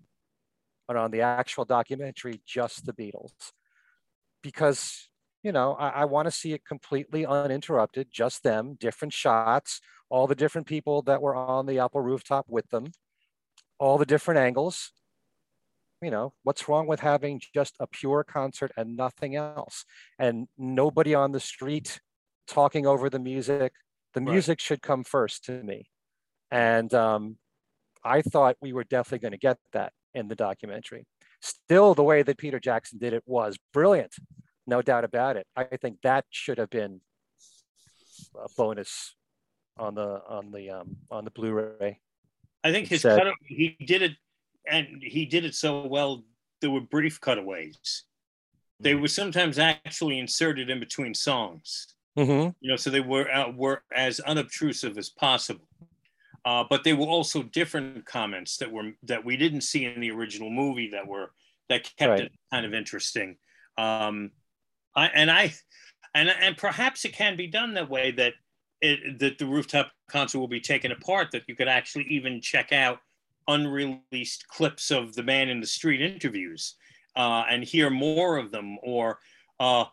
[0.88, 3.52] but on the actual documentary, just the Beatles,
[4.42, 5.10] because
[5.46, 10.26] you know, I, I want to see it completely uninterrupted, just them, different shots, all
[10.26, 12.88] the different people that were on the Apple rooftop with them,
[13.78, 14.92] all the different angles.
[16.02, 19.86] You know, what's wrong with having just a pure concert and nothing else?
[20.18, 22.02] And nobody on the street
[22.48, 23.74] talking over the music.
[24.16, 24.62] The music right.
[24.62, 25.90] should come first to me.
[26.50, 27.38] And um,
[28.04, 31.06] I thought we were definitely going to get that in the documentary.
[31.40, 34.16] Still, the way that Peter Jackson did it was brilliant
[34.68, 35.48] no doubt about it.
[35.56, 37.02] I think that should have been
[38.36, 39.16] a bonus
[39.78, 42.00] on the on the um, on the Blu-ray.
[42.64, 44.14] I think his cut, he did it,
[44.70, 46.24] and he did it so well.
[46.62, 48.04] There were brief cutaways.
[48.80, 49.02] They mm-hmm.
[49.02, 51.96] were sometimes actually inserted in between songs.
[52.18, 52.50] Mm-hmm.
[52.62, 55.68] You know, so they were uh, were as unobtrusive as possible.
[56.46, 60.12] Uh, but they were also different comments that were that we didn't see in the
[60.12, 61.32] original movie that were
[61.70, 62.22] that kept right.
[62.22, 63.38] it kind of interesting.
[63.78, 64.32] Um,
[64.96, 65.54] I, and I,
[66.14, 68.34] and and perhaps it can be done that way that
[68.82, 71.30] it, that the rooftop concert will be taken apart.
[71.32, 73.00] That you could actually even check out
[73.48, 76.76] unreleased clips of the man in the street interviews
[77.16, 78.78] uh, and hear more of them.
[78.82, 79.20] Or,
[79.60, 79.86] uh,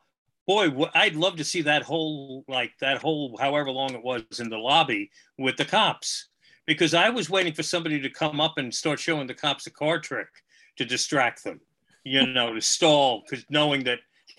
[0.47, 4.49] boy, I'd love to see that whole like that whole however long it was in
[4.49, 6.29] the lobby with the cops
[6.67, 9.71] because I was waiting for somebody to come up and start showing the cops a
[9.71, 10.29] card trick
[10.77, 11.61] to distract them,
[12.05, 13.99] you know, to stall because knowing that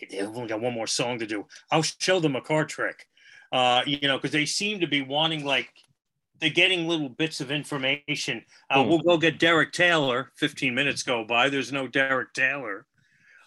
[0.09, 1.45] they've only got one more song to do.
[1.71, 3.07] I'll show them a card trick.
[3.51, 5.69] Uh, you know, because they seem to be wanting like
[6.39, 8.43] they're getting little bits of information.
[8.69, 8.89] Uh, mm.
[8.89, 10.31] We'll go get Derek Taylor.
[10.35, 11.49] 15 minutes go by.
[11.49, 12.85] There's no Derek Taylor.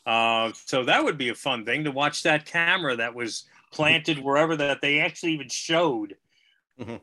[0.06, 4.18] Uh, so that would be a fun thing to watch that camera that was planted
[4.18, 6.14] wherever that they actually even showed
[6.80, 6.94] mm-hmm.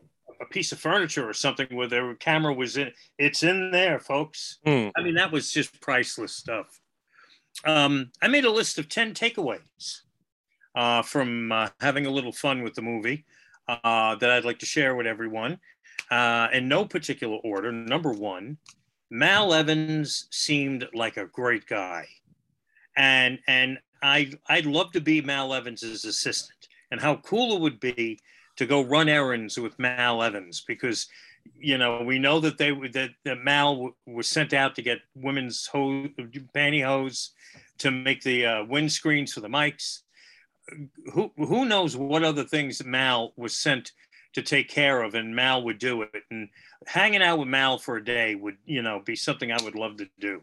[0.42, 2.92] a piece of furniture or something where their camera was in.
[3.20, 4.60] It's in there, folks.
[4.66, 4.92] Mm.
[4.98, 6.80] I mean, that was just priceless stuff
[7.66, 10.02] um, I made a list of 10 takeaways
[10.76, 13.26] uh, from uh, having a little fun with the movie
[13.68, 15.60] uh, that I'd like to share with everyone.
[16.12, 17.72] Uh, in no particular order.
[17.72, 18.58] Number one,
[19.10, 22.08] Mal Evans seemed like a great guy.
[22.98, 26.68] And, and I, I'd love to be Mal Evans's assistant.
[26.92, 28.20] And how cool it would be
[28.58, 31.08] to go run errands with Mal Evans because
[31.56, 35.66] you know, we know that they that, that Mal was sent out to get women's
[35.68, 36.10] hose,
[36.56, 37.30] pantyhose
[37.80, 40.02] to make the uh, windscreens for the mics.
[41.14, 43.92] Who who knows what other things Mal was sent
[44.34, 46.24] to take care of, and Mal would do it.
[46.32, 46.50] And
[46.86, 49.98] hanging out with Mal for a day would, you know, be something I would love
[49.98, 50.42] to do.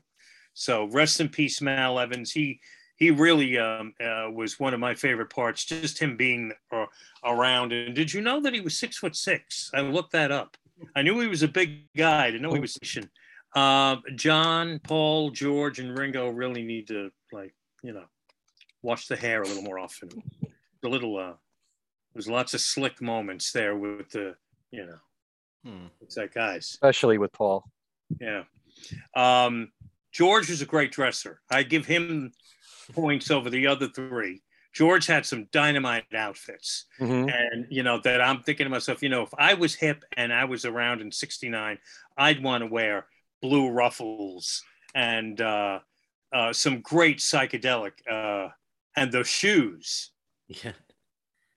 [0.55, 2.33] So rest in peace, Mal Evans.
[2.33, 2.61] He
[2.97, 5.65] he really um, uh, was one of my favorite parts.
[5.65, 6.87] Just him being uh,
[7.25, 7.73] around.
[7.73, 9.71] And did you know that he was six foot six?
[9.75, 10.57] I looked that up.
[10.95, 12.27] I knew he was a big guy.
[12.27, 12.79] I didn't know he was.
[13.55, 18.05] Uh, John, Paul, George, and Ringo really need to like you know
[18.83, 20.09] wash the hair a little more often.
[20.85, 21.17] A little.
[21.17, 21.35] Uh,
[22.15, 24.35] there's lots of slick moments there with the
[24.71, 24.99] you know.
[25.65, 25.87] Hmm.
[26.01, 27.65] It's like guys, especially with Paul.
[28.21, 28.45] Yeah.
[29.15, 29.73] Um,
[30.13, 31.41] George is a great dresser.
[31.51, 32.33] I give him
[32.93, 34.43] points over the other three.
[34.73, 36.87] George had some dynamite outfits.
[37.01, 37.29] Mm-hmm.
[37.29, 40.33] And, you know, that I'm thinking to myself, you know, if I was hip and
[40.33, 41.79] I was around in 69,
[42.17, 43.07] I'd want to wear
[43.43, 44.63] blue ruffles
[44.95, 45.81] and uh,
[46.33, 48.49] uh, some great psychedelic uh,
[48.97, 50.13] and those shoes.
[50.47, 50.73] Yeah.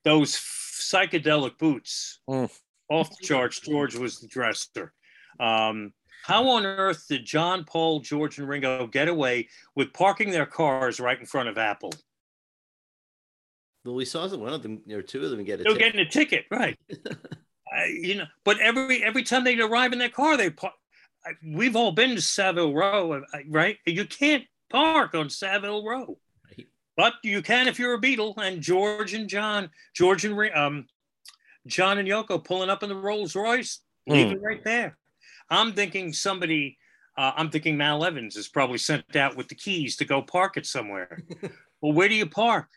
[0.04, 2.20] Those psychedelic boots.
[2.28, 2.50] Mm.
[2.90, 3.60] Off the charts.
[3.60, 4.92] George was the dresser.
[5.40, 10.46] Um, how on earth did John, Paul, George, and Ringo get away with parking their
[10.46, 11.92] cars right in front of Apple?
[13.84, 15.64] Well, we saw one of them or two of them get a.
[15.64, 16.78] They're getting a ticket, right?
[17.72, 20.74] I, you know, but every every time they arrive in their car, they park.
[21.44, 23.78] We've all been to Savile Row, right?
[23.86, 26.18] You can't park on Savile Row,
[26.50, 26.66] right.
[26.96, 28.36] but you can if you're a Beatle.
[28.36, 30.86] And George and John, George and um,
[31.66, 34.12] John and Yoko pulling up in the Rolls Royce, mm.
[34.12, 34.96] leaving right there.
[35.50, 36.78] I'm thinking somebody,
[37.16, 40.56] uh, I'm thinking Mal Evans is probably sent out with the keys to go park
[40.56, 41.22] it somewhere.
[41.80, 42.68] well, where do you park?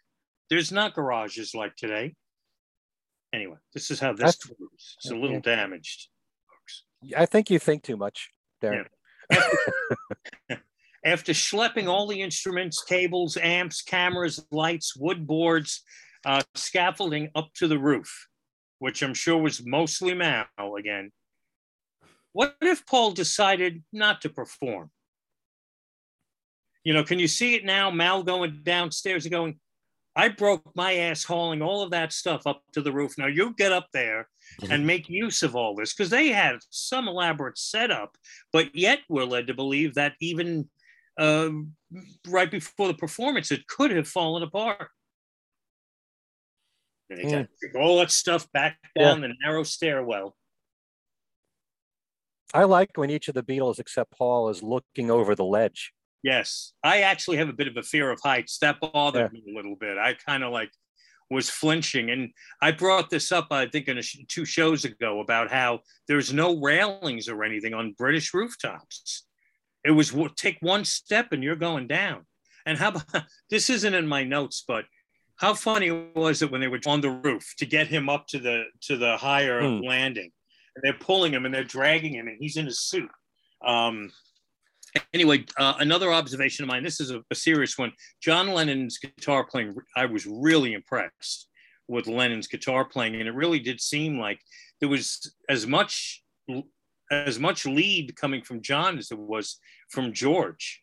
[0.50, 2.16] There's not garages like today.
[3.34, 4.96] Anyway, this is how this That's, moves.
[5.00, 6.08] It's a little damaged,
[6.50, 6.84] folks.
[7.18, 8.30] I think you think too much,
[8.64, 8.86] Darren.
[9.30, 9.38] Yeah.
[10.50, 10.62] After,
[11.06, 15.84] after schlepping all the instruments, cables, amps, cameras, lights, wood boards,
[16.26, 18.28] uh, scaffolding up to the roof,
[18.80, 20.46] which I'm sure was mostly Mal
[20.78, 21.12] again,
[22.32, 24.92] what if Paul decided not to perform?
[26.84, 27.92] You know, can you see it now?
[27.92, 29.60] Mal going downstairs and going,
[30.18, 33.20] I broke my ass hauling all of that stuff up to the roof.
[33.20, 34.28] Now you get up there
[34.60, 34.72] mm-hmm.
[34.72, 38.18] and make use of all this because they had some elaborate setup,
[38.52, 40.68] but yet we're led to believe that even
[41.20, 41.50] uh,
[42.28, 44.90] right before the performance, it could have fallen apart.
[47.12, 47.48] And they mm.
[47.74, 49.28] got all that stuff back down yeah.
[49.28, 50.36] the narrow stairwell.
[52.56, 55.94] I like when each of the Beatles, except Paul, is looking over the ledge.
[56.28, 58.58] Yes, I actually have a bit of a fear of heights.
[58.58, 59.40] That bothered yeah.
[59.40, 59.98] me a little bit.
[59.98, 60.70] I kind of like
[61.30, 62.32] was flinching, and
[62.62, 65.80] I brought this up, I think, in sh- two shows ago about how
[66.10, 69.24] there's no railings or anything on British rooftops.
[69.86, 72.26] It was take one step and you're going down.
[72.66, 73.70] And how about this?
[73.70, 74.84] Isn't in my notes, but
[75.38, 78.40] how funny was it when they were on the roof to get him up to
[78.40, 79.82] the to the higher mm.
[79.82, 80.32] landing?
[80.76, 83.12] And they're pulling him and they're dragging him, and he's in a suit.
[83.66, 84.12] Um,
[85.14, 86.84] anyway, uh, another observation of mine.
[86.84, 87.92] This is a, a, serious one.
[88.22, 89.76] John Lennon's guitar playing.
[89.96, 91.48] I was really impressed
[91.88, 94.40] with Lennon's guitar playing, and it really did seem like
[94.80, 96.24] there was as much
[97.12, 99.60] as much lead coming from John as it was
[99.90, 100.82] from George.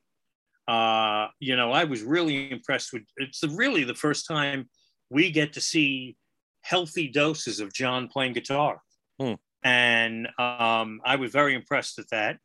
[0.66, 3.02] Uh, you know, I was really impressed with.
[3.16, 4.68] It's really the first time
[5.10, 6.16] we get to see
[6.62, 8.80] healthy doses of John playing guitar.
[9.20, 9.34] Hmm.
[9.62, 12.38] And um, I was very impressed at that.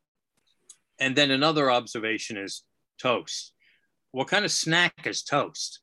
[0.99, 2.63] And then another observation is
[3.01, 3.53] toast.
[4.11, 5.81] What kind of snack is toast?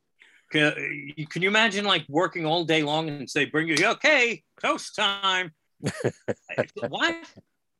[0.52, 0.72] Can,
[1.30, 5.52] can you imagine like working all day long and they bring you, okay, toast time?
[6.88, 7.16] what?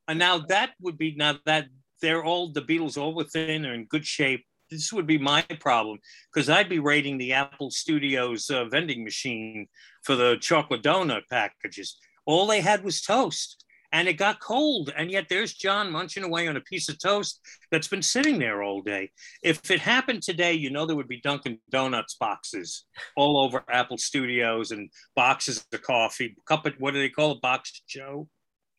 [0.07, 1.67] And now that would be, now that
[2.01, 4.45] they're all, the Beatles all within are in good shape.
[4.69, 5.99] This would be my problem
[6.33, 9.67] because I'd be raiding the Apple Studios uh, vending machine
[10.03, 11.97] for the chocolate donut packages
[12.27, 14.91] all they had was toast and it got cold.
[14.95, 17.39] And yet there's John munching away on a piece of toast
[17.71, 19.11] that's been sitting there all day.
[19.41, 22.85] If it happened today, you know, there would be Dunkin' Donuts boxes
[23.15, 27.41] all over Apple Studios and boxes of coffee, cup of, what do they call it?
[27.41, 28.27] Box Joe?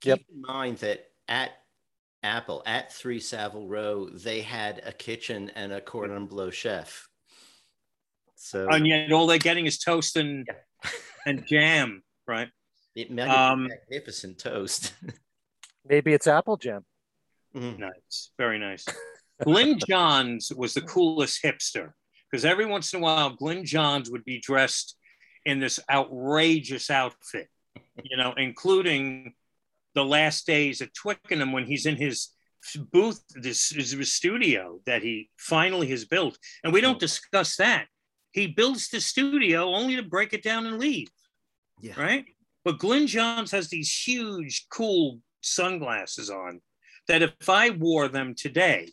[0.01, 1.51] Keep in mind that at
[2.23, 7.09] Apple, at 3 Savile Row, they had a kitchen and a cordon bleu chef.
[8.37, 10.91] So, and yet all they're getting is toast and, yeah.
[11.27, 12.49] and jam, right?
[12.99, 14.93] It um, magnificent toast.
[15.89, 16.85] Maybe it's apple jam.
[17.55, 17.81] Mm-hmm.
[17.81, 18.85] Nice, very nice.
[19.45, 21.93] Glyn Johns was the coolest hipster
[22.29, 24.97] because every once in a while, Glyn Johns would be dressed
[25.47, 27.49] in this outrageous outfit,
[28.03, 29.35] you know, including
[29.95, 32.31] the last days at Twickenham when he's in his
[32.91, 36.37] booth, this is his studio that he finally has built.
[36.65, 37.87] And we don't discuss that.
[38.33, 41.09] He builds the studio only to break it down and leave.
[41.81, 41.95] Yeah.
[41.97, 42.25] Right.
[42.69, 46.61] But Glyn Johns has these huge, cool sunglasses on
[47.07, 48.93] that if I wore them today,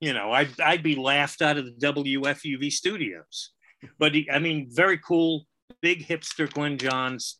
[0.00, 3.52] You know, I'd, I'd be laughed out of the WFUV studios.
[3.98, 5.46] But he, I mean, very cool,
[5.80, 7.38] big hipster Glyn Johns.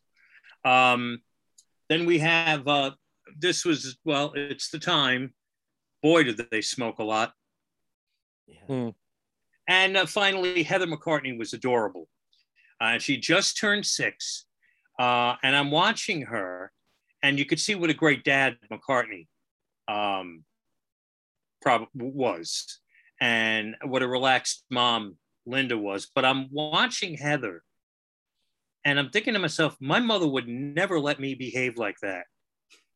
[0.65, 1.21] Um,
[1.89, 2.91] then we have uh,
[3.37, 5.33] this was well, it's the time.
[6.01, 7.33] Boy, did they smoke a lot.
[8.47, 8.65] Yeah.
[8.67, 8.89] Hmm.
[9.67, 12.07] And uh, finally, Heather McCartney was adorable.
[12.79, 14.45] Uh, she just turned six,
[14.99, 16.71] uh, and I'm watching her,
[17.23, 19.27] and you could see what a great dad McCartney
[19.87, 20.43] um,
[21.61, 22.79] prob- was,
[23.19, 26.09] and what a relaxed mom Linda was.
[26.13, 27.63] But I'm watching Heather,
[28.85, 32.25] and I'm thinking to myself, my mother would never let me behave like that.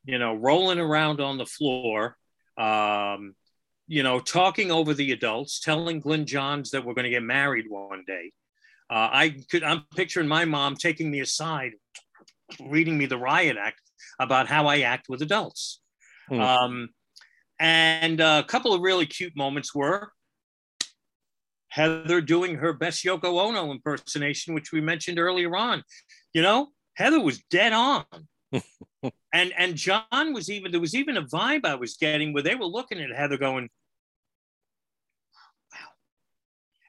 [0.06, 2.18] You know, rolling around on the floor,
[2.58, 3.36] um,
[3.88, 7.66] you know, talking over the adults, telling Glyn Johns that we're going to get married
[7.70, 8.32] one day.
[8.90, 11.72] Uh, I could, I'm picturing my mom taking me aside,
[12.60, 13.82] reading me the riot act
[14.20, 15.82] about how I act with adults.
[16.30, 16.40] Hmm.
[16.40, 16.90] Um,
[17.60, 20.12] and a couple of really cute moments were
[21.70, 25.84] Heather doing her best Yoko Ono impersonation, which we mentioned earlier on.
[26.34, 28.06] You know, Heather was dead on.
[29.34, 32.56] and and John was even there was even a vibe I was getting where they
[32.56, 33.70] were looking at Heather going,
[35.74, 35.80] wow.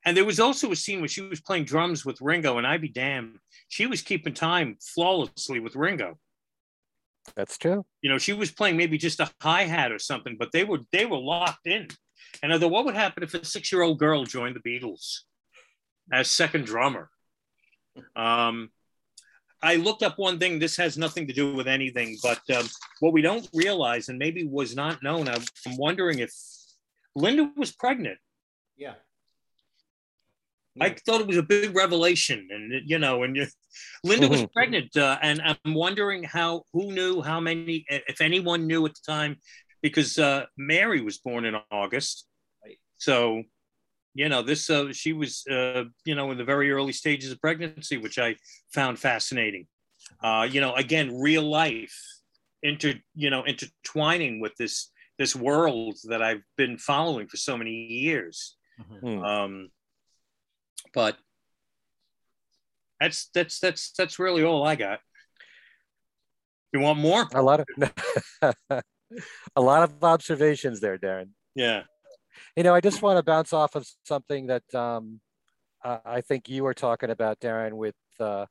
[0.06, 2.80] And there was also a scene where she was playing drums with Ringo, and I'd
[2.80, 3.38] be damned,
[3.68, 6.16] she was keeping time flawlessly with Ringo.
[7.34, 7.84] That's true.
[8.02, 10.78] You know, she was playing maybe just a hi hat or something, but they were
[10.92, 11.88] they were locked in.
[12.40, 15.22] And I thought, what would happen if a six year old girl joined the Beatles
[16.12, 17.10] as second drummer?
[18.14, 18.70] Um,
[19.60, 20.60] I looked up one thing.
[20.60, 22.68] This has nothing to do with anything, but um,
[23.00, 26.32] what we don't realize, and maybe was not known, I'm, I'm wondering if
[27.16, 28.18] Linda was pregnant.
[28.76, 28.94] Yeah.
[30.80, 33.46] I thought it was a big revelation, and you know, and you-
[34.04, 38.84] Linda was pregnant, uh, and I'm wondering how, who knew, how many, if anyone knew
[38.86, 39.36] at the time,
[39.82, 42.26] because uh, Mary was born in August,
[42.64, 42.78] Right.
[42.98, 43.42] so
[44.14, 47.40] you know, this uh, she was, uh, you know, in the very early stages of
[47.40, 48.36] pregnancy, which I
[48.72, 49.66] found fascinating.
[50.22, 51.94] Uh, you know, again, real life,
[52.62, 57.72] inter, you know, intertwining with this this world that I've been following for so many
[57.72, 58.56] years.
[58.80, 59.00] Mhm.
[59.00, 59.24] Hmm.
[59.24, 59.68] Um,
[60.96, 61.16] but
[62.98, 65.00] that's that's that's that's really all I got.
[66.72, 67.28] You want more?
[67.34, 67.66] A lot of
[69.56, 71.28] a lot of observations there, Darren.
[71.54, 71.82] Yeah.
[72.56, 75.20] You know, I just want to bounce off of something that um,
[75.84, 78.46] uh, I think you were talking about, Darren, with uh,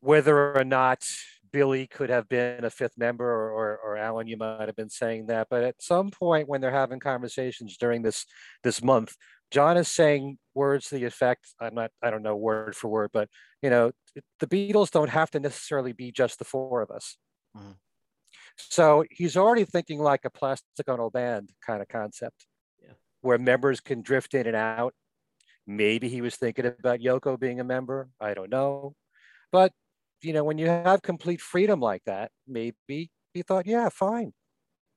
[0.00, 1.02] whether or not
[1.52, 4.90] Billy could have been a fifth member, or, or, or Alan, you might have been
[4.90, 5.48] saying that.
[5.50, 8.24] But at some point, when they're having conversations during this
[8.62, 9.14] this month,
[9.50, 11.54] John is saying words to the effect.
[11.60, 11.90] I'm not.
[12.02, 13.28] I don't know word for word, but
[13.62, 13.92] you know,
[14.40, 17.16] the Beatles don't have to necessarily be just the four of us.
[17.56, 17.80] Mhm.
[18.56, 22.46] So he's already thinking like a plastic ono band kind of concept,
[22.82, 22.94] Yeah.
[23.22, 24.94] where members can drift in and out.
[25.66, 28.10] Maybe he was thinking about Yoko being a member.
[28.20, 28.96] I don't know,
[29.52, 29.72] but
[30.22, 34.34] you know, when you have complete freedom like that, maybe he thought, yeah, fine.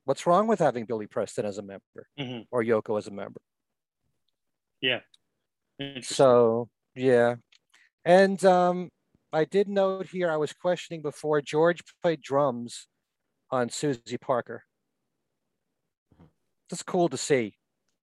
[0.06, 2.48] What's wrong with having Billy Preston as a member Mhm.
[2.52, 3.42] or Yoko as a member?
[5.80, 6.16] Interesting.
[6.16, 7.36] So yeah,
[8.06, 8.90] and um,
[9.32, 12.88] I did note here I was questioning before George played drums
[13.50, 14.64] on Suzy Parker.
[16.70, 17.56] That's cool to see.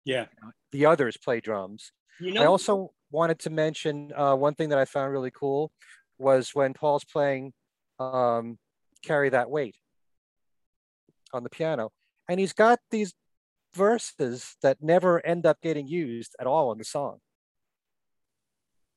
[0.05, 0.27] yeah.
[0.73, 1.93] The others play drums.
[2.21, 5.73] You know, I also wanted to mention uh, one thing that I found really cool
[6.19, 7.53] was when Paul's playing
[7.99, 8.59] um,
[9.03, 9.77] "Carry That Weight"
[11.33, 11.91] on the piano,
[12.29, 13.15] and he's got these
[13.75, 17.19] verses that never end up getting used at all in the song,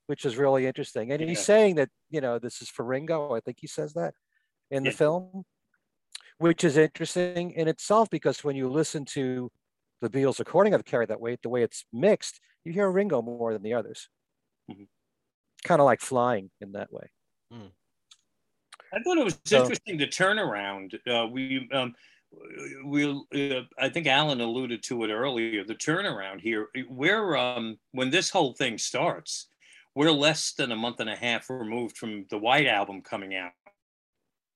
[0.08, 1.12] which is really interesting.
[1.12, 3.34] And he's saying that you know this is for Ringo.
[3.34, 4.14] I think he says that
[4.72, 4.96] in the Yeah.
[4.96, 5.46] film,
[6.38, 9.52] which is interesting in itself because when you listen to
[10.02, 13.54] the Beatles recording of "Carry That Weight," the way it's mixed, you hear Ringo more
[13.54, 14.10] than the others.
[14.70, 14.88] Mhm.
[15.64, 17.12] Kind of like flying in that way.
[17.52, 21.00] I thought it was So- interesting the turnaround.
[21.08, 21.96] Uh, we um,
[22.86, 25.64] we uh, I think Alan alluded to it earlier.
[25.64, 26.68] The turnaround here.
[26.88, 29.48] We're um, when this whole thing starts,
[29.96, 33.52] we're less than a month and a half removed from the White Album coming out.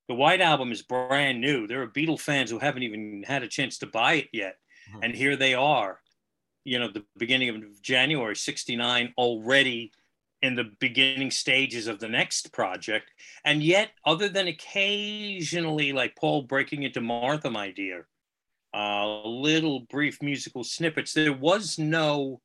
[0.08, 1.68] The White Album is brand new.
[1.68, 4.58] There are Beatle fans who haven't even had a chance to buy it yet,
[4.94, 5.00] Mhm.
[5.04, 6.02] and here they are.
[6.64, 9.92] You know, the beginning of January '69 already
[10.42, 13.12] in the beginning stages of the next project.
[13.44, 18.08] And yet, other than occasionally, like Paul breaking into Martha, my dear,
[18.74, 22.42] uh, little brief musical snippets, there was no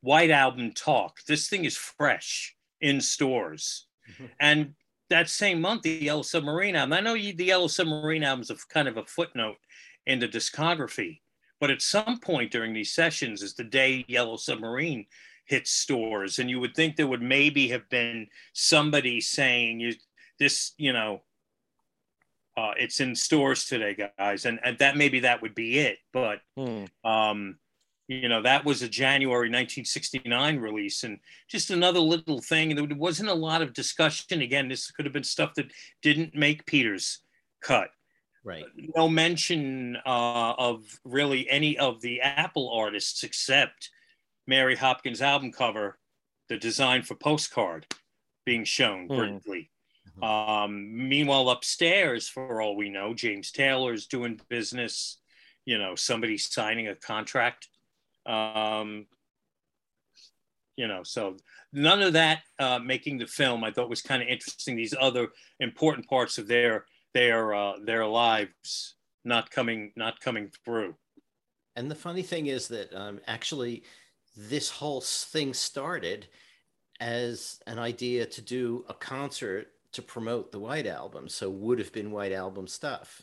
[0.00, 1.18] White Album talk.
[1.26, 3.86] This thing is fresh in stores.
[4.10, 4.30] Mhm.
[4.38, 4.74] And
[5.10, 8.50] that same month, the Yellow Submarine album, I know you, the Yellow Submarine album is
[8.50, 9.58] a kind of a footnote
[10.06, 11.20] in the discography,
[11.60, 15.06] But at some point during these sessions is the day Yellow Submarine
[15.44, 16.38] hits stores.
[16.38, 19.94] And you would think there would maybe have been somebody saying, you,
[20.38, 21.22] this, you know,
[22.56, 24.46] uh, it's in stores today, guys.
[24.46, 25.98] And, and that maybe that would be it.
[26.12, 26.84] But, Hmm.
[27.04, 27.58] um,
[28.06, 31.04] you know, that was a January 1969 release.
[31.04, 31.18] And
[31.48, 32.74] just another little thing.
[32.76, 34.42] There wasn't a lot of discussion.
[34.42, 35.72] Again, this could have been stuff that
[36.02, 37.20] didn't make Peter's
[37.60, 37.90] cut
[38.44, 38.66] Right.
[38.94, 43.88] no mention uh, of really any of the Apple artists except
[44.46, 45.98] Mary Hopkins' album cover,
[46.48, 47.86] the design for postcard
[48.44, 49.16] being shown Hmm.
[49.16, 49.70] briefly.
[50.22, 55.20] Um, meanwhile, upstairs, for all we know, James Taylor's doing business.
[55.64, 57.68] You know, somebody signing a contract.
[58.26, 59.06] Um,
[60.76, 61.36] you know, so
[61.72, 64.76] none of that uh, making the film I thought was kind of interesting.
[64.76, 65.28] These other
[65.60, 70.96] important parts of their their uh, their lives not coming not coming through.
[71.76, 73.84] And the funny thing is that um, actually,
[74.36, 76.26] this whole thing started
[77.00, 81.28] as an idea to do a concert to promote the White Album.
[81.28, 83.22] So would have been White Album stuff,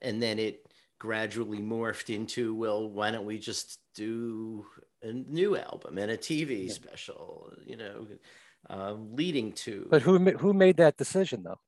[0.00, 0.66] and then it
[0.98, 4.64] gradually morphed into well, why don't we just do
[5.02, 6.72] a new album and a TV Yeah.
[6.72, 7.52] special?
[7.66, 8.06] You know,
[8.70, 9.86] um, leading to.
[9.90, 11.60] But who who made that decision though?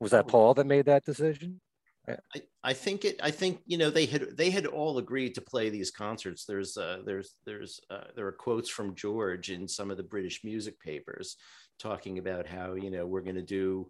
[0.00, 0.26] Was that.
[0.26, 1.60] Paul that made that decision?
[2.08, 5.40] I, I think it I think you know they had they had all agreed to
[5.40, 6.44] play these concerts.
[6.44, 10.42] There's uh, there's there's uh, there are quotes from George in some of the British
[10.44, 11.36] music papers
[11.78, 13.88] talking about how you know we're going to do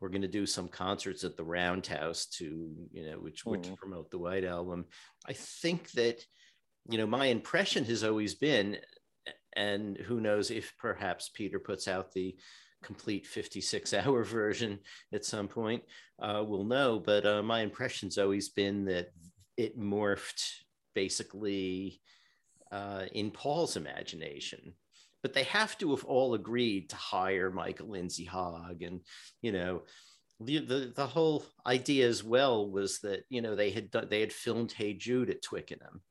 [0.00, 3.76] we're going to do some concerts at the Roundhouse to you know which would Mhm.
[3.76, 4.86] promote the White Album.
[5.26, 6.24] I think that
[6.88, 8.78] you know my impression has always been,
[9.54, 12.34] and who knows if perhaps Peter puts out the
[12.82, 14.78] complete 56 hour version
[15.12, 15.82] at some point
[16.20, 17.00] uh, will know.
[17.04, 19.08] But uh, my impression's always been that
[19.56, 20.42] it morphed
[20.94, 22.00] basically
[22.70, 24.74] uh, in Paul's imagination.
[25.22, 29.02] But they have to have all agreed to hire Michael Lindsay Hogg, and
[29.40, 29.82] you know,
[30.40, 34.32] the, the the whole idea as well was that you know they had they had
[34.32, 36.02] filmed Hey Jude at Twickenham,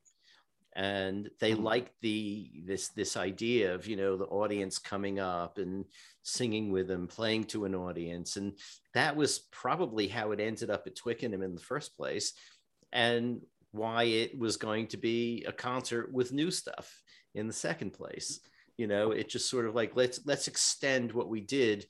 [0.73, 1.63] and they Mhm.
[1.63, 5.85] liked the this this idea of you know the audience coming up and
[6.23, 8.57] singing with them, playing to an audience, and
[8.93, 12.33] that was probably how it ended up at Twickenham in the first place,
[12.91, 13.41] and
[13.71, 17.01] why it was going to be a concert with new stuff
[17.33, 18.39] in the second place.
[18.77, 21.87] You know, it just sort of like let's let's extend what we did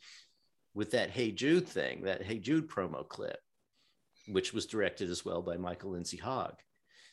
[0.73, 3.39] with that Hey Jude thing, that Hey Jude promo clip,
[4.27, 6.55] which was directed as well by Michael Lindsay Hogg.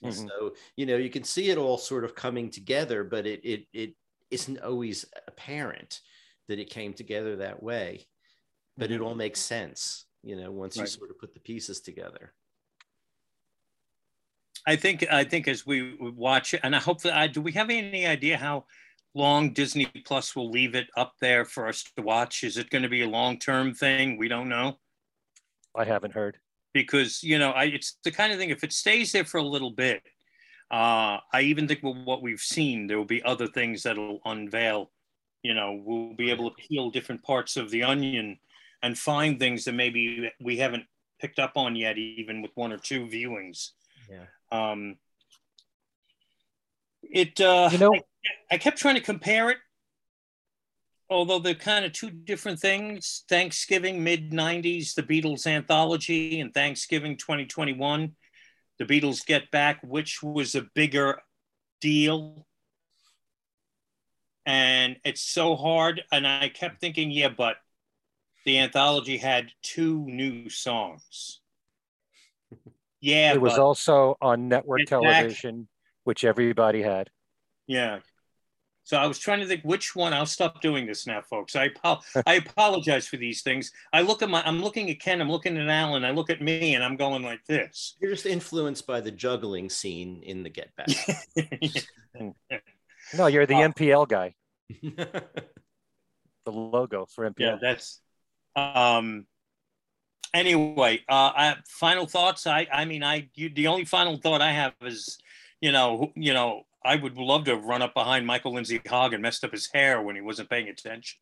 [0.03, 0.15] Mhm.
[0.29, 3.67] So you know you can see it all sort of coming together, but it it
[3.73, 3.95] it
[4.31, 6.01] isn't always apparent
[6.49, 8.09] that it came together that way.
[8.79, 12.35] But it all makes sense, you know, once you sort of put the pieces together.
[14.67, 17.41] I think I think as we watch and I hope that I do.
[17.41, 18.67] We have any idea how
[19.15, 22.45] long Disney Plus will leave it up there for us to watch?
[22.45, 24.17] Is it going to be a long term thing?
[24.19, 24.79] We don't know
[25.75, 26.41] I haven't heard.
[26.83, 28.51] Because you know I, it's the kind of thing.
[28.51, 30.03] If it stays there for a little bit,
[30.71, 34.91] uh, I even think with what we've seen, there will be other things that'll unveil.
[35.43, 38.39] You know, we'll be able to peel different parts of the onion
[38.83, 40.85] and find things that maybe we haven't
[41.21, 43.71] picked up on yet, even with one or two viewings.
[44.09, 44.27] Yeah.
[44.53, 44.97] Um,
[47.03, 49.59] it, uh, You know, I, I kept trying to compare it,
[51.11, 53.25] although they're kind of two different things.
[53.29, 58.15] Thanksgiving mid 90s, the Beatles anthology, and Thanksgiving 2021,
[58.79, 61.21] the Beatles Get Back, which was a bigger
[61.81, 62.47] deal.
[64.47, 66.03] And it's so hard.
[66.11, 67.57] And I kept thinking, yeah, but
[68.45, 71.41] the anthology had two new songs.
[73.01, 75.69] Yeah, it was also on network television,
[76.05, 77.11] which everybody had.
[77.67, 77.99] Yeah.
[78.89, 80.15] So I was trying to think which one.
[80.15, 81.55] I'll stop doing this now, folks.
[81.55, 83.71] I apo- I apologize for these things.
[83.93, 84.43] I look at my.
[84.47, 85.21] I'm looking at Ken.
[85.21, 86.07] I'm looking at Alan.
[86.07, 87.97] I look at me, and I'm going like this.
[88.01, 90.89] You're just influenced by the juggling scene in the Get Back.
[93.17, 93.69] No, you're the Oh.
[93.69, 94.35] MPL guy,
[94.83, 95.23] the
[96.47, 97.41] logo for MPL.
[97.41, 98.01] yeah, that's.
[98.57, 99.27] Um.
[100.35, 102.47] Anyway, uh, I, final thoughts.
[102.47, 102.67] I.
[102.73, 103.29] I mean, I.
[103.35, 105.19] You, the only final thought I have is,
[105.61, 109.13] you know, you know, I would love to have run up behind Michael Lindsay Hogg
[109.13, 111.19] and messed up his hair when he wasn't paying attention.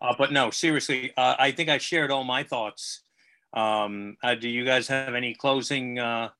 [0.00, 3.02] Uh, but no, seriously, uh, I think I shared all my thoughts.
[3.52, 5.98] Um, uh, do you guys have any closing?
[5.98, 6.30] Uh,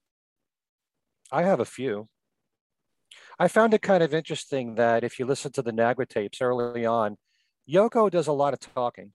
[1.31, 2.09] I have a few.
[3.39, 6.87] I found it kind of interesting that if you listen to the Nagra tapes early
[6.87, 7.19] on,
[7.71, 9.13] Yoko does a lot of talking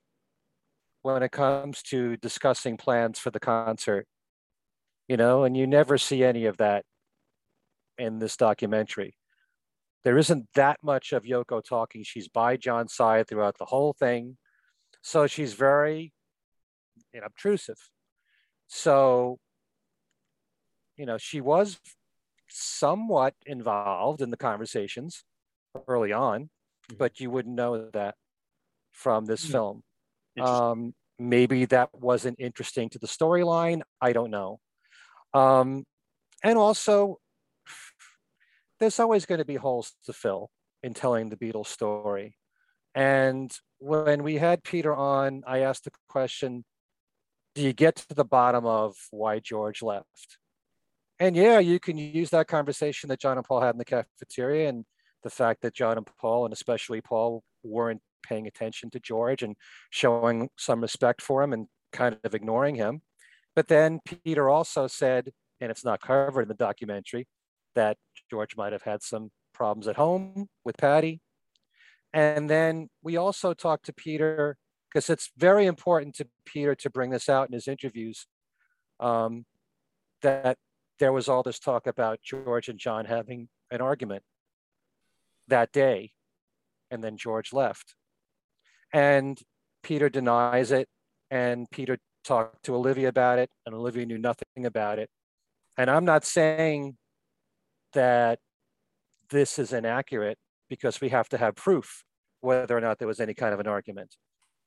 [1.01, 4.05] when it comes to discussing plans for the concert,
[5.07, 6.85] you know, and you never see any of that
[7.97, 9.15] in this documentary.
[10.03, 12.03] There isn't that much of Yoko talking.
[12.03, 14.38] She's by John's side throughout the whole thing.
[15.01, 16.13] So she's very
[17.13, 17.77] you know, obtrusive.
[18.67, 19.39] So,
[20.97, 21.80] you know, she was
[22.49, 25.23] somewhat involved in the conversations
[25.88, 26.97] early on, mm-hmm.
[26.97, 28.15] but you wouldn't know that
[28.91, 29.51] from this mm-hmm.
[29.51, 29.84] film.
[30.39, 33.81] Um, maybe that wasn't interesting to the storyline.
[34.01, 34.59] I don't know.
[35.34, 35.84] Um,
[36.43, 37.17] and also,
[38.80, 40.49] there's always going to be holes to fill
[40.84, 42.38] in telling the Beatles story.
[42.95, 46.65] And when we had Peter on, I asked the question
[47.56, 50.38] do you get to the bottom of why George left?
[51.19, 54.69] And yeah, you can use that conversation that John and Paul had in the cafeteria
[54.69, 54.85] and
[55.23, 59.56] the fact that John and Paul, and especially Paul, weren't paying attention to George and
[59.89, 63.01] showing some respect for him and kind of ignoring him.
[63.56, 67.27] But then Peter also said, and it's not covered in the documentary,
[67.76, 67.98] that
[68.30, 71.22] George might have had some problems at home with Patty.
[72.14, 74.58] And then we also talked to Peter
[74.90, 78.26] because it's very important to Peter to bring this out in his interviews
[79.00, 79.46] um,
[80.22, 80.58] that
[81.00, 84.24] there was all this talk about George and John having an argument
[85.48, 86.12] that day,
[86.91, 87.96] and then George left.
[88.91, 89.40] And
[89.84, 90.88] Peter denies it,
[91.32, 95.10] and Peter talked to Olivia about it, and Olivia knew nothing about it.
[95.78, 96.98] And I'm not saying
[97.94, 98.40] that
[99.30, 100.38] this is inaccurate
[100.70, 102.03] because we have to have proof
[102.41, 104.16] whether or not there was any kind of an argument.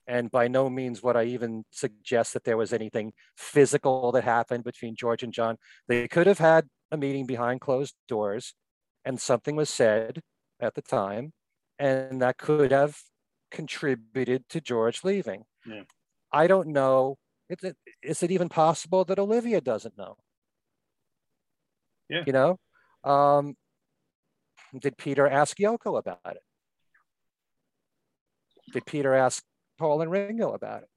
[0.06, 4.64] And by no means would I even suggest that there was anything physical that happened
[4.64, 5.56] between George and John.
[5.86, 8.54] They could have had a meeting behind closed doors
[9.04, 10.20] and something was said
[10.60, 11.32] at the time,
[11.78, 12.96] and that could have
[13.50, 15.44] contributed to George leaving.
[15.66, 15.82] Yeah.
[16.32, 17.16] I don't know.
[17.48, 20.16] Is it, is it even possible that Olivia doesn't know?
[22.08, 22.22] Yeah.
[22.26, 22.58] You know,
[23.04, 23.56] um,
[24.78, 26.42] did Peter ask Yoko about it?
[28.72, 29.42] Did Peter ask
[29.82, 30.88] Paul and Ringo about it.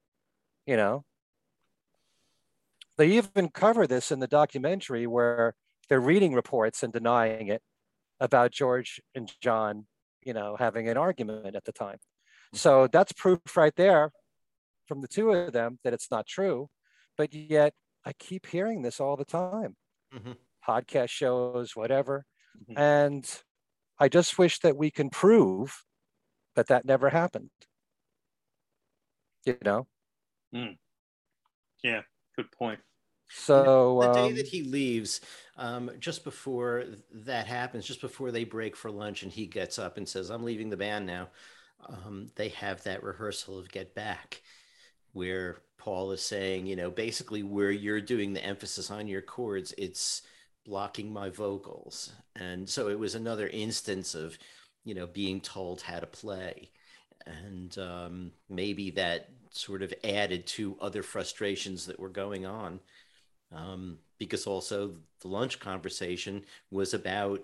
[0.67, 1.03] You know,
[2.97, 5.55] they even cover this in the documentary where
[5.89, 7.61] they're reading reports and denying it
[8.19, 9.87] about George and John,
[10.23, 11.97] you know, having an argument at the time.
[12.53, 14.11] So that's proof right there
[14.87, 16.69] from the two of them that it's not true.
[17.17, 17.73] But yet
[18.05, 19.75] I keep hearing this all the time.
[20.13, 20.33] Mm-hmm.
[20.67, 22.25] Podcast shows, whatever.
[22.57, 22.79] Mm-hmm.
[22.79, 23.41] And
[23.99, 25.83] I just wish that we can prove
[26.55, 27.49] that that never happened
[29.45, 29.87] you know
[30.53, 30.75] mm.
[31.83, 32.01] yeah
[32.35, 32.79] good point
[33.29, 35.21] so the day um, that he leaves
[35.57, 39.97] um, just before that happens just before they break for lunch and he gets up
[39.97, 41.27] and says i'm leaving the band now
[41.87, 44.41] um, they have that rehearsal of get back
[45.13, 49.73] where paul is saying you know basically where you're doing the emphasis on your chords
[49.77, 50.23] it's
[50.65, 52.13] blocking my vocals.
[52.35, 54.37] And so it was another instance of
[54.83, 56.69] you know being told how to play.
[57.25, 62.79] And um, maybe that sort of added to other frustrations that were going on.
[63.51, 67.43] Um, because also the lunch conversation was about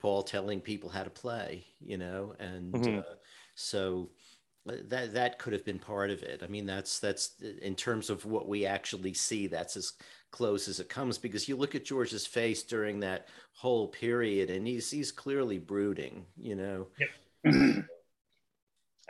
[0.00, 2.98] paul telling people how to play you know and mm-hmm.
[3.00, 3.14] uh,
[3.58, 4.08] so
[4.68, 6.42] uh, that that could have been part of it.
[6.42, 9.94] I mean that's that's in terms of what we actually see that's as
[10.30, 14.66] close as it comes because you look at george's face during that whole period and
[14.66, 17.84] he's he's clearly brooding you know yep.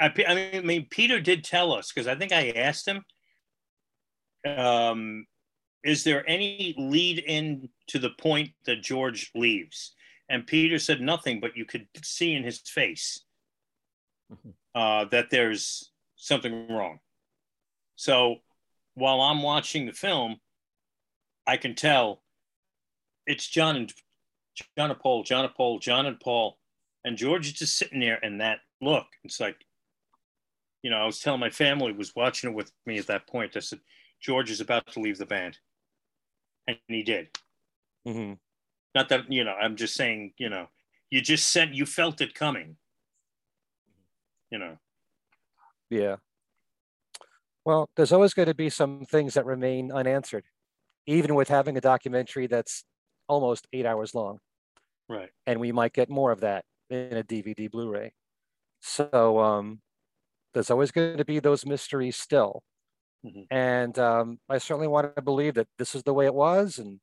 [0.00, 3.04] I, I mean, Peter did tell us because I think I asked him,
[4.46, 5.26] um,
[5.84, 9.94] is there any lead in to the point that George leaves?
[10.28, 13.24] And Peter said nothing, but you could see in his face
[14.32, 14.50] mm-hmm.
[14.74, 16.98] uh, that there's something wrong.
[17.96, 18.36] So
[18.94, 20.36] while I'm watching the film,
[21.48, 22.22] I can tell
[23.26, 23.92] it's John and
[24.76, 26.58] John and Paul, John and Paul, John and Paul,
[27.04, 29.06] and George is just sitting there and that look.
[29.24, 29.56] It's like
[30.82, 33.56] you know, I was telling my family was watching it with me at that point.
[33.56, 33.80] I said,
[34.20, 35.58] George is about to leave the band,
[36.66, 37.28] and he did.
[38.06, 38.34] Mm-hmm.
[38.94, 40.68] Not that you know, I'm just saying, you know,
[41.10, 42.76] you just sent, you felt it coming.
[44.50, 44.78] You know.
[45.90, 46.16] Yeah.
[47.64, 50.44] Well, there's always going to be some things that remain unanswered,
[51.08, 52.84] even with having a documentary that's
[53.28, 54.38] almost eight hours long.
[55.08, 55.30] Right.
[55.46, 58.12] And we might get more of that in a DVD Blu-ray.
[58.80, 59.80] So um,
[60.52, 62.62] there's always going to be those mysteries still.
[63.24, 63.42] Mm-hmm.
[63.50, 66.78] And um, I certainly want to believe that this is the way it was.
[66.78, 67.00] And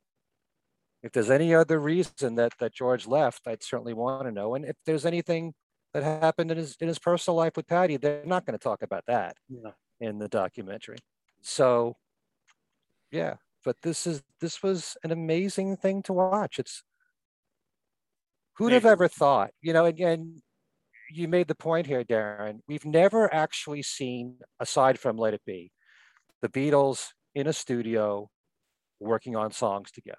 [1.01, 4.53] if there's any other reason that that George left, I'd certainly want to know.
[4.53, 5.53] And if there's anything
[5.93, 8.83] that happened in his in his personal life with Patty, they're not going to talk
[8.83, 9.71] about that yeah.
[9.99, 10.97] in the documentary.
[11.41, 11.95] So,
[13.11, 13.35] yeah.
[13.65, 16.59] But this is this was an amazing thing to watch.
[16.59, 16.83] It's
[18.57, 19.51] Who'd have ever thought?
[19.61, 20.41] You know, And
[21.11, 22.59] you made the point here, Darren.
[22.67, 25.71] We've never actually seen, aside from Let It Be,
[26.41, 28.29] the Beatles in a studio
[28.99, 30.17] working on songs together,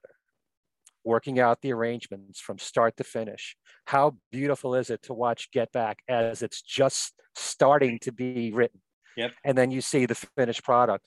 [1.03, 3.57] working out the arrangements from start to finish.
[3.87, 8.81] How beautiful is it to watch Get Back as it's just starting to be written?
[9.17, 9.33] Yep.
[9.45, 11.07] And then you see the finished product.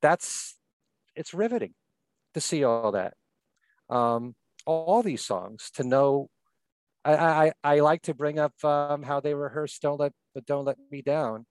[0.00, 0.57] That's
[1.18, 1.74] it's riveting
[2.34, 3.14] to see all that.
[3.90, 4.34] Um,
[4.66, 6.28] all these songs to know
[7.04, 10.64] I, I, I like to bring up um, how they rehearsed "Don't Let but Don't
[10.64, 11.46] Let Me Down,"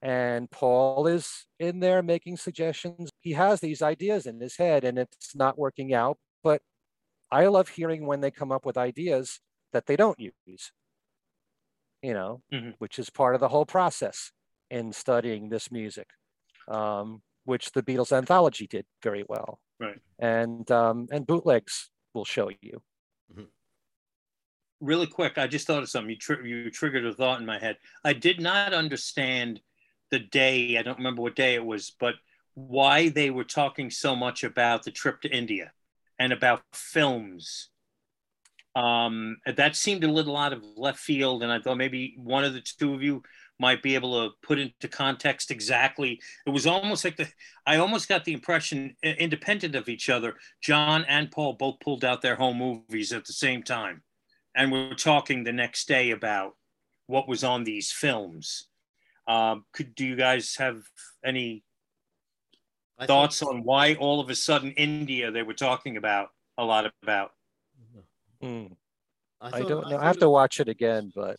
[0.00, 3.10] and Paul is in there making suggestions.
[3.20, 6.18] He has these ideas in his head, and it's not working out.
[6.42, 6.62] But
[7.30, 9.40] I love hearing when they come up with ideas
[9.72, 10.72] that they don't use.
[12.02, 12.70] You know, mm-hmm.
[12.78, 14.32] which is part of the whole process
[14.70, 16.08] in studying this music,
[16.68, 19.60] um, which the Beatles anthology did very well.
[19.80, 19.98] Right.
[20.18, 22.82] And um, and bootlegs will show you
[24.82, 26.10] really quick, I just thought of something.
[26.10, 27.78] You, tr- you triggered a thought in my head.
[28.04, 29.60] I did not understand
[30.10, 32.16] the day, I don't remember what day it was, but
[32.54, 35.72] why they were talking so much about the trip to India
[36.18, 37.70] and about films.
[38.74, 42.52] Um, that seemed a little out of left field, and I thought maybe one of
[42.52, 43.22] the two of you
[43.58, 46.20] might be able to put into context exactly.
[46.46, 47.28] It was almost like the
[47.66, 52.22] I almost got the impression, independent of each other, John and Paul both pulled out
[52.22, 54.02] their home movies at the same time
[54.54, 56.56] and we're talking the next day about
[57.06, 58.68] what was on these films.
[59.26, 60.82] Um, could do you guys have
[61.24, 61.64] any
[62.98, 63.52] I thoughts think...
[63.52, 67.30] on why all of a sudden India they were talking about a lot about?
[68.42, 68.72] Mm.
[69.40, 69.96] I, thought, I, don't know.
[69.96, 71.36] I, I have to watch it again, but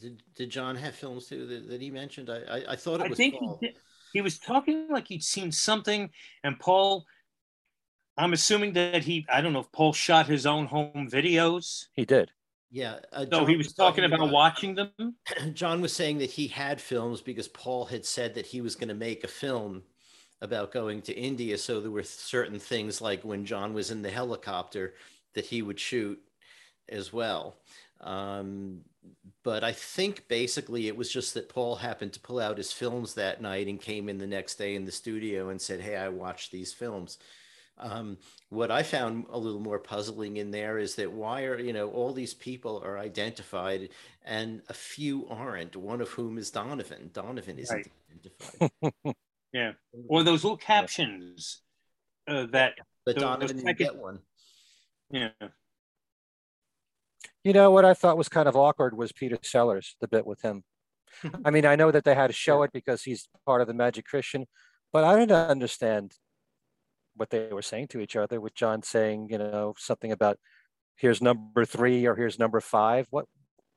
[0.00, 2.30] did, did John have films too that, that he mentioned?
[2.30, 3.18] I, I, I thought it was.
[3.18, 3.58] I think Paul.
[3.60, 3.74] He,
[4.14, 6.10] he was talking like he'd seen something,
[6.42, 7.06] and Paul
[8.18, 11.86] I'm assuming that he, I don't know if Paul shot his own home videos.
[11.94, 12.32] He did.
[12.70, 12.96] Yeah.
[13.12, 14.90] Uh, so he was, was talking, talking, about, about watching them.
[15.54, 18.88] John was saying that he had films because Paul had said that he was going
[18.88, 19.84] to make a film
[20.42, 21.56] about going to India.
[21.56, 24.94] So there were certain things like when John was in the helicopter
[25.34, 26.18] that he would shoot
[26.88, 27.56] as well.
[28.00, 28.82] Um,
[29.42, 33.14] but I think basically it was just that Paul happened to pull out his films
[33.14, 36.08] that night and came in the next day in the studio and said, Hey, I
[36.08, 37.18] watched these films.
[37.80, 38.18] Um,
[38.50, 41.90] what I found a little more puzzling in there is that why are you know
[41.90, 43.90] all these people are identified
[44.24, 45.76] and a few aren't.
[45.76, 47.10] One of whom is Donovan.
[47.12, 47.92] Donovan isn't right.
[48.10, 49.14] identified.
[49.52, 49.72] yeah,
[50.08, 51.62] or those little captions
[52.26, 52.74] uh, that.
[53.06, 54.18] But Donovan didn't get one.
[55.10, 55.30] Yeah.
[57.48, 60.42] You know what I thought was kind of awkward was Peter Sellers, the bit with
[60.42, 60.64] him.
[61.46, 63.72] I mean, I know that they had to show it because he's part of the
[63.72, 64.44] Magic Christian,
[64.92, 66.12] but I didn't understand
[67.16, 70.36] what they were saying to each other with John saying, you know, something about
[70.96, 73.06] here's number three or here's number five.
[73.08, 73.24] What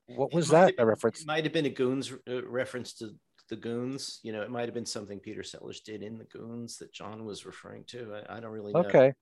[0.07, 1.22] what was that been, a reference?
[1.22, 3.11] It might have been a Goons uh, reference to
[3.49, 4.19] the Goons.
[4.22, 7.23] You know, it might have been something Peter Sellers did in the Goons that John
[7.23, 8.15] was referring to.
[8.27, 8.81] I, I don't really know.
[8.81, 9.14] Okay.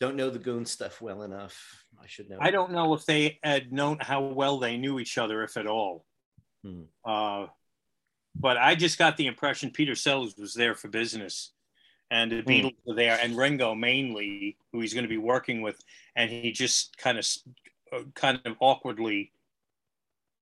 [0.00, 1.84] Don't know the Goon stuff well enough.
[2.00, 2.38] I should know.
[2.40, 5.66] I don't know if they had known how well they knew each other, if at
[5.66, 6.04] all.
[6.64, 6.82] Hmm.
[7.04, 7.46] Uh,
[8.36, 11.52] but I just got the impression Peter Sellers was there for business
[12.10, 12.48] and the hmm.
[12.48, 15.78] Beatles were there, and Ringo mainly, who he's going to be working with,
[16.16, 17.26] and he just kind of,
[17.92, 19.32] uh, kind of awkwardly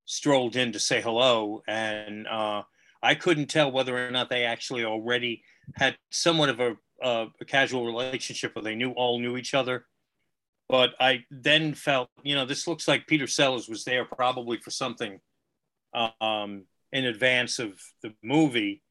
[0.05, 2.63] strolled in to say hello, and uh,
[3.03, 5.43] I couldn't tell whether or not they actually already
[5.75, 9.87] had somewhat of a, uh, a casual relationship, where they knew all knew each other.
[10.69, 14.71] But I then felt, you know, this looks like Peter Sellers was there probably for
[14.71, 15.21] something
[16.21, 18.83] um, in advance of the movie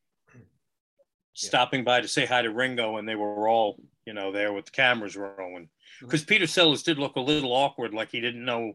[1.34, 4.66] stopping by to say hi to Ringo, and they were all, you know, there with
[4.66, 5.70] the cameras rolling.
[6.00, 6.30] Because mm-hmm.
[6.30, 8.74] Peter Sellers did look a little awkward, like he didn't know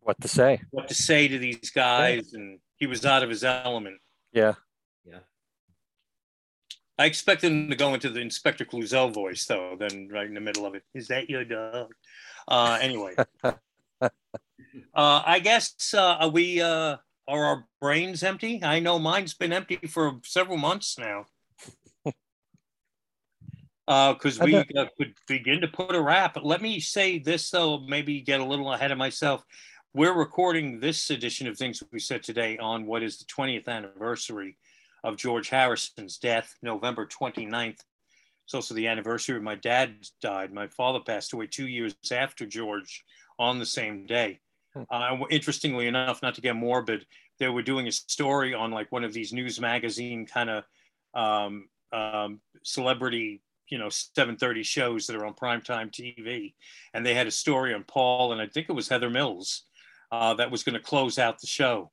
[0.00, 2.40] what to say, what to say to these guys, yeah.
[2.40, 3.98] and he was out of his element.
[4.32, 4.54] Yeah, yeah.
[6.98, 9.76] I expect him to go into the Inspector Clouseau voice, though.
[9.78, 11.92] Then, right in the middle of it, is that your dog?
[12.46, 13.14] Uh, anyway,
[14.00, 14.10] uh,
[14.94, 16.60] I guess uh, are we?
[16.60, 16.96] Uh,
[17.26, 18.60] are our brains empty?
[18.62, 21.24] I know mine's been empty for several months now
[23.86, 24.64] because uh, we uh,
[24.98, 26.36] could begin to put a wrap.
[26.42, 29.42] Let me say this, though, maybe get a little ahead of myself.
[29.94, 34.58] We're recording this edition of Things We Said Today on what is the 20th anniversary
[35.04, 37.80] of George Harrison's death, November 29th.
[38.44, 40.52] It's also the anniversary of my dad died.
[40.52, 43.04] My father passed away two years after George
[43.38, 44.40] on the same day.
[44.74, 44.82] Hmm.
[44.90, 47.06] Uh, interestingly enough, not to get morbid,
[47.38, 50.64] they were doing a story on like one of these news magazine kind of
[51.14, 56.54] um, um, celebrity you know 7:30 shows that are on primetime TV,
[56.92, 59.62] and they had a story on Paul and I think it was Heather Mills
[60.12, 61.90] uh, that was going to close out the show.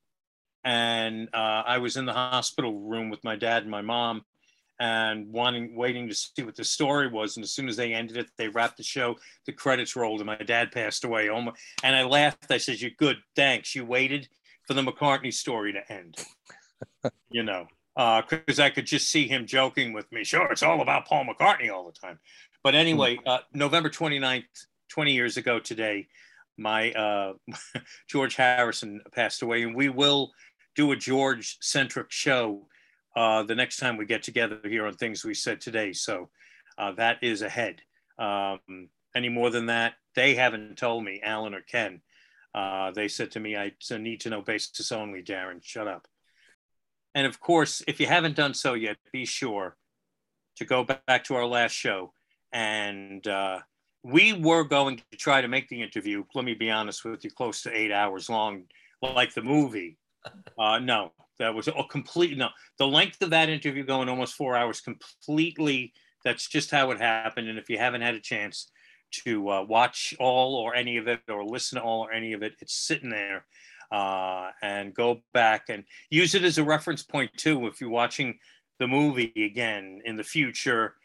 [0.64, 4.24] And uh, I was in the hospital room with my dad and my mom
[4.80, 7.38] and wanting, waiting to see what the story was.
[7.38, 9.16] And as soon as they ended it, they wrapped the show,
[9.46, 11.30] the credits rolled, and my dad passed away.
[11.30, 12.52] And I laughed.
[12.52, 13.18] I said, You're good.
[13.36, 13.76] Thanks.
[13.76, 14.28] You waited
[14.68, 16.18] for the McCartney story to end.
[17.30, 20.24] you know, because uh, I could just see him joking with me.
[20.24, 22.20] Sure, it's all about Paul McCartney all the time.
[22.64, 24.44] But anyway, uh, November 29th,
[24.90, 26.08] 20 years ago today,
[26.58, 27.34] my uh,
[28.08, 30.32] George Harrison passed away, and we will
[30.76, 32.68] do a George centric show
[33.15, 35.93] uh, the next time we get together here on things we said today.
[35.93, 36.30] So
[36.77, 37.81] uh, that is ahead.
[38.18, 42.02] Um, any more than that, they haven't told me, Alan or Ken.
[42.53, 46.07] Uh, they said to me, I need to know basis only, Darren, shut up.
[47.14, 49.77] And of course, if you haven't done so yet, be sure
[50.57, 52.14] to go back to our last show.
[52.53, 53.60] And uh,
[54.03, 57.31] we were going to try to make the interview, let me be honest with you,
[57.31, 58.64] close to eight hours long,
[59.02, 59.98] like the movie.
[60.57, 62.49] Uh, no, that was a complete no.
[62.77, 65.93] The length of that interview going almost four hours completely.
[66.23, 67.49] That's just how it happened.
[67.49, 68.69] And if you haven't had a chance
[69.23, 72.43] to uh, watch all or any of it or listen to all or any of
[72.43, 73.45] it, it's sitting there.
[73.91, 78.39] Uh, and go back and use it as a reference point too if you're watching
[78.80, 80.95] the movie again in the future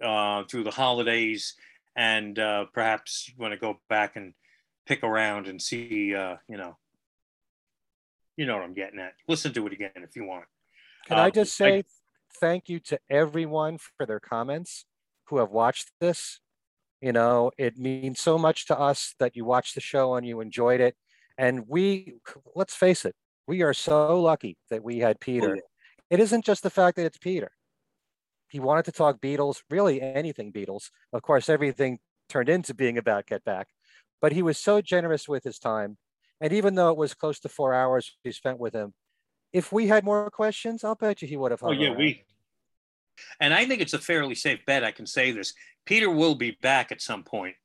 [0.00, 1.56] uh, through the holidays
[1.96, 4.34] and uh, perhaps you want to go back and
[4.86, 6.76] pick around and see uh, you know
[8.38, 9.14] you know what I'm getting at.
[9.26, 10.44] Listen to it again if you want.
[11.06, 11.84] Can um, I just say I,
[12.40, 14.86] thank you to everyone for their comments
[15.26, 16.40] who have watched this.
[17.02, 20.40] You know, it means so much to us that you watched the show and you
[20.40, 20.96] enjoyed it.
[21.36, 22.14] And we,
[22.54, 23.14] let's face it,
[23.46, 25.50] we are so lucky that we had Peter.
[25.50, 25.60] Oh, yeah.
[26.10, 27.50] It isn't just the fact that it's Peter.
[28.48, 30.90] He wanted to talk Beatles, really anything Beatles.
[31.12, 31.98] Of course, everything
[32.28, 33.66] turned into being about Get Back,
[34.20, 35.98] but he was so generous with his time
[36.40, 38.94] and even though it was close to four hours we spent with him,
[39.52, 41.62] if we had more questions, I'll bet you he would have.
[41.62, 41.98] Oh yeah, around.
[41.98, 42.24] we.
[43.40, 44.84] And I think it's a fairly safe bet.
[44.84, 45.54] I can say this:
[45.84, 47.56] Peter will be back at some point,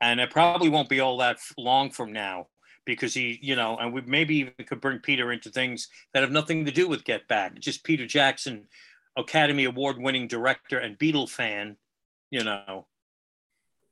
[0.00, 2.46] and it probably won't be all that long from now
[2.84, 6.32] because he, you know, and we maybe even could bring Peter into things that have
[6.32, 7.58] nothing to do with Get Back.
[7.58, 8.66] Just Peter Jackson,
[9.16, 11.76] Academy Award-winning director and Beatle fan.
[12.30, 12.86] You know,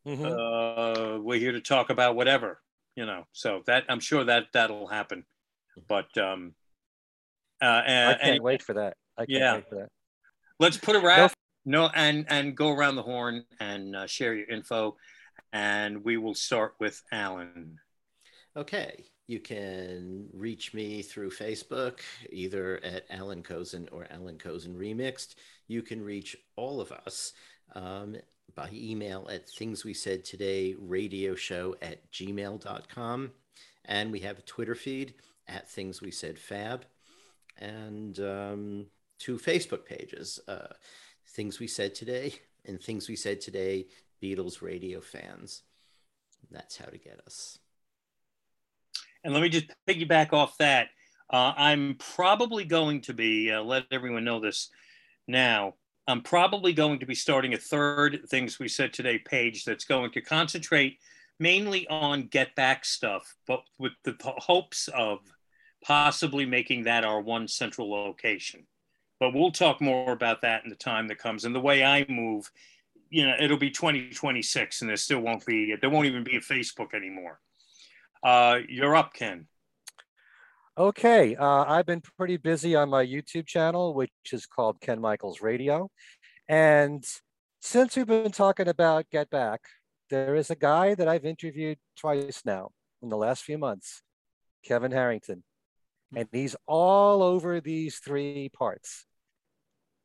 [0.06, 0.24] mm-hmm.
[0.24, 2.60] uh, we're here to talk about whatever
[2.98, 5.24] you know so that i'm sure that that'll happen.
[5.86, 6.54] But um
[7.62, 8.96] uh and, i can't and, wait for that.
[9.16, 9.54] I can't yeah.
[9.54, 9.88] wait for that.
[10.58, 11.32] Let's put a wrap
[11.64, 14.96] no, no and and go around the horn and uh, share your info
[15.52, 17.78] and we will start with alan.
[18.56, 19.04] Okay.
[19.28, 22.00] You can reach me through Facebook,
[22.30, 25.34] either at Alan Kozinn or Alan Kozinn Remixed.
[25.66, 27.34] You can reach all of us
[27.74, 28.16] um,
[28.58, 33.30] by email at things we said today radio show at gmail.com.
[33.84, 35.14] And we have a Twitter feed
[35.46, 36.84] at things we said fab
[37.58, 38.86] and um,
[39.20, 40.74] two Facebook pages uh,
[41.28, 42.34] things we said today
[42.66, 43.86] and things we said today
[44.20, 45.62] Beatles radio fans.
[46.50, 47.60] That's how to get us.
[49.22, 50.88] And let me just piggyback off that.
[51.30, 54.68] Uh, I'm probably going to be, uh, let everyone know this
[55.28, 55.74] now.
[56.08, 60.10] I'm probably going to be starting a third Things We Said Today page that's going
[60.12, 60.98] to concentrate
[61.38, 65.20] mainly on get back stuff, but with the hopes of
[65.84, 68.66] possibly making that our one central location.
[69.20, 71.44] But we'll talk more about that in the time that comes.
[71.44, 72.50] And the way I move,
[73.10, 76.40] you know, it'll be 2026 and there still won't be, there won't even be a
[76.40, 77.38] Facebook anymore.
[78.22, 79.46] Uh, you're up, Ken.
[80.78, 85.40] Okay, uh, I've been pretty busy on my YouTube channel, which is called Ken Michaels
[85.40, 85.90] Radio.
[86.48, 87.04] And
[87.60, 89.62] since we've been talking about Get Back,
[90.08, 92.70] there is a guy that I've interviewed twice now
[93.02, 94.02] in the last few months,
[94.64, 95.42] Kevin Harrington.
[96.14, 99.04] And he's all over these three parts.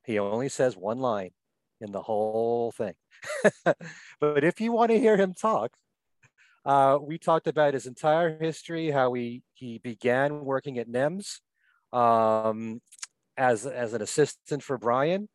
[0.07, 1.33] He only says one line
[1.81, 2.95] in the whole thing.
[4.19, 5.69] but if you want to hear him talk,
[6.65, 11.39] uh, we talked about his entire history, how he, he began working at NEMS
[11.91, 12.81] um,
[13.37, 15.27] as, as an assistant for Brian.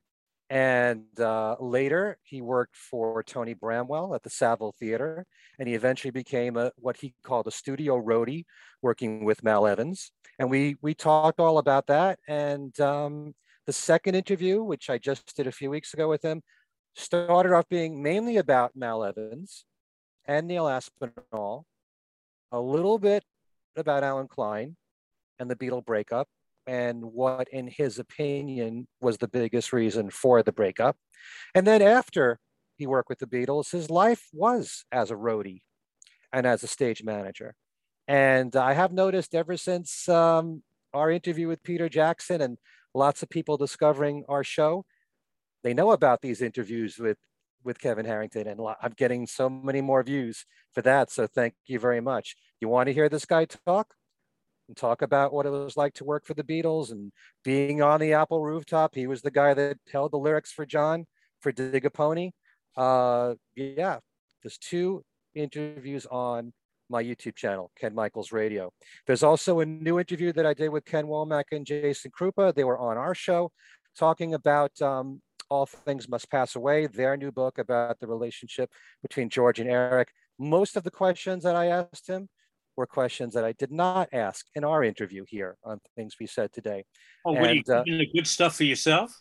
[0.50, 5.26] And uh, later, he worked for Tony Bramwell at the Saville Theater,
[5.58, 8.44] and he eventually became a, what he called a studio roadie,
[8.80, 10.10] working with Mal Evans.
[10.38, 12.18] And we we talked all about that.
[12.26, 13.34] And um,
[13.66, 16.42] the second interview, which I just did a few weeks ago with him,
[16.94, 19.66] started off being mainly about Mal Evans,
[20.28, 21.64] and Neil Aspinall,
[22.52, 23.24] a little bit
[23.76, 24.76] about Allen Klein
[25.38, 26.28] and the Beatle breakup
[26.66, 30.96] and what, in his opinion, was the biggest reason for the breakup.
[31.54, 32.38] And then after
[32.76, 35.62] he worked with the Beatles, his life was as a roadie
[36.30, 37.54] and as a stage manager.
[38.06, 42.58] And I have noticed ever since um, our interview with Peter Jackson and
[42.94, 44.84] lots of people discovering our show,
[45.64, 47.16] they know about these interviews with
[47.64, 51.10] with Kevin Harrington, and I'm getting so many more views for that.
[51.10, 52.36] So thank you very much.
[52.60, 53.94] You want to hear this guy talk?
[54.68, 57.10] And talk about what it was like to work for the Beatles and
[57.42, 58.94] being on the Apple rooftop.
[58.94, 61.06] He was the guy that held the lyrics for John
[61.40, 62.32] for Dig a Pony.
[62.76, 63.98] Uh, yeah,
[64.42, 65.02] there's two
[65.34, 66.52] interviews on
[66.90, 68.70] my YouTube channel, Ken Michaels Radio.
[69.06, 72.54] There's also a new interview that I did with Ken Womack and Jason Kruppa.
[72.54, 73.52] They were on our show
[73.96, 75.20] talking about um,
[75.50, 78.70] All Things Must Pass Away, their new book about the relationship
[79.02, 80.08] between George and Eric.
[80.38, 82.28] Most of the questions that I asked him
[82.76, 86.52] were questions that I did not ask in our interview here on Things We Said
[86.52, 86.84] Today.
[87.24, 89.12] Oh, are you uh, the good stuff for yourself?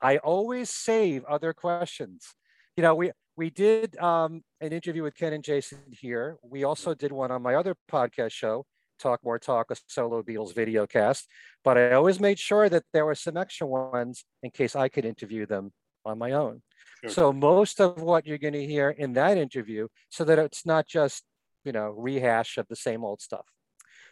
[0.00, 2.34] I always save other questions.
[2.76, 6.38] You know, we we did um, an interview with Ken and Jason here.
[6.42, 8.64] We also did one on my other podcast show,
[8.98, 11.28] Talk More Talk, a solo Beatles video cast.
[11.64, 15.04] But I always made sure that there were some extra ones in case I could
[15.04, 15.72] interview them
[16.04, 16.62] on my own.
[17.02, 17.10] Sure.
[17.10, 20.86] So most of what you're going to hear in that interview, so that it's not
[20.86, 21.24] just
[21.64, 23.46] you know rehash of the same old stuff.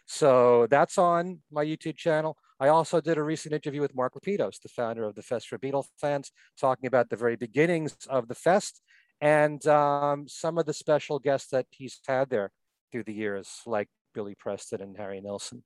[0.05, 2.37] So that's on my YouTube channel.
[2.59, 5.57] I also did a recent interview with Mark Lapidos, the founder of the Fest for
[5.57, 8.81] Beatle fans, talking about the very beginnings of the fest
[9.21, 12.51] and um, some of the special guests that he's had there
[12.91, 15.63] through the years, like Billy Preston and Harry Nilsson.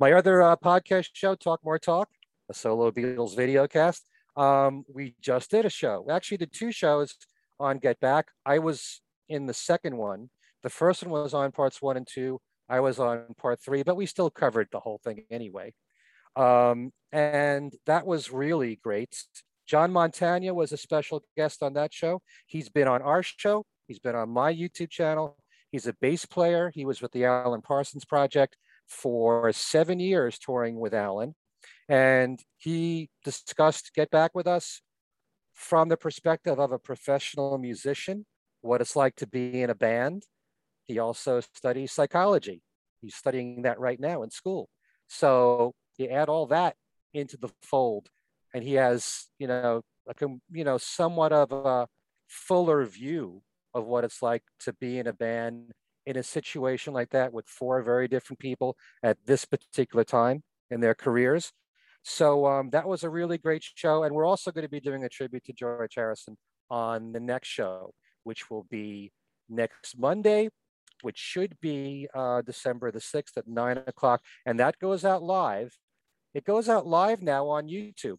[0.00, 2.08] My other uh, podcast show, Talk More Talk,
[2.48, 4.04] a solo Beatles video cast.
[4.36, 6.04] Um, we just did a show.
[6.06, 7.14] We actually did two shows
[7.60, 8.28] on Get Back.
[8.44, 10.30] I was in the second one.
[10.62, 12.40] The first one was on parts one and two.
[12.68, 15.74] I was on part three, but we still covered the whole thing anyway.
[16.36, 19.14] Um, and that was really great.
[19.66, 22.22] John Montagna was a special guest on that show.
[22.46, 23.66] He's been on our show.
[23.86, 25.36] He's been on my YouTube channel.
[25.70, 26.70] He's a bass player.
[26.74, 28.56] He was with the Alan Parsons Project
[28.86, 31.34] for seven years touring with Alan.
[31.88, 34.80] And he discussed Get Back with us
[35.54, 38.26] from the perspective of a professional musician,
[38.62, 40.24] what it's like to be in a band.
[40.86, 42.62] He also studies psychology.
[43.00, 44.68] He's studying that right now in school.
[45.06, 46.76] So you add all that
[47.12, 48.08] into the fold
[48.54, 51.86] and he has you know like a you know somewhat of a
[52.28, 53.42] fuller view
[53.74, 55.72] of what it's like to be in a band
[56.06, 60.80] in a situation like that with four very different people at this particular time in
[60.80, 61.52] their careers.
[62.02, 64.04] So um, that was a really great show.
[64.04, 66.36] And we're also going to be doing a tribute to George Harrison
[66.70, 67.92] on the next show,
[68.24, 69.12] which will be
[69.48, 70.48] next Monday,
[71.02, 74.22] which should be uh, December the 6th at nine o'clock.
[74.46, 75.76] And that goes out live.
[76.32, 78.18] It goes out live now on YouTube.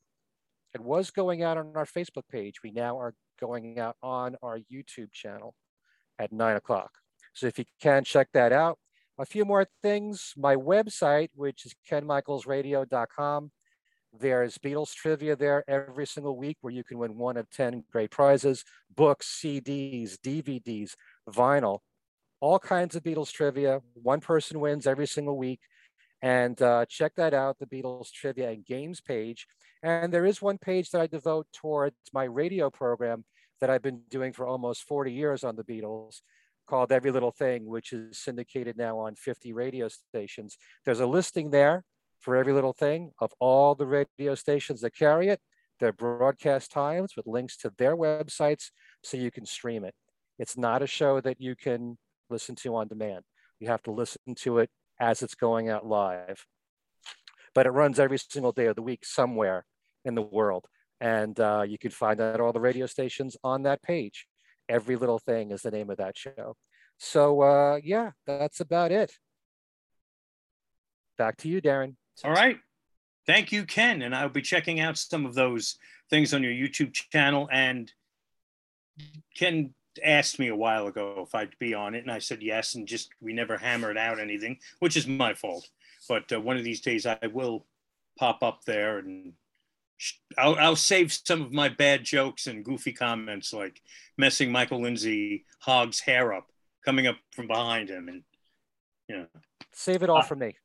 [0.74, 2.56] It was going out on our Facebook page.
[2.64, 5.56] We now are going out on our YouTube channel
[6.20, 6.92] at nine o'clock.
[7.34, 8.78] So if you can check that out.
[9.20, 10.34] A few more things.
[10.38, 13.52] My website, which is kenmichaelsradio.com.
[14.20, 18.12] There's Beatles trivia there every single week where you can win one of 10 great
[18.12, 18.64] prizes,
[18.94, 20.92] books, CDs, DVDs,
[21.30, 21.80] vinyl,
[22.42, 23.80] all kinds of Beatles trivia.
[23.94, 25.62] One person wins every single week.
[26.22, 29.48] And uh, check that out, the Beatles trivia and games page.
[29.82, 33.26] And there is one page that I devote towards my radio program
[33.60, 36.22] that I've been doing for almost 40 years on the Beatles
[36.68, 40.58] called Every Little Thing, which is syndicated now on 50 radio stations.
[40.86, 41.84] There's a listing there
[42.20, 45.40] for Every Little Thing of all the radio stations that carry it,
[45.80, 48.70] their broadcast times with links to their websites
[49.04, 49.96] so you can stream it.
[50.38, 51.98] It's not a show that you can
[52.30, 53.24] listen to on demand.
[53.60, 54.70] You have to listen to it
[55.02, 56.46] as it's going out live.
[57.54, 59.66] But it runs every single day of the week somewhere
[60.06, 60.68] in the world.
[61.02, 64.28] And uh, you can find out all the radio stations on that page.
[64.70, 66.56] Every Little Thing is the name of that show.
[66.98, 69.12] So, uh, yeah, that's about it.
[71.18, 71.96] Back to you, Darren.
[72.24, 72.60] All right.
[73.26, 74.04] Thank you, Ken.
[74.04, 75.78] And I'll be checking out some of those
[76.12, 77.50] things on your YouTube channel.
[77.52, 77.92] And
[79.36, 79.74] Ken
[80.04, 82.76] asked me a while ago if I'd be on it, and I said yes.
[82.76, 85.70] And just we never hammered out anything, which is my fault.
[86.08, 87.66] But uh, one of these days I will
[88.18, 89.34] pop up there and
[90.38, 93.82] I'll, I'll save some of my bad jokes and goofy comments like
[94.18, 96.48] messing Michael Lindsay Hogg's hair up,
[96.84, 98.24] coming up from behind him, and
[99.08, 99.26] you know.
[99.74, 100.56] Save it all uh, for me.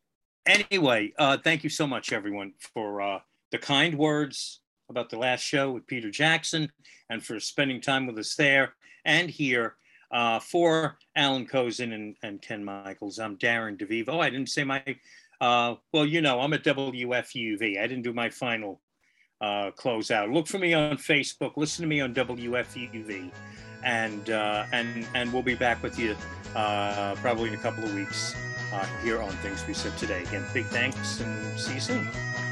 [0.47, 3.19] Anyway, uh, thank you so much, everyone, for uh,
[3.51, 6.71] the kind words about the last show with Peter Jackson
[7.11, 8.75] and for spending time with us there
[9.07, 9.77] and here.
[10.13, 14.21] Uh, for Alan Kozinn and, and Ken Michaels, I'm Darren DeVivo.
[14.21, 14.81] I didn't say my,
[15.41, 17.81] uh, well, you know, I'm at WFUV.
[17.81, 18.81] I didn't do my final
[19.41, 20.31] uh, close out.
[20.31, 21.57] Look for me on Facebook.
[21.57, 23.31] Listen to me on WFUV,
[23.85, 26.17] and uh, and and we'll be back with you
[26.55, 28.35] uh, probably in a couple of weeks
[28.73, 30.23] uh, here on Things We Said Today.
[30.23, 32.46] Again, big thanks and see you soon.